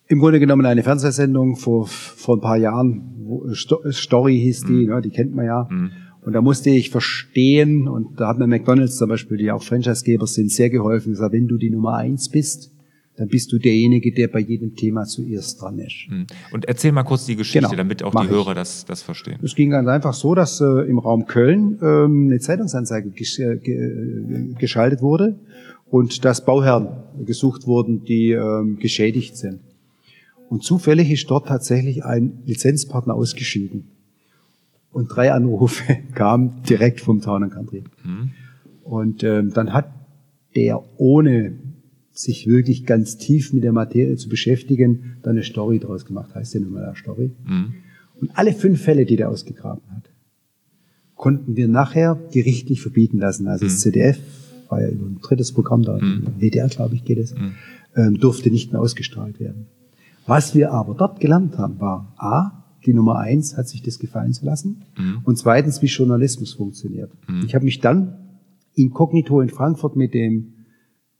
Im 0.08 0.20
Grunde 0.20 0.40
genommen 0.40 0.66
eine 0.66 0.82
Fernsehsendung 0.82 1.56
vor, 1.56 1.86
vor 1.86 2.36
ein 2.36 2.40
paar 2.40 2.56
Jahren, 2.56 3.52
Story 3.90 4.38
hieß 4.38 4.64
die, 4.64 4.86
mhm. 4.86 4.94
ne, 4.94 5.00
die 5.00 5.10
kennt 5.10 5.34
man 5.34 5.46
ja. 5.46 5.66
Mhm. 5.68 5.90
Und 6.22 6.32
da 6.32 6.40
musste 6.40 6.70
ich 6.70 6.90
verstehen, 6.90 7.86
und 7.86 8.20
da 8.20 8.28
hat 8.28 8.38
mir 8.38 8.48
McDonalds 8.48 8.96
zum 8.96 9.08
Beispiel, 9.08 9.36
die 9.36 9.50
auch 9.52 9.62
Franchisegeber 9.62 10.26
sind, 10.26 10.50
sehr 10.50 10.70
geholfen, 10.70 11.12
gesagt, 11.12 11.32
wenn 11.32 11.46
du 11.46 11.56
die 11.56 11.70
Nummer 11.70 11.94
eins 11.96 12.28
bist, 12.28 12.72
dann 13.16 13.28
bist 13.28 13.50
du 13.52 13.58
derjenige, 13.58 14.12
der 14.12 14.28
bei 14.28 14.40
jedem 14.40 14.76
Thema 14.76 15.04
zuerst 15.04 15.60
dran 15.60 15.78
ist. 15.78 16.06
Hm. 16.08 16.26
Und 16.52 16.66
erzähl 16.66 16.92
mal 16.92 17.02
kurz 17.02 17.24
die 17.24 17.36
Geschichte, 17.36 17.60
genau, 17.60 17.76
damit 17.76 18.02
auch 18.02 18.14
die 18.14 18.28
Hörer 18.28 18.54
das, 18.54 18.84
das 18.84 19.02
verstehen. 19.02 19.38
Es 19.42 19.54
ging 19.54 19.70
ganz 19.70 19.88
einfach 19.88 20.12
so, 20.12 20.34
dass 20.34 20.60
äh, 20.60 20.64
im 20.64 20.98
Raum 20.98 21.26
Köln 21.26 21.78
ähm, 21.82 22.26
eine 22.26 22.38
Zeitungsanzeige 22.38 23.10
gesch 23.10 23.38
äh, 23.38 23.56
ge 23.56 24.54
geschaltet 24.58 25.00
wurde 25.00 25.36
und 25.86 26.24
dass 26.24 26.44
Bauherren 26.44 26.88
gesucht 27.24 27.66
wurden, 27.66 28.04
die 28.04 28.32
ähm, 28.32 28.78
geschädigt 28.78 29.36
sind. 29.36 29.60
Und 30.48 30.62
zufällig 30.62 31.10
ist 31.10 31.30
dort 31.30 31.48
tatsächlich 31.48 32.04
ein 32.04 32.42
Lizenzpartner 32.44 33.14
ausgeschieden. 33.14 33.88
Und 34.92 35.08
drei 35.08 35.32
Anrufe 35.32 35.98
kamen 36.14 36.62
direkt 36.68 37.00
vom 37.00 37.20
Town 37.20 37.48
Country. 37.50 37.84
Mhm. 38.04 38.30
Und 38.84 39.24
ähm, 39.24 39.52
dann 39.52 39.72
hat 39.72 39.90
der 40.54 40.82
ohne 40.96 41.54
sich 42.18 42.46
wirklich 42.46 42.86
ganz 42.86 43.16
tief 43.16 43.52
mit 43.52 43.64
der 43.64 43.72
Materie 43.72 44.16
zu 44.16 44.28
beschäftigen, 44.28 45.16
da 45.22 45.30
eine 45.30 45.42
Story 45.42 45.78
draus 45.78 46.04
gemacht, 46.04 46.34
heißt 46.34 46.54
ja 46.54 46.60
nun 46.60 46.72
mal 46.72 46.84
eine 46.84 46.96
Story. 46.96 47.32
Mhm. 47.46 47.74
Und 48.20 48.30
alle 48.34 48.52
fünf 48.52 48.80
Fälle, 48.80 49.04
die 49.04 49.16
der 49.16 49.28
ausgegraben 49.28 49.82
hat, 49.94 50.10
konnten 51.14 51.56
wir 51.56 51.68
nachher 51.68 52.18
gerichtlich 52.32 52.80
verbieten 52.80 53.18
lassen. 53.18 53.48
Also 53.48 53.64
mhm. 53.64 53.68
das 53.68 53.80
CDF 53.80 54.18
war 54.68 54.80
ja 54.82 54.88
über 54.88 55.06
ein 55.06 55.18
drittes 55.20 55.52
Programm 55.52 55.82
da, 55.82 55.98
mhm. 55.98 56.26
WDR, 56.38 56.68
glaube 56.68 56.94
ich, 56.94 57.04
geht 57.04 57.18
es, 57.18 57.34
mhm. 57.34 57.52
ähm, 57.94 58.18
durfte 58.18 58.50
nicht 58.50 58.72
mehr 58.72 58.80
ausgestrahlt 58.80 59.40
werden. 59.40 59.66
Was 60.26 60.54
wir 60.54 60.72
aber 60.72 60.94
dort 60.94 61.20
gelernt 61.20 61.56
haben, 61.58 61.80
war 61.80 62.14
A, 62.16 62.64
die 62.84 62.94
Nummer 62.94 63.18
eins 63.18 63.56
hat 63.56 63.68
sich 63.68 63.82
das 63.82 63.98
gefallen 63.98 64.32
zu 64.32 64.44
lassen 64.44 64.84
mhm. 64.98 65.18
und 65.24 65.36
zweitens, 65.38 65.82
wie 65.82 65.86
Journalismus 65.86 66.54
funktioniert. 66.54 67.10
Mhm. 67.28 67.44
Ich 67.46 67.54
habe 67.54 67.64
mich 67.64 67.80
dann 67.80 68.14
inkognito 68.74 69.40
in 69.40 69.48
Frankfurt 69.48 69.96
mit 69.96 70.14
dem 70.14 70.52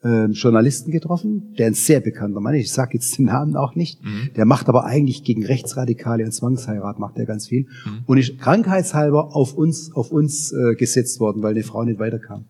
äh, 0.07 0.27
Journalisten 0.27 0.91
getroffen, 0.91 1.55
der 1.59 1.67
ein 1.67 1.75
sehr 1.75 2.01
bekannter 2.01 2.41
Mann 2.41 2.55
ist, 2.55 2.67
ich 2.67 2.73
sage 2.73 2.95
jetzt 2.95 3.19
den 3.19 3.27
Namen 3.27 3.57
auch 3.57 3.75
nicht, 3.75 4.03
mhm. 4.05 4.31
der 4.37 4.45
macht 4.45 4.69
aber 4.69 4.85
eigentlich 4.85 5.25
gegen 5.25 5.45
Rechtsradikale 5.45 6.25
und 6.25 6.33
Zwangsheirat 6.33 6.99
macht 6.99 7.19
er 7.19 7.27
ganz 7.27 7.49
viel 7.49 7.63
mhm. 7.85 8.03
und 8.07 8.19
ist 8.19 8.39
krankheitshalber 8.39 9.35
auf 9.35 9.55
uns, 9.55 9.93
auf 9.95 10.13
uns 10.13 10.53
äh, 10.53 10.75
gesetzt 10.77 11.19
worden, 11.21 11.43
weil 11.43 11.53
eine 11.53 11.65
Frau 11.65 11.85
nicht 11.85 11.99
weiterkam. 11.99 12.45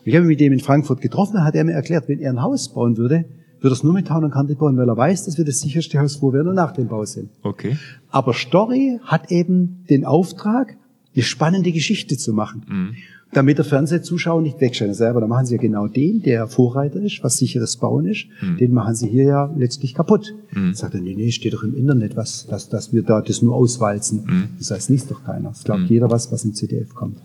Und 0.00 0.06
ich 0.06 0.14
habe 0.14 0.24
mich 0.24 0.34
mit 0.34 0.40
dem 0.40 0.52
in 0.52 0.60
Frankfurt 0.60 1.00
getroffen, 1.00 1.44
hat 1.44 1.54
er 1.54 1.64
mir 1.64 1.72
erklärt, 1.72 2.08
wenn 2.08 2.18
er 2.18 2.32
ein 2.32 2.42
Haus 2.42 2.72
bauen 2.72 2.96
würde, 2.96 3.24
würde 3.60 3.74
es 3.74 3.82
nur 3.82 3.92
mit 3.92 4.08
Town 4.08 4.24
und 4.24 4.30
Country 4.30 4.54
bauen, 4.54 4.76
weil 4.76 4.88
er 4.88 4.96
weiß, 4.96 5.24
dass 5.24 5.38
wir 5.38 5.44
das 5.44 5.60
sicherste 5.60 5.98
Haus 5.98 6.16
vor 6.16 6.32
werden 6.32 6.48
und 6.48 6.54
nach 6.54 6.72
dem 6.72 6.88
Bau 6.88 7.04
sind. 7.04 7.30
Okay. 7.42 7.76
Aber 8.08 8.32
Story 8.32 9.00
hat 9.02 9.30
eben 9.30 9.84
den 9.90 10.04
Auftrag, 10.04 10.76
eine 11.14 11.24
spannende 11.24 11.72
Geschichte 11.72 12.16
zu 12.16 12.32
machen. 12.32 12.64
Mhm 12.68 12.96
damit 13.32 13.58
der 13.58 13.64
Fernsehzuschauer 13.64 14.40
nicht 14.40 14.60
wegschaltet 14.60 14.96
selber. 14.96 15.20
Da 15.20 15.26
machen 15.26 15.46
sie 15.46 15.56
ja 15.56 15.60
genau 15.60 15.86
den, 15.86 16.22
der 16.22 16.46
Vorreiter 16.46 17.00
ist, 17.00 17.22
was 17.22 17.36
sicheres 17.36 17.76
Bauen 17.76 18.06
ist, 18.06 18.26
mhm. 18.40 18.56
den 18.56 18.72
machen 18.72 18.94
sie 18.94 19.08
hier 19.08 19.24
ja 19.24 19.54
letztlich 19.56 19.94
kaputt. 19.94 20.34
Mhm. 20.52 20.74
Sagt 20.74 20.94
er, 20.94 21.00
nee, 21.00 21.14
nee, 21.14 21.30
steht 21.30 21.52
doch 21.52 21.62
im 21.62 21.74
Internet, 21.76 22.16
was, 22.16 22.46
dass, 22.46 22.68
dass 22.68 22.92
wir 22.92 23.02
da 23.02 23.20
das 23.20 23.42
nur 23.42 23.54
auswalzen. 23.54 24.24
Mhm. 24.24 24.48
Das 24.58 24.70
heißt, 24.70 24.90
liest 24.90 25.10
doch 25.10 25.24
keiner. 25.24 25.50
Das 25.50 25.64
glaubt 25.64 25.82
mhm. 25.82 25.88
jeder 25.88 26.10
was, 26.10 26.32
was 26.32 26.44
im 26.44 26.54
CDF 26.54 26.94
kommt. 26.94 27.18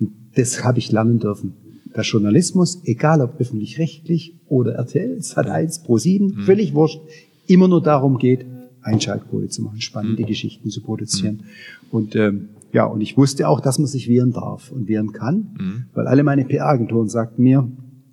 Und 0.00 0.12
das 0.34 0.64
habe 0.64 0.78
ich 0.78 0.92
lernen 0.92 1.18
dürfen. 1.18 1.54
Der 1.94 2.04
Journalismus, 2.04 2.80
egal 2.84 3.20
ob 3.20 3.40
öffentlich-rechtlich 3.40 4.34
oder 4.48 4.74
RTL, 4.74 5.16
es 5.18 5.36
hat 5.36 5.48
eins 5.48 5.82
pro 5.82 5.98
sieben, 5.98 6.36
mhm. 6.36 6.42
völlig 6.42 6.74
wurscht, 6.74 7.00
immer 7.46 7.68
nur 7.68 7.82
darum 7.82 8.18
geht, 8.18 8.46
Einschaltquote 8.82 9.48
zu 9.48 9.62
machen, 9.62 9.80
spannende 9.80 10.22
Geschichten 10.22 10.70
zu 10.70 10.80
produzieren. 10.80 11.42
Und 11.90 12.16
ähm, 12.16 12.48
ja, 12.72 12.84
und 12.84 13.00
ich 13.00 13.16
wusste 13.16 13.48
auch, 13.48 13.60
dass 13.60 13.78
man 13.78 13.86
sich 13.86 14.08
wehren 14.08 14.32
darf 14.32 14.70
und 14.70 14.88
wehren 14.88 15.12
kann, 15.12 15.56
mhm. 15.58 15.84
weil 15.92 16.06
alle 16.06 16.22
meine 16.22 16.44
PR-Agenturen 16.44 17.08
sagten 17.08 17.42
mir, 17.42 17.70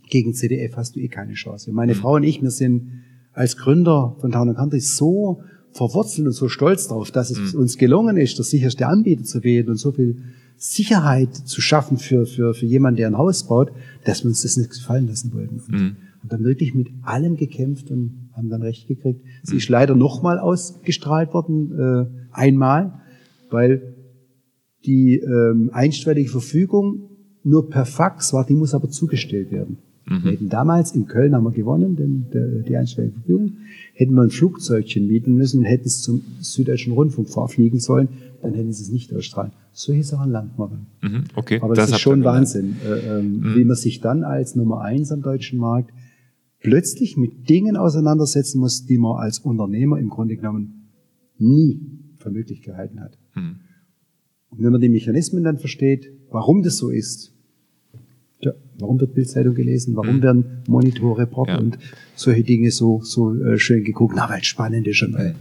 gegen 0.10 0.34
CDF 0.34 0.76
hast 0.78 0.96
du 0.96 1.00
eh 1.00 1.10
keine 1.10 1.34
Chance. 1.34 1.72
Meine 1.72 1.94
mhm. 1.94 1.98
Frau 1.98 2.16
und 2.16 2.24
ich, 2.24 2.42
wir 2.42 2.52
sind 2.52 3.04
als 3.34 3.58
Gründer 3.58 4.16
von 4.20 4.32
Town 4.32 4.54
Country 4.56 4.80
so 4.80 5.42
verwurzelt 5.74 6.28
und 6.28 6.34
so 6.34 6.50
stolz 6.50 6.88
darauf, 6.88 7.12
dass 7.12 7.30
es 7.30 7.54
mhm. 7.54 7.60
uns 7.60 7.78
gelungen 7.78 8.18
ist, 8.18 8.38
der 8.38 8.46
sicherste 8.46 8.88
Anbieter 8.88 9.24
zu 9.24 9.44
werden 9.44 9.70
und 9.70 9.78
so 9.78 9.92
viel 9.92 10.18
Sicherheit 10.56 11.36
zu 11.36 11.62
schaffen 11.62 11.98
für, 11.98 12.26
für, 12.26 12.56
für 12.56 12.66
jemanden, 12.66 12.98
der 12.98 13.08
ein 13.08 13.18
Haus 13.18 13.48
baut, 13.48 13.72
dass 14.06 14.24
wir 14.24 14.30
uns 14.30 14.42
das 14.42 14.58
nicht 14.58 14.72
gefallen 14.72 15.08
lassen 15.08 15.32
wollten. 15.34 15.60
Und 15.60 15.72
mhm. 15.72 15.96
haben 16.22 16.30
dann 16.30 16.44
wirklich 16.44 16.74
mit 16.74 16.88
allem 17.04 17.36
gekämpft 17.36 17.92
und 17.92 18.30
haben 18.34 18.50
dann 18.50 18.64
recht 18.64 18.88
gekriegt. 18.88 19.22
Sie 19.44 19.54
mhm. 19.54 19.58
ist 19.60 19.70
leider 19.70 19.94
nochmal 19.94 20.40
ausgestrahlt 20.40 21.34
worden, 21.34 21.80
äh, 21.80 22.28
Einmal, 22.32 23.02
weil 23.50 23.96
die 24.86 25.16
ähm, 25.16 25.70
einstweilige 25.74 26.30
Verfügung 26.30 27.10
nur 27.44 27.70
per 27.70 27.86
Fax 27.86 28.34
war, 28.34 28.46
die 28.46 28.56
muss 28.56 28.74
aber 28.74 28.90
zugestellt 28.90 29.52
werden. 29.52 29.78
Mhm. 30.06 30.24
Wir 30.24 30.32
hätten 30.32 30.50
damals 30.50 30.94
in 30.94 31.06
Köln 31.08 31.36
haben 31.36 31.44
wir 31.44 31.52
gewonnen, 31.52 31.96
denn 31.96 32.26
der, 32.34 32.62
die 32.62 32.76
einstweilige 32.76 33.16
Verfügung, 33.16 33.58
hätten 33.94 34.14
wir 34.14 34.22
ein 34.22 34.30
Flugzeugchen 34.30 35.08
mieten 35.08 35.34
müssen, 35.36 35.64
hätten 35.64 35.86
es 35.86 36.02
zum 36.02 36.22
Süddeutschen 36.40 36.94
Rundfunk 36.94 37.30
vorfliegen 37.30 37.80
sollen, 37.80 38.10
dann 38.42 38.54
hätten 38.54 38.72
sie 38.72 38.84
es 38.84 38.92
nicht 38.92 39.14
ausstrahlen. 39.14 39.52
Solche 39.74 40.04
Sachen 40.04 40.32
lernt 40.32 40.58
man 40.58 40.88
dann. 41.02 41.12
Mhm, 41.12 41.24
okay. 41.36 41.60
Aber 41.62 41.76
das, 41.76 41.88
das 41.88 41.98
ist 41.98 42.02
schon 42.02 42.24
Wahnsinn, 42.24 42.78
äh, 42.86 43.20
ähm, 43.20 43.40
mhm. 43.40 43.56
wie 43.56 43.66
man 43.66 43.76
sich 43.76 44.00
dann 44.00 44.24
als 44.24 44.56
Nummer 44.56 44.82
eins 44.82 45.12
am 45.12 45.22
deutschen 45.22 45.60
Markt 45.60 45.92
plötzlich 46.60 47.18
mit 47.18 47.50
Dingen 47.50 47.78
auseinandersetzen 47.78 48.60
muss, 48.60 48.86
die 48.86 48.98
man 48.98 49.18
als 49.18 49.40
Unternehmer 49.40 50.00
im 50.00 50.10
Grunde 50.10 50.36
genommen 50.36 50.90
nie 51.38 51.80
für 52.18 52.32
möglich 52.32 52.62
gehalten 52.62 53.00
hat. 53.00 53.18
Mhm. 53.36 53.58
Und 54.50 54.64
wenn 54.64 54.72
man 54.72 54.82
die 54.82 54.90
Mechanismen 54.90 55.44
dann 55.44 55.58
versteht, 55.58 56.12
warum 56.32 56.64
das 56.64 56.78
so 56.78 56.90
ist, 56.90 57.34
ja, 58.40 58.54
warum 58.80 59.00
wird 59.00 59.14
Bildzeitung 59.14 59.56
gelesen, 59.56 59.96
warum 59.96 60.18
mhm. 60.18 60.22
werden 60.22 60.46
Monitor, 60.68 61.18
Report 61.18 61.50
ja. 61.50 61.58
und 61.58 61.78
solche 62.16 62.44
Dinge 62.44 62.72
so, 62.72 63.02
so 63.04 63.34
äh, 63.36 63.58
schön 63.58 63.84
geguckt, 63.84 64.14
na, 64.16 64.30
weil 64.30 64.42
es 64.42 64.48
spannend 64.48 64.88
ist 64.88 65.02
und 65.04 65.14
weil 65.14 65.36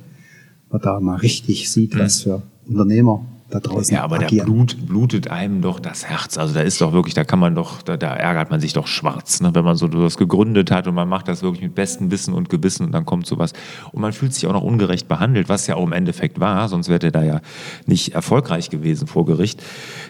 man 0.71 0.81
da 0.81 1.01
mal 1.01 1.17
richtig 1.17 1.71
sieht, 1.71 1.95
mhm. 1.95 1.99
was 2.01 2.23
für 2.23 2.43
Unternehmer 2.67 3.25
da 3.51 3.61
draußen. 3.61 3.95
Ja, 3.95 4.03
aber 4.03 4.17
agieren. 4.17 4.39
da 4.39 4.53
Blut, 4.53 4.87
blutet 4.87 5.31
einem 5.31 5.63
doch 5.63 5.79
das 5.79 6.05
Herz. 6.07 6.37
Also 6.37 6.55
da 6.55 6.61
ist 6.61 6.81
doch 6.81 6.93
wirklich, 6.93 7.15
da 7.15 7.25
kann 7.25 7.39
man 7.39 7.55
doch, 7.55 7.83
da, 7.83 7.97
da 7.97 8.15
ärgert 8.15 8.51
man 8.51 8.61
sich 8.61 8.73
doch 8.73 8.87
schwarz, 8.87 9.41
ne? 9.41 9.55
wenn 9.55 9.65
man 9.65 9.77
so 9.77 9.89
was 9.93 10.17
gegründet 10.17 10.71
hat 10.71 10.89
und 10.89 10.95
man 10.95 11.09
macht 11.09 11.29
das 11.29 11.43
wirklich 11.43 11.63
mit 11.63 11.75
bestem 11.75 12.11
Wissen 12.11 12.35
und 12.35 12.49
Gewissen 12.49 12.87
und 12.87 12.93
dann 12.93 13.05
kommt 13.05 13.27
sowas. 13.27 13.53
Und 13.93 14.01
man 14.01 14.13
fühlt 14.13 14.35
sich 14.35 14.47
auch 14.47 14.53
noch 14.53 14.63
ungerecht 14.63 15.09
behandelt, 15.09 15.49
was 15.49 15.67
ja 15.67 15.77
auch 15.77 15.85
im 15.85 15.93
Endeffekt 15.93 16.41
war, 16.41 16.69
sonst 16.69 16.89
wäre 16.89 16.99
der 16.99 17.13
da 17.13 17.23
ja 17.23 17.41
nicht 17.87 18.15
erfolgreich 18.15 18.71
gewesen 18.71 19.07
vor 19.07 19.25
Gericht. 19.27 19.63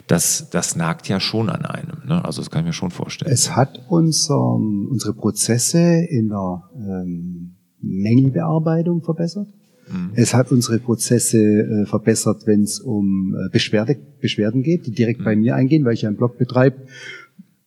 Das, 0.07 0.49
das 0.51 0.77
nagt 0.77 1.09
ja 1.09 1.21
schon 1.21 1.51
an 1.51 1.67
einem. 1.67 2.07
Ne? 2.07 2.25
Also 2.25 2.41
das 2.41 2.51
kann 2.51 2.61
ich 2.61 2.67
mir 2.67 2.73
schon 2.73 2.91
vorstellen. 2.91 3.33
Es 3.33 3.55
hat 3.55 3.81
unser, 3.89 4.41
unsere 4.41 5.13
Prozesse 5.13 5.79
in 5.79 6.29
der 6.29 6.63
ähm, 6.75 7.57
Mängelbearbeitung 7.81 9.03
verbessert. 9.03 9.49
Mhm. 9.89 10.13
Es 10.15 10.35
hat 10.35 10.53
unsere 10.53 10.79
Prozesse 10.79 11.39
äh, 11.39 11.87
verbessert, 11.87 12.47
wenn 12.47 12.63
es 12.63 12.81
um 12.81 13.35
äh, 13.35 13.49
Beschwerde, 13.51 13.97
Beschwerden 14.21 14.63
geht, 14.63 14.87
die 14.87 14.93
direkt 14.93 15.21
mhm. 15.21 15.25
bei 15.25 15.37
mir 15.37 15.55
eingehen, 15.55 15.85
weil 15.85 15.95
ich 15.95 16.03
ja 16.03 16.09
einen 16.09 16.17
Blog 16.17 16.39
betreibe, 16.39 16.77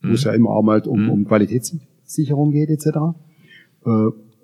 wo 0.01 0.13
es 0.13 0.25
mhm. 0.25 0.29
ja 0.29 0.36
immer 0.36 0.49
auch 0.51 0.63
mal 0.63 0.82
um, 0.82 1.03
mhm. 1.03 1.10
um 1.10 1.25
Qualitätssicherung 1.25 2.51
geht 2.51 2.69
etc. 2.69 2.88
Äh, 3.86 3.89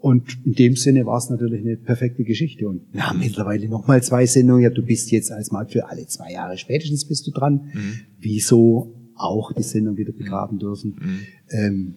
und 0.06 0.38
in 0.46 0.54
dem 0.54 0.76
Sinne 0.76 1.08
war 1.08 1.18
es 1.18 1.32
natürlich 1.32 1.62
eine 1.62 1.78
perfekte 1.78 2.24
Geschichte. 2.24 2.70
Und 2.70 2.84
wir 2.94 3.10
haben 3.10 3.18
mittlerweile 3.18 3.68
nochmal 3.68 4.04
zwei 4.04 4.28
Sendungen. 4.28 4.62
Ja, 4.62 4.70
du 4.70 4.84
bist 4.84 5.10
jetzt 5.10 5.32
als 5.32 5.52
Markt 5.52 5.72
für 5.72 5.90
alle 5.90 6.06
zwei 6.06 6.32
Jahre 6.32 6.60
spätestens 6.60 7.06
bist 7.06 7.26
du 7.26 7.32
dran. 7.32 7.72
Mhm. 7.74 8.00
Wieso 8.20 8.94
auch 9.16 9.52
die 9.52 9.64
Sendung 9.64 9.98
wieder 9.98 10.12
begraben 10.12 10.60
dürfen? 10.60 10.96
Mhm. 11.00 11.20
Ähm, 11.50 11.96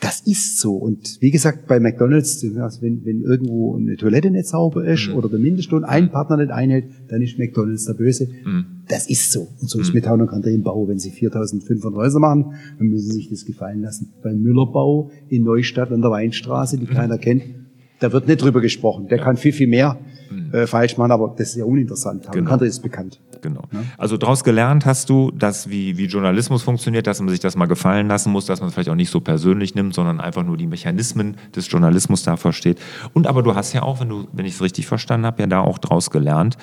das 0.00 0.22
ist 0.22 0.58
so. 0.58 0.74
Und 0.74 1.18
wie 1.20 1.30
gesagt, 1.30 1.66
bei 1.68 1.78
McDonalds, 1.78 2.44
also 2.58 2.82
wenn, 2.82 3.04
wenn 3.04 3.22
irgendwo 3.22 3.76
eine 3.76 3.96
Toilette 3.96 4.30
nicht 4.30 4.48
sauber 4.48 4.84
ist 4.84 5.08
mhm. 5.08 5.14
oder 5.14 5.28
der 5.28 5.38
Mindestlohn 5.38 5.84
ein 5.84 6.10
Partner 6.10 6.38
nicht 6.38 6.50
einhält, 6.50 6.86
dann 7.08 7.20
ist 7.20 7.38
McDonalds 7.38 7.84
der 7.84 7.94
Böse. 7.94 8.28
Mhm. 8.44 8.64
Das 8.88 9.08
ist 9.08 9.30
so. 9.30 9.48
Und 9.60 9.68
so 9.68 9.78
ist 9.78 9.88
mhm. 9.88 9.94
mit 9.96 10.04
Town 10.06 10.22
und 10.22 10.46
im 10.46 10.62
Bau. 10.62 10.88
Wenn 10.88 10.98
sie 10.98 11.10
4.500 11.10 11.94
Häuser 11.94 12.18
machen, 12.18 12.54
dann 12.78 12.88
müssen 12.88 13.10
sie 13.10 13.18
sich 13.18 13.28
das 13.28 13.44
gefallen 13.44 13.82
lassen. 13.82 14.12
Beim 14.22 14.40
Müllerbau 14.40 15.10
in 15.28 15.44
Neustadt 15.44 15.92
an 15.92 16.00
der 16.00 16.10
Weinstraße, 16.10 16.78
die 16.78 16.86
mhm. 16.86 16.90
keiner 16.90 17.18
kennt, 17.18 17.44
da 18.00 18.12
wird 18.12 18.26
nicht 18.26 18.42
drüber 18.42 18.60
gesprochen. 18.60 19.06
Der 19.08 19.18
ja. 19.18 19.24
kann 19.24 19.36
viel, 19.36 19.52
viel 19.52 19.68
mehr 19.68 19.98
mhm. 20.30 20.52
äh, 20.52 20.66
falsch 20.66 20.96
machen, 20.96 21.12
aber 21.12 21.34
das 21.36 21.50
ist 21.50 21.56
ja 21.56 21.64
uninteressant. 21.64 22.26
Genau. 22.32 22.48
Country 22.48 22.66
ist 22.66 22.80
bekannt. 22.80 23.20
Genau. 23.42 23.62
Ja? 23.72 23.80
Also 23.96 24.16
daraus 24.16 24.42
gelernt 24.44 24.86
hast 24.86 25.08
du, 25.08 25.30
dass 25.30 25.70
wie, 25.70 25.96
wie 25.96 26.06
Journalismus 26.06 26.62
funktioniert, 26.62 27.06
dass 27.06 27.20
man 27.20 27.28
sich 27.28 27.40
das 27.40 27.56
mal 27.56 27.66
gefallen 27.66 28.08
lassen 28.08 28.32
muss, 28.32 28.46
dass 28.46 28.60
man 28.60 28.68
es 28.68 28.74
vielleicht 28.74 28.88
auch 28.90 28.94
nicht 28.94 29.10
so 29.10 29.20
persönlich 29.20 29.74
nimmt, 29.74 29.94
sondern 29.94 30.20
einfach 30.20 30.44
nur 30.44 30.56
die 30.56 30.66
Mechanismen 30.66 31.36
des 31.54 31.70
Journalismus 31.70 32.22
da 32.22 32.36
versteht. 32.36 32.80
Und 33.14 33.26
aber 33.26 33.42
du 33.42 33.54
hast 33.54 33.72
ja 33.72 33.82
auch, 33.82 34.00
wenn 34.00 34.08
du, 34.08 34.26
wenn 34.32 34.46
ich 34.46 34.54
es 34.54 34.62
richtig 34.62 34.86
verstanden 34.86 35.26
habe, 35.26 35.40
ja 35.40 35.46
da 35.46 35.60
auch 35.60 35.78
daraus 35.78 36.10
gelernt, 36.10 36.56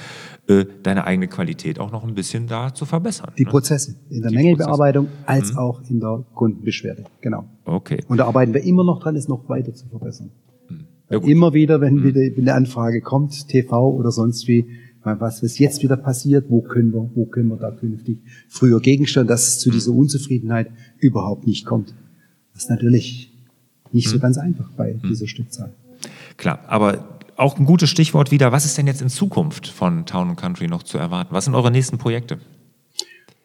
äh, 0.48 0.66
deine 0.84 1.06
eigene 1.06 1.28
Qualität 1.28 1.80
auch 1.80 1.92
noch 1.92 2.04
ein 2.04 2.16
bisschen 2.16 2.48
da 2.48 2.74
zu 2.74 2.86
verbessern. 2.86 3.32
Die 3.38 3.46
ne? 3.46 3.52
Prozesse 3.52 3.96
in 4.10 4.22
der 4.22 4.32
die 4.32 4.36
Mängelbearbeitung 4.38 5.08
Prozesse. 5.08 5.28
als 5.28 5.54
mhm. 5.54 5.60
auch 5.60 5.82
in 5.90 6.00
der 6.00 6.24
Kundenbeschwerde. 6.34 7.06
Genau. 7.22 7.46
Okay. 7.66 8.04
Und 8.08 8.18
da 8.18 8.26
arbeiten 8.26 8.54
wir 8.54 8.64
immer 8.64 8.84
noch 8.84 9.00
dran, 9.00 9.16
es 9.16 9.28
noch 9.28 9.48
weiter 9.50 9.74
zu 9.74 9.88
verbessern. 9.88 10.32
Ja, 11.10 11.20
immer 11.20 11.54
wieder, 11.54 11.80
wenn 11.80 11.96
mhm. 11.96 12.04
wieder 12.04 12.42
eine 12.42 12.54
Anfrage 12.54 13.02
kommt, 13.02 13.48
TV 13.48 13.92
oder 13.92 14.12
sonst 14.12 14.48
wie, 14.48 14.66
was 15.04 15.42
ist 15.42 15.58
jetzt 15.58 15.82
wieder 15.84 15.96
passiert, 15.96 16.46
wo 16.50 16.62
können 16.62 16.94
wir, 16.94 17.10
wo 17.16 17.26
können 17.26 17.48
wir 17.48 17.58
da 17.58 17.72
künftig 17.72 18.20
früher 18.50 18.82
gegensteuern, 18.82 19.28
dass 19.28 19.48
es 19.48 19.60
zu 19.60 19.72
dieser 19.72 19.92
Unzufriedenheit 19.92 20.70
überhaupt 21.00 21.48
nicht 21.48 21.66
kommt. 21.66 21.94
Das 22.54 22.64
ist 22.64 22.70
natürlich 22.70 23.32
nicht 23.94 24.10
so 24.10 24.16
hm. 24.16 24.22
ganz 24.22 24.38
einfach 24.38 24.70
bei 24.72 24.94
hm. 24.94 25.02
dieser 25.08 25.28
Stückzahl. 25.28 25.74
Klar, 26.36 26.60
aber 26.68 27.20
auch 27.38 27.58
ein 27.58 27.66
gutes 27.66 27.90
Stichwort 27.90 28.32
wieder. 28.32 28.52
Was 28.52 28.66
ist 28.66 28.78
denn 28.78 28.88
jetzt 28.88 29.02
in 29.02 29.10
Zukunft 29.10 29.68
von 29.68 30.06
Town 30.06 30.36
Country 30.36 30.68
noch 30.68 30.84
zu 30.84 30.98
erwarten? 30.98 31.34
Was 31.34 31.46
sind 31.46 31.56
eure 31.56 31.72
nächsten 31.72 31.98
Projekte? 31.98 32.40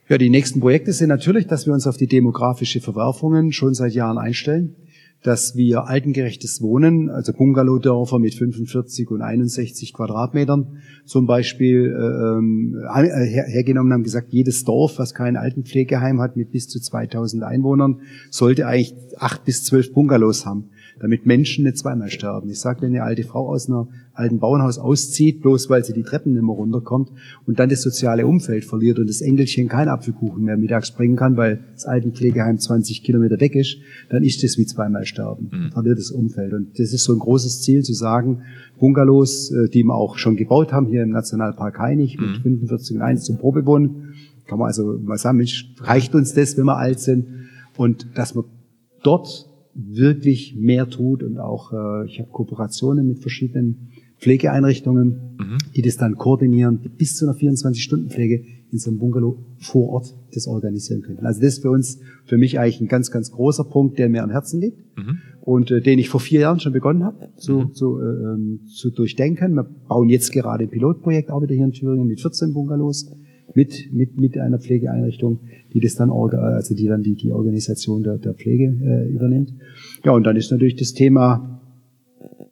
Ja, 0.09 0.18
die 0.18 0.31
nächsten 0.31 0.61
Projekte 0.61 0.92
sind 0.92 1.09
natürlich, 1.09 1.46
dass 1.46 1.66
wir 1.66 1.72
uns 1.72 1.87
auf 1.87 1.96
die 1.96 2.09
demografische 2.09 2.81
Verwerfungen 2.81 3.53
schon 3.53 3.75
seit 3.75 3.92
Jahren 3.92 4.18
einstellen 4.18 4.75
dass 5.22 5.56
wir 5.56 5.87
altengerechtes 5.87 6.61
Wohnen, 6.61 7.08
also 7.08 7.32
Bungalowdörfer 7.32 8.18
mit 8.18 8.35
45 8.35 9.11
und 9.11 9.22
61 9.22 9.92
Quadratmetern 9.92 10.78
zum 11.04 11.26
Beispiel 11.26 11.87
äh, 11.87 12.38
ähm, 12.38 12.76
äh, 12.92 13.26
her, 13.26 13.44
hergenommen 13.46 13.92
haben, 13.92 14.02
gesagt, 14.02 14.32
jedes 14.32 14.64
Dorf, 14.64 14.98
was 14.98 15.14
kein 15.14 15.37
Altenpflegeheim 15.37 16.20
hat 16.20 16.37
mit 16.37 16.50
bis 16.50 16.68
zu 16.68 16.80
2000 16.80 17.44
Einwohnern, 17.44 18.00
sollte 18.30 18.66
eigentlich 18.66 18.94
acht 19.18 19.44
bis 19.44 19.64
zwölf 19.64 19.92
Bungalows 19.92 20.44
haben 20.44 20.70
damit 21.00 21.26
Menschen 21.26 21.64
nicht 21.64 21.78
zweimal 21.78 22.11
sterben. 22.11 22.48
Ich 22.50 22.61
sage, 22.61 22.83
wenn 22.83 22.90
eine 22.90 23.02
alte 23.02 23.24
Frau 23.24 23.48
aus 23.48 23.68
einem 23.68 23.88
alten 24.14 24.38
Bauernhaus 24.38 24.78
auszieht, 24.78 25.40
bloß 25.40 25.70
weil 25.70 25.85
sie 25.85 25.92
die 25.92 26.02
Treppen 26.02 26.33
nicht 26.33 26.42
mehr 26.42 26.55
runterkommt 26.55 27.11
und 27.46 27.59
dann 27.59 27.68
das 27.68 27.83
soziale 27.83 28.26
Umfeld 28.26 28.64
verliert 28.64 28.98
und 28.98 29.09
das 29.09 29.20
Engelchen 29.20 29.68
kein 29.68 29.88
Apfelkuchen 29.88 30.44
mehr 30.44 30.57
mittags 30.57 30.90
bringen 30.90 31.16
kann, 31.16 31.37
weil 31.37 31.61
das 31.72 31.87
Altenpflegeheim 31.87 32.59
20 32.59 33.02
Kilometer 33.02 33.40
weg 33.40 33.55
ist, 33.55 33.78
dann 34.11 34.22
ist 34.22 34.42
das 34.42 34.59
wie 34.59 34.66
zweimal 34.66 35.05
sterben. 35.07 35.50
Mhm. 35.50 35.72
Verliert 35.72 35.98
das 35.98 36.11
Umfeld. 36.11 36.52
Und 36.52 36.78
das 36.78 36.92
ist 36.92 37.05
so 37.05 37.12
ein 37.12 37.18
großes 37.18 37.62
Ziel 37.62 37.83
zu 37.83 37.94
sagen, 37.94 38.42
Bungalows, 38.78 39.50
äh, 39.50 39.68
die 39.68 39.85
wir 39.85 39.94
auch 39.94 40.18
schon 40.18 40.37
gebaut 40.37 40.72
haben 40.72 40.87
hier 40.87 41.02
im 41.02 41.11
Nationalpark 41.11 41.78
Heinig 41.78 42.18
mit 42.18 42.38
45 42.42 42.96
mhm. 42.96 43.00
und 43.00 43.07
1 43.07 43.24
zum 43.24 43.38
Probewohnen, 43.38 44.14
kann 44.46 44.59
man 44.59 44.68
also 44.68 44.98
mal 45.02 45.18
sagen, 45.18 45.38
Mensch, 45.38 45.72
reicht 45.78 46.14
uns 46.14 46.35
das, 46.35 46.57
wenn 46.57 46.66
wir 46.66 46.76
alt 46.76 47.00
sind? 47.00 47.26
Und 47.76 48.07
dass 48.14 48.35
wir 48.35 48.44
dort 49.02 49.48
wirklich 49.74 50.54
mehr 50.56 50.88
tut 50.88 51.22
und 51.22 51.38
auch 51.38 51.72
äh, 51.72 52.06
ich 52.06 52.20
habe 52.20 52.30
Kooperationen 52.30 53.06
mit 53.06 53.20
verschiedenen 53.20 53.88
Pflegeeinrichtungen, 54.18 55.37
mhm. 55.38 55.58
die 55.74 55.82
das 55.82 55.96
dann 55.96 56.14
koordinieren, 56.14 56.80
die 56.80 56.88
bis 56.88 57.16
zu 57.16 57.26
einer 57.26 57.37
24-Stunden-Pflege 57.37 58.44
in 58.70 58.78
so 58.78 58.90
einem 58.90 58.98
Bungalow 58.98 59.38
vor 59.58 59.88
Ort 59.90 60.14
das 60.32 60.46
organisieren 60.46 61.02
können. 61.02 61.26
Also 61.26 61.40
das 61.40 61.54
ist 61.54 61.62
für 61.62 61.70
uns, 61.70 62.00
für 62.24 62.38
mich 62.38 62.58
eigentlich 62.58 62.80
ein 62.80 62.88
ganz, 62.88 63.11
ganz 63.11 63.32
großer 63.32 63.64
Punkt, 63.64 63.98
der 63.98 64.08
mir 64.08 64.22
am 64.22 64.30
Herzen 64.30 64.61
liegt 64.61 64.78
mhm. 64.96 65.18
und 65.40 65.70
äh, 65.70 65.80
den 65.80 65.98
ich 65.98 66.08
vor 66.08 66.20
vier 66.20 66.40
Jahren 66.40 66.61
schon 66.61 66.72
begonnen 66.72 67.04
habe 67.04 67.30
zu, 67.37 67.61
mhm. 67.61 67.72
zu, 67.72 67.98
äh, 67.98 68.04
ähm, 68.04 68.61
zu 68.66 68.90
durchdenken. 68.90 69.54
Wir 69.54 69.64
bauen 69.64 70.08
jetzt 70.08 70.32
gerade 70.32 70.64
ein 70.64 70.70
Pilotprojekt 70.70 71.30
auch 71.30 71.42
wieder 71.42 71.54
hier 71.54 71.64
in 71.64 71.72
Thüringen 71.72 72.06
mit 72.06 72.20
14 72.20 72.52
Bungalows 72.52 73.11
mit, 73.54 73.92
mit, 73.92 74.18
mit 74.18 74.38
einer 74.38 74.58
Pflegeeinrichtung, 74.58 75.40
die 75.72 75.80
das 75.80 75.94
dann, 75.94 76.10
also 76.10 76.74
die 76.74 76.86
dann 76.86 77.02
die, 77.02 77.14
die 77.14 77.32
Organisation 77.32 78.02
der, 78.02 78.18
der 78.18 78.34
Pflege 78.34 78.64
äh, 78.82 79.12
übernimmt. 79.12 79.52
Ja, 80.04 80.12
und 80.12 80.24
dann 80.24 80.36
ist 80.36 80.50
natürlich 80.50 80.76
das 80.76 80.92
Thema 80.92 81.61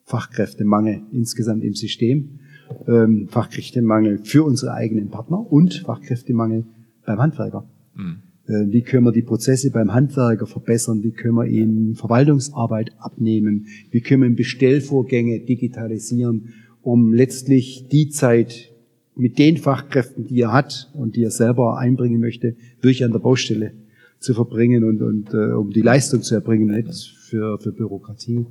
Fachkräftemangel 0.05 1.01
insgesamt 1.11 1.63
im 1.63 1.73
System, 1.73 2.39
ähm, 2.87 3.27
Fachkräftemangel 3.29 4.19
für 4.23 4.43
unsere 4.43 4.73
eigenen 4.73 5.09
Partner 5.09 5.39
und 5.51 5.73
Fachkräftemangel 5.85 6.65
beim 7.05 7.19
Handwerker. 7.19 7.69
Mhm. 7.95 8.17
Äh, 8.47 8.71
wie 8.71 8.81
können 8.81 9.05
wir 9.05 9.11
die 9.11 9.21
Prozesse 9.21 9.71
beim 9.71 9.93
Handwerker 9.93 10.47
verbessern? 10.47 11.03
Wie 11.03 11.11
können 11.11 11.35
wir 11.35 11.45
ihm 11.45 11.95
Verwaltungsarbeit 11.95 12.91
abnehmen? 12.99 13.67
Wie 13.91 14.01
können 14.01 14.23
wir 14.23 14.35
Bestellvorgänge 14.35 15.41
digitalisieren, 15.41 16.49
um 16.81 17.13
letztlich 17.13 17.87
die 17.91 18.09
Zeit, 18.09 18.70
mit 19.15 19.37
den 19.37 19.57
Fachkräften, 19.57 20.25
die 20.25 20.41
er 20.41 20.53
hat 20.53 20.89
und 20.93 21.15
die 21.15 21.23
er 21.23 21.31
selber 21.31 21.77
einbringen 21.77 22.19
möchte, 22.19 22.55
wirklich 22.81 23.03
an 23.03 23.11
der 23.11 23.19
Baustelle 23.19 23.73
zu 24.19 24.33
verbringen 24.33 24.83
und, 24.83 25.01
und 25.01 25.33
äh, 25.33 25.53
um 25.53 25.71
die 25.71 25.81
Leistung 25.81 26.21
zu 26.21 26.35
erbringen, 26.35 26.67
nicht 26.67 27.17
für, 27.17 27.59
für 27.59 27.71
Bürokratie, 27.71 28.45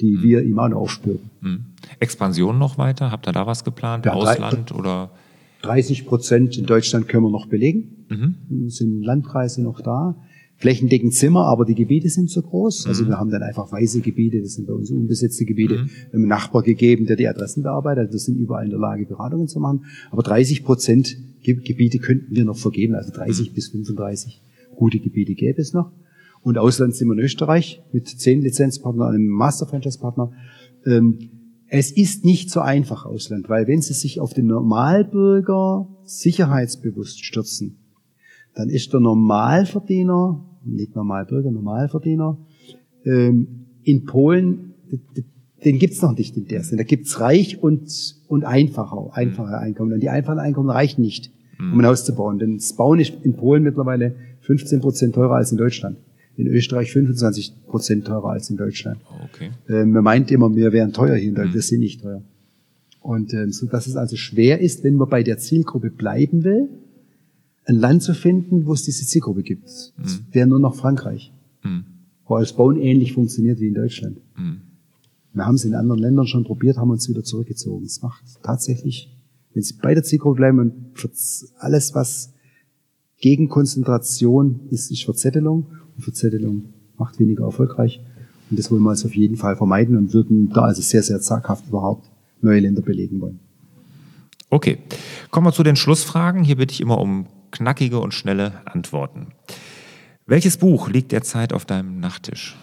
die 0.00 0.12
mhm. 0.12 0.22
wir 0.22 0.42
ihm 0.42 0.58
auch 0.58 0.68
noch 0.68 0.78
aufspüren. 0.78 1.30
Mhm. 1.40 1.64
Expansion 1.98 2.58
noch 2.58 2.78
weiter? 2.78 3.10
Habt 3.10 3.28
ihr 3.28 3.32
da 3.32 3.46
was 3.46 3.64
geplant? 3.64 4.06
Ja, 4.06 4.12
Ausland 4.12 4.70
drei, 4.70 4.78
oder? 4.78 5.10
30 5.62 6.06
Prozent 6.06 6.56
in 6.56 6.66
Deutschland 6.66 7.08
können 7.08 7.24
wir 7.24 7.30
noch 7.30 7.46
belegen. 7.46 8.06
Mhm. 8.08 8.68
Sind 8.68 9.02
Landkreise 9.02 9.62
noch 9.62 9.80
da. 9.80 10.16
Flächendeckend 10.56 11.14
Zimmer, 11.14 11.44
aber 11.46 11.64
die 11.64 11.74
Gebiete 11.74 12.08
sind 12.08 12.30
zu 12.30 12.42
groß. 12.42 12.86
Also 12.86 13.04
mhm. 13.04 13.08
wir 13.08 13.18
haben 13.18 13.30
dann 13.30 13.42
einfach 13.42 13.70
weiße 13.70 14.00
Gebiete, 14.00 14.40
das 14.40 14.54
sind 14.54 14.66
bei 14.66 14.72
uns 14.72 14.90
unbesetzte 14.90 15.44
Gebiete, 15.44 15.78
mhm. 15.78 15.90
einem 16.12 16.28
Nachbar 16.28 16.62
gegeben, 16.62 17.06
der 17.06 17.16
die 17.16 17.28
Adressen 17.28 17.62
bearbeitet. 17.62 18.06
Also 18.06 18.12
wir 18.12 18.20
sind 18.20 18.36
überall 18.38 18.64
in 18.64 18.70
der 18.70 18.78
Lage, 18.78 19.06
Beratungen 19.06 19.48
zu 19.48 19.60
machen. 19.60 19.84
Aber 20.10 20.22
30 20.22 20.64
Prozent 20.64 21.16
Gebiete 21.42 21.98
könnten 21.98 22.34
wir 22.34 22.44
noch 22.44 22.56
vergeben, 22.56 22.94
also 22.94 23.12
30 23.12 23.50
mhm. 23.50 23.54
bis 23.54 23.68
35 23.68 24.42
gute 24.74 24.98
Gebiete 24.98 25.34
gäbe 25.34 25.60
es 25.60 25.72
noch. 25.72 25.92
Und 26.42 26.58
Ausland 26.58 26.94
sind 26.94 27.08
wir 27.08 27.14
in 27.14 27.20
Österreich 27.20 27.82
mit 27.92 28.08
zehn 28.08 28.40
Lizenzpartnern, 28.40 29.14
einem 29.14 29.26
Master-Franchise-Partner. 29.28 30.32
Ähm, 30.84 31.18
es 31.68 31.90
ist 31.90 32.24
nicht 32.24 32.50
so 32.50 32.60
einfach, 32.60 33.04
Ausland, 33.04 33.48
weil 33.48 33.66
wenn 33.66 33.82
Sie 33.82 33.94
sich 33.94 34.20
auf 34.20 34.32
den 34.32 34.46
Normalbürger 34.46 35.88
sicherheitsbewusst 36.04 37.24
stürzen, 37.24 37.78
dann 38.56 38.70
ist 38.70 38.92
der 38.92 39.00
Normalverdiener, 39.00 40.42
nicht 40.64 40.96
Normalbürger, 40.96 41.50
Normalverdiener, 41.50 42.38
ähm, 43.04 43.66
in 43.84 44.04
Polen, 44.06 44.74
den 45.64 45.78
gibt's 45.78 46.02
noch 46.02 46.16
nicht 46.16 46.36
in 46.36 46.46
der 46.46 46.64
Sinne. 46.64 46.82
Da 46.82 46.86
gibt's 46.86 47.20
reich 47.20 47.62
und, 47.62 47.88
und 48.28 48.44
einfacher, 48.44 49.10
einfache 49.12 49.58
Einkommen. 49.58 49.92
Und 49.92 50.00
die 50.00 50.08
einfachen 50.08 50.38
Einkommen 50.38 50.70
reichen 50.70 51.02
nicht, 51.02 51.30
um 51.58 51.78
ein 51.78 51.86
Haus 51.86 52.04
zu 52.04 52.14
bauen. 52.14 52.38
Denn 52.38 52.56
das 52.56 52.72
Bauen 52.72 52.98
ist 52.98 53.12
in 53.22 53.34
Polen 53.34 53.62
mittlerweile 53.62 54.16
15 54.40 54.80
Prozent 54.80 55.14
teurer 55.14 55.36
als 55.36 55.52
in 55.52 55.58
Deutschland. 55.58 55.98
In 56.36 56.46
Österreich 56.46 56.92
25 56.92 57.66
Prozent 57.66 58.06
teurer 58.06 58.30
als 58.30 58.50
in 58.50 58.56
Deutschland. 58.56 58.98
Okay. 59.24 59.50
Ähm, 59.68 59.90
man 59.90 60.04
meint 60.04 60.30
immer, 60.30 60.54
wir 60.54 60.72
wären 60.72 60.92
teuer 60.92 61.16
hier 61.16 61.28
in 61.28 61.34
Deutschland. 61.34 61.54
Wir 61.54 61.62
sind 61.62 61.80
nicht 61.80 62.02
teuer. 62.02 62.22
Und 63.00 63.32
ähm, 63.34 63.52
so 63.52 63.66
dass 63.66 63.86
es 63.86 63.96
also 63.96 64.16
schwer 64.16 64.60
ist, 64.60 64.82
wenn 64.82 64.94
man 64.94 65.08
bei 65.08 65.22
der 65.22 65.38
Zielgruppe 65.38 65.90
bleiben 65.90 66.42
will, 66.42 66.68
ein 67.66 67.76
Land 67.76 68.02
zu 68.02 68.14
finden, 68.14 68.66
wo 68.66 68.72
es 68.72 68.84
diese 68.84 69.04
Zielgruppe 69.06 69.42
gibt. 69.42 69.64
Das 69.64 69.92
mhm. 69.96 70.26
wäre 70.32 70.46
nur 70.46 70.60
noch 70.60 70.74
Frankreich. 70.74 71.32
Mhm. 71.62 71.84
Wo 72.24 72.38
das 72.38 72.52
Bauen 72.52 72.80
ähnlich 72.80 73.12
funktioniert 73.12 73.60
wie 73.60 73.68
in 73.68 73.74
Deutschland. 73.74 74.18
Mhm. 74.36 74.62
Wir 75.32 75.44
haben 75.44 75.56
es 75.56 75.64
in 75.64 75.74
anderen 75.74 76.00
Ländern 76.00 76.26
schon 76.26 76.44
probiert, 76.44 76.78
haben 76.78 76.90
uns 76.90 77.08
wieder 77.08 77.22
zurückgezogen. 77.22 77.84
Es 77.84 78.00
macht 78.00 78.22
tatsächlich, 78.42 79.14
wenn 79.52 79.62
Sie 79.62 79.74
bei 79.82 79.94
der 79.94 80.02
Zielgruppe 80.02 80.36
bleiben 80.36 80.58
und 80.58 80.74
alles, 81.58 81.94
was 81.94 82.32
gegen 83.18 83.48
Konzentration 83.48 84.60
ist, 84.70 84.90
ist 84.90 85.04
Verzettelung 85.04 85.66
und 85.96 86.02
Verzettelung 86.02 86.72
macht 86.96 87.18
weniger 87.18 87.44
erfolgreich. 87.44 88.00
Und 88.48 88.58
das 88.58 88.70
wollen 88.70 88.82
wir 88.82 88.90
also 88.90 89.08
auf 89.08 89.14
jeden 89.16 89.36
Fall 89.36 89.56
vermeiden 89.56 89.96
und 89.96 90.14
würden 90.14 90.50
da 90.50 90.62
also 90.62 90.80
sehr, 90.80 91.02
sehr 91.02 91.20
zaghaft 91.20 91.68
überhaupt 91.68 92.08
neue 92.40 92.60
Länder 92.60 92.82
belegen 92.82 93.20
wollen. 93.20 93.40
Okay, 94.48 94.78
kommen 95.30 95.46
wir 95.46 95.52
zu 95.52 95.64
den 95.64 95.76
Schlussfragen. 95.76 96.44
Hier 96.44 96.56
bitte 96.56 96.72
ich 96.72 96.80
immer 96.80 96.98
um 96.98 97.26
knackige 97.50 97.98
und 97.98 98.14
schnelle 98.14 98.52
Antworten. 98.64 99.28
Welches 100.26 100.56
Buch 100.56 100.88
liegt 100.88 101.12
derzeit 101.12 101.52
auf 101.52 101.64
deinem 101.64 102.00
Nachttisch? 102.00 102.56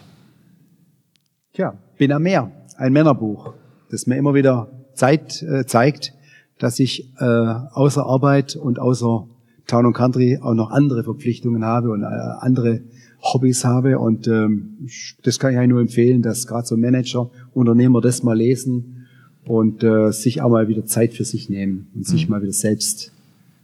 Tja, 1.53 1.77
Bin 1.97 2.11
am 2.11 2.23
Meer, 2.23 2.51
ein 2.77 2.93
Männerbuch, 2.93 3.53
das 3.89 4.07
mir 4.07 4.17
immer 4.17 4.33
wieder 4.33 4.69
Zeit, 4.95 5.41
äh, 5.43 5.65
zeigt, 5.65 6.13
dass 6.57 6.79
ich 6.79 7.13
äh, 7.19 7.23
außer 7.23 8.05
Arbeit 8.05 8.55
und 8.55 8.79
außer 8.79 9.27
Town 9.67 9.85
und 9.85 9.93
Country 9.93 10.39
auch 10.41 10.53
noch 10.53 10.71
andere 10.71 11.03
Verpflichtungen 11.03 11.63
habe 11.63 11.91
und 11.91 12.03
äh, 12.03 12.05
andere 12.05 12.81
Hobbys 13.21 13.63
habe. 13.63 13.99
Und 13.99 14.27
ähm, 14.27 14.87
das 15.23 15.39
kann 15.39 15.53
ich 15.53 15.57
eigentlich 15.57 15.69
nur 15.69 15.81
empfehlen, 15.81 16.21
dass 16.21 16.47
gerade 16.47 16.67
so 16.67 16.75
Manager, 16.75 17.29
Unternehmer 17.53 18.01
das 18.01 18.23
mal 18.23 18.37
lesen 18.37 19.07
und 19.45 19.83
äh, 19.83 20.11
sich 20.11 20.41
auch 20.41 20.49
mal 20.49 20.67
wieder 20.67 20.85
Zeit 20.85 21.13
für 21.13 21.23
sich 21.23 21.49
nehmen 21.49 21.87
und 21.93 22.01
mhm. 22.01 22.05
sich 22.05 22.29
mal 22.29 22.41
wieder 22.41 22.53
selbst 22.53 23.13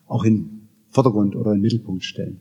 auch 0.07 0.23
in 0.23 0.58
Vordergrund 0.91 1.35
oder 1.35 1.51
in 1.51 1.57
den 1.57 1.61
Mittelpunkt 1.61 2.03
stellen. 2.03 2.39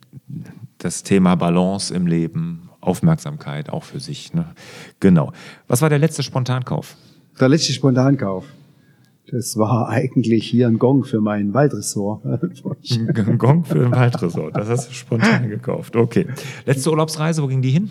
Das 0.78 1.02
Thema 1.02 1.34
Balance 1.34 1.94
im 1.94 2.06
Leben, 2.06 2.70
Aufmerksamkeit 2.80 3.70
auch 3.70 3.84
für 3.84 4.00
sich. 4.00 4.32
Ne? 4.32 4.46
Genau. 5.00 5.32
Was 5.66 5.82
war 5.82 5.88
der 5.88 5.98
letzte 5.98 6.22
Spontankauf? 6.22 6.96
Der 7.38 7.48
letzte 7.48 7.72
Spontankauf. 7.72 8.44
Das 9.30 9.58
war 9.58 9.90
eigentlich 9.90 10.46
hier 10.46 10.68
ein 10.68 10.78
Gong 10.78 11.04
für 11.04 11.20
mein 11.20 11.52
Waldressort. 11.52 12.24
ein 12.24 13.38
Gong 13.38 13.64
für 13.64 13.84
ein 13.84 13.92
Waldressort. 13.92 14.56
Das 14.56 14.68
hast 14.68 14.88
du 14.88 14.94
spontan 14.94 15.50
gekauft. 15.50 15.96
Okay. 15.96 16.26
Letzte 16.64 16.90
Urlaubsreise, 16.90 17.42
wo 17.42 17.46
ging 17.46 17.60
die 17.60 17.70
hin? 17.70 17.90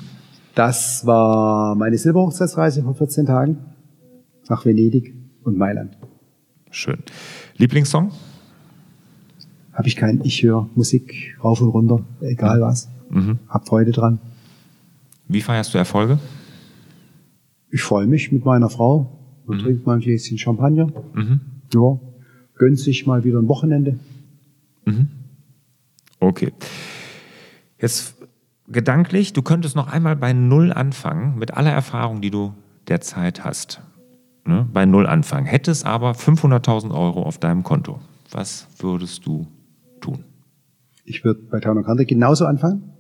Das 0.56 1.06
war 1.06 1.76
meine 1.76 1.98
Silberhochzeitsreise 1.98 2.82
vor 2.82 2.96
14 2.96 3.28
Tagen 3.28 3.58
nach 4.50 4.66
Venedig 4.66 5.14
und 5.44 5.58
Mailand. 5.58 5.96
Schön. 6.72 6.98
Lieblingssong? 7.58 8.12
Habe 9.78 9.88
ich 9.88 9.96
keinen. 9.96 10.26
Ich 10.26 10.42
höre 10.42 10.68
Musik 10.74 11.38
rauf 11.44 11.62
und 11.62 11.70
runter, 11.70 12.04
egal 12.22 12.62
was. 12.62 12.90
Mhm. 13.12 13.38
Hab 13.48 13.68
Freude 13.68 13.92
dran. 13.92 14.20
Wie 15.28 15.42
feierst 15.42 15.74
du 15.74 15.78
Erfolge? 15.78 16.18
Ich 17.70 17.84
freue 17.84 18.08
mich 18.08 18.32
mit 18.32 18.44
meiner 18.44 18.72
Frau 18.72 19.20
und 19.46 19.58
mhm. 19.58 19.62
trinkt 19.62 19.86
mal 19.86 19.94
ein 19.94 20.00
Gläschen 20.02 20.40
Champagner. 20.40 20.88
Mhm. 21.14 21.42
Ja, 21.74 22.00
gönnt 22.56 22.80
sich 22.80 23.06
mal 23.06 23.24
wieder 23.24 23.38
ein 23.38 23.48
Wochenende. 23.48 24.00
Mhm. 24.86 25.10
Okay. 26.20 26.54
Jetzt 27.80 28.16
gedanklich, 28.68 29.34
du 29.34 29.44
könntest 29.44 29.76
noch 29.76 29.88
einmal 29.88 30.16
bei 30.16 30.34
Null 30.34 30.74
anfangen, 30.74 31.38
mit 31.38 31.54
aller 31.54 31.72
Erfahrung, 31.72 32.22
die 32.22 32.32
du 32.32 32.56
derzeit 32.88 33.44
hast. 33.44 33.82
Ne? 34.44 34.68
Bei 34.74 34.88
Null 34.88 35.06
anfangen. 35.06 35.46
Hättest 35.46 35.86
aber 35.86 36.14
500.000 36.14 36.92
Euro 36.92 37.22
auf 37.22 37.38
deinem 37.38 37.62
Konto. 37.62 38.00
Was 38.32 38.68
würdest 38.80 39.26
du 39.28 39.46
tun? 40.00 40.24
Ich 41.06 41.24
würde 41.24 41.42
bei 41.50 41.60
Town 41.60 41.82
Country 41.84 42.06
genauso 42.06 42.46
anfangen, 42.46 42.92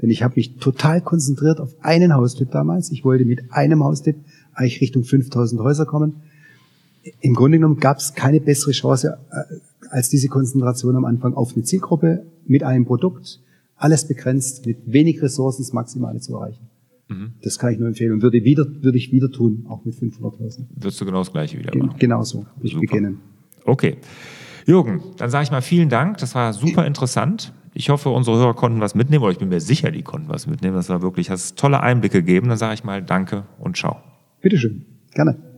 denn 0.00 0.10
ich 0.10 0.22
habe 0.22 0.34
mich 0.36 0.56
total 0.56 1.00
konzentriert 1.00 1.60
auf 1.60 1.74
einen 1.80 2.14
Haustipp 2.14 2.50
damals. 2.50 2.90
Ich 2.90 3.04
wollte 3.04 3.24
mit 3.24 3.52
einem 3.52 3.82
Haustipp 3.82 4.16
eigentlich 4.54 4.80
Richtung 4.80 5.04
5000 5.04 5.60
Häuser 5.60 5.86
kommen. 5.86 6.22
Im 7.20 7.34
Grunde 7.34 7.58
genommen 7.58 7.78
gab 7.78 7.98
es 7.98 8.14
keine 8.14 8.40
bessere 8.40 8.72
Chance 8.72 9.18
äh, 9.30 9.54
als 9.90 10.08
diese 10.08 10.28
Konzentration 10.28 10.96
am 10.96 11.04
Anfang 11.04 11.34
auf 11.34 11.54
eine 11.54 11.64
Zielgruppe 11.64 12.24
mit 12.46 12.62
einem 12.62 12.84
Produkt, 12.84 13.40
alles 13.76 14.06
begrenzt, 14.06 14.66
mit 14.66 14.78
wenig 14.86 15.22
Ressourcen 15.22 15.62
das 15.62 15.72
Maximale 15.72 16.20
zu 16.20 16.34
erreichen. 16.34 16.68
Mhm. 17.08 17.32
Das 17.42 17.58
kann 17.58 17.72
ich 17.72 17.78
nur 17.78 17.88
empfehlen 17.88 18.12
und 18.12 18.22
würde, 18.22 18.44
wieder, 18.44 18.66
würde 18.82 18.98
ich 18.98 19.10
wieder 19.10 19.30
tun, 19.30 19.66
auch 19.68 19.84
mit 19.84 19.94
500.000. 19.94 20.66
Würdest 20.76 21.00
du 21.00 21.04
genau 21.04 21.18
das 21.18 21.32
Gleiche 21.32 21.58
wieder 21.58 21.76
machen? 21.76 21.96
Genauso, 21.98 22.46
ich 22.62 22.78
beginnen. 22.78 23.18
Okay. 23.64 23.96
Jürgen, 24.70 25.02
dann 25.16 25.30
sage 25.30 25.42
ich 25.42 25.50
mal 25.50 25.62
vielen 25.62 25.88
Dank. 25.88 26.18
Das 26.18 26.36
war 26.36 26.52
super 26.52 26.86
interessant. 26.86 27.52
Ich 27.74 27.90
hoffe, 27.90 28.10
unsere 28.10 28.36
Hörer 28.36 28.54
konnten 28.54 28.80
was 28.80 28.94
mitnehmen, 28.94 29.24
oder 29.24 29.32
ich 29.32 29.38
bin 29.38 29.48
mir 29.48 29.60
sicher, 29.60 29.90
die 29.90 30.02
konnten 30.02 30.28
was 30.28 30.46
mitnehmen. 30.46 30.76
Das 30.76 30.88
war 30.88 31.02
wirklich, 31.02 31.28
hast 31.28 31.58
tolle 31.58 31.80
Einblicke 31.80 32.18
gegeben. 32.18 32.48
Dann 32.48 32.58
sage 32.58 32.74
ich 32.74 32.84
mal 32.84 33.02
Danke 33.02 33.44
und 33.58 33.76
ciao. 33.76 33.96
Bitteschön, 34.40 34.86
gerne. 35.12 35.49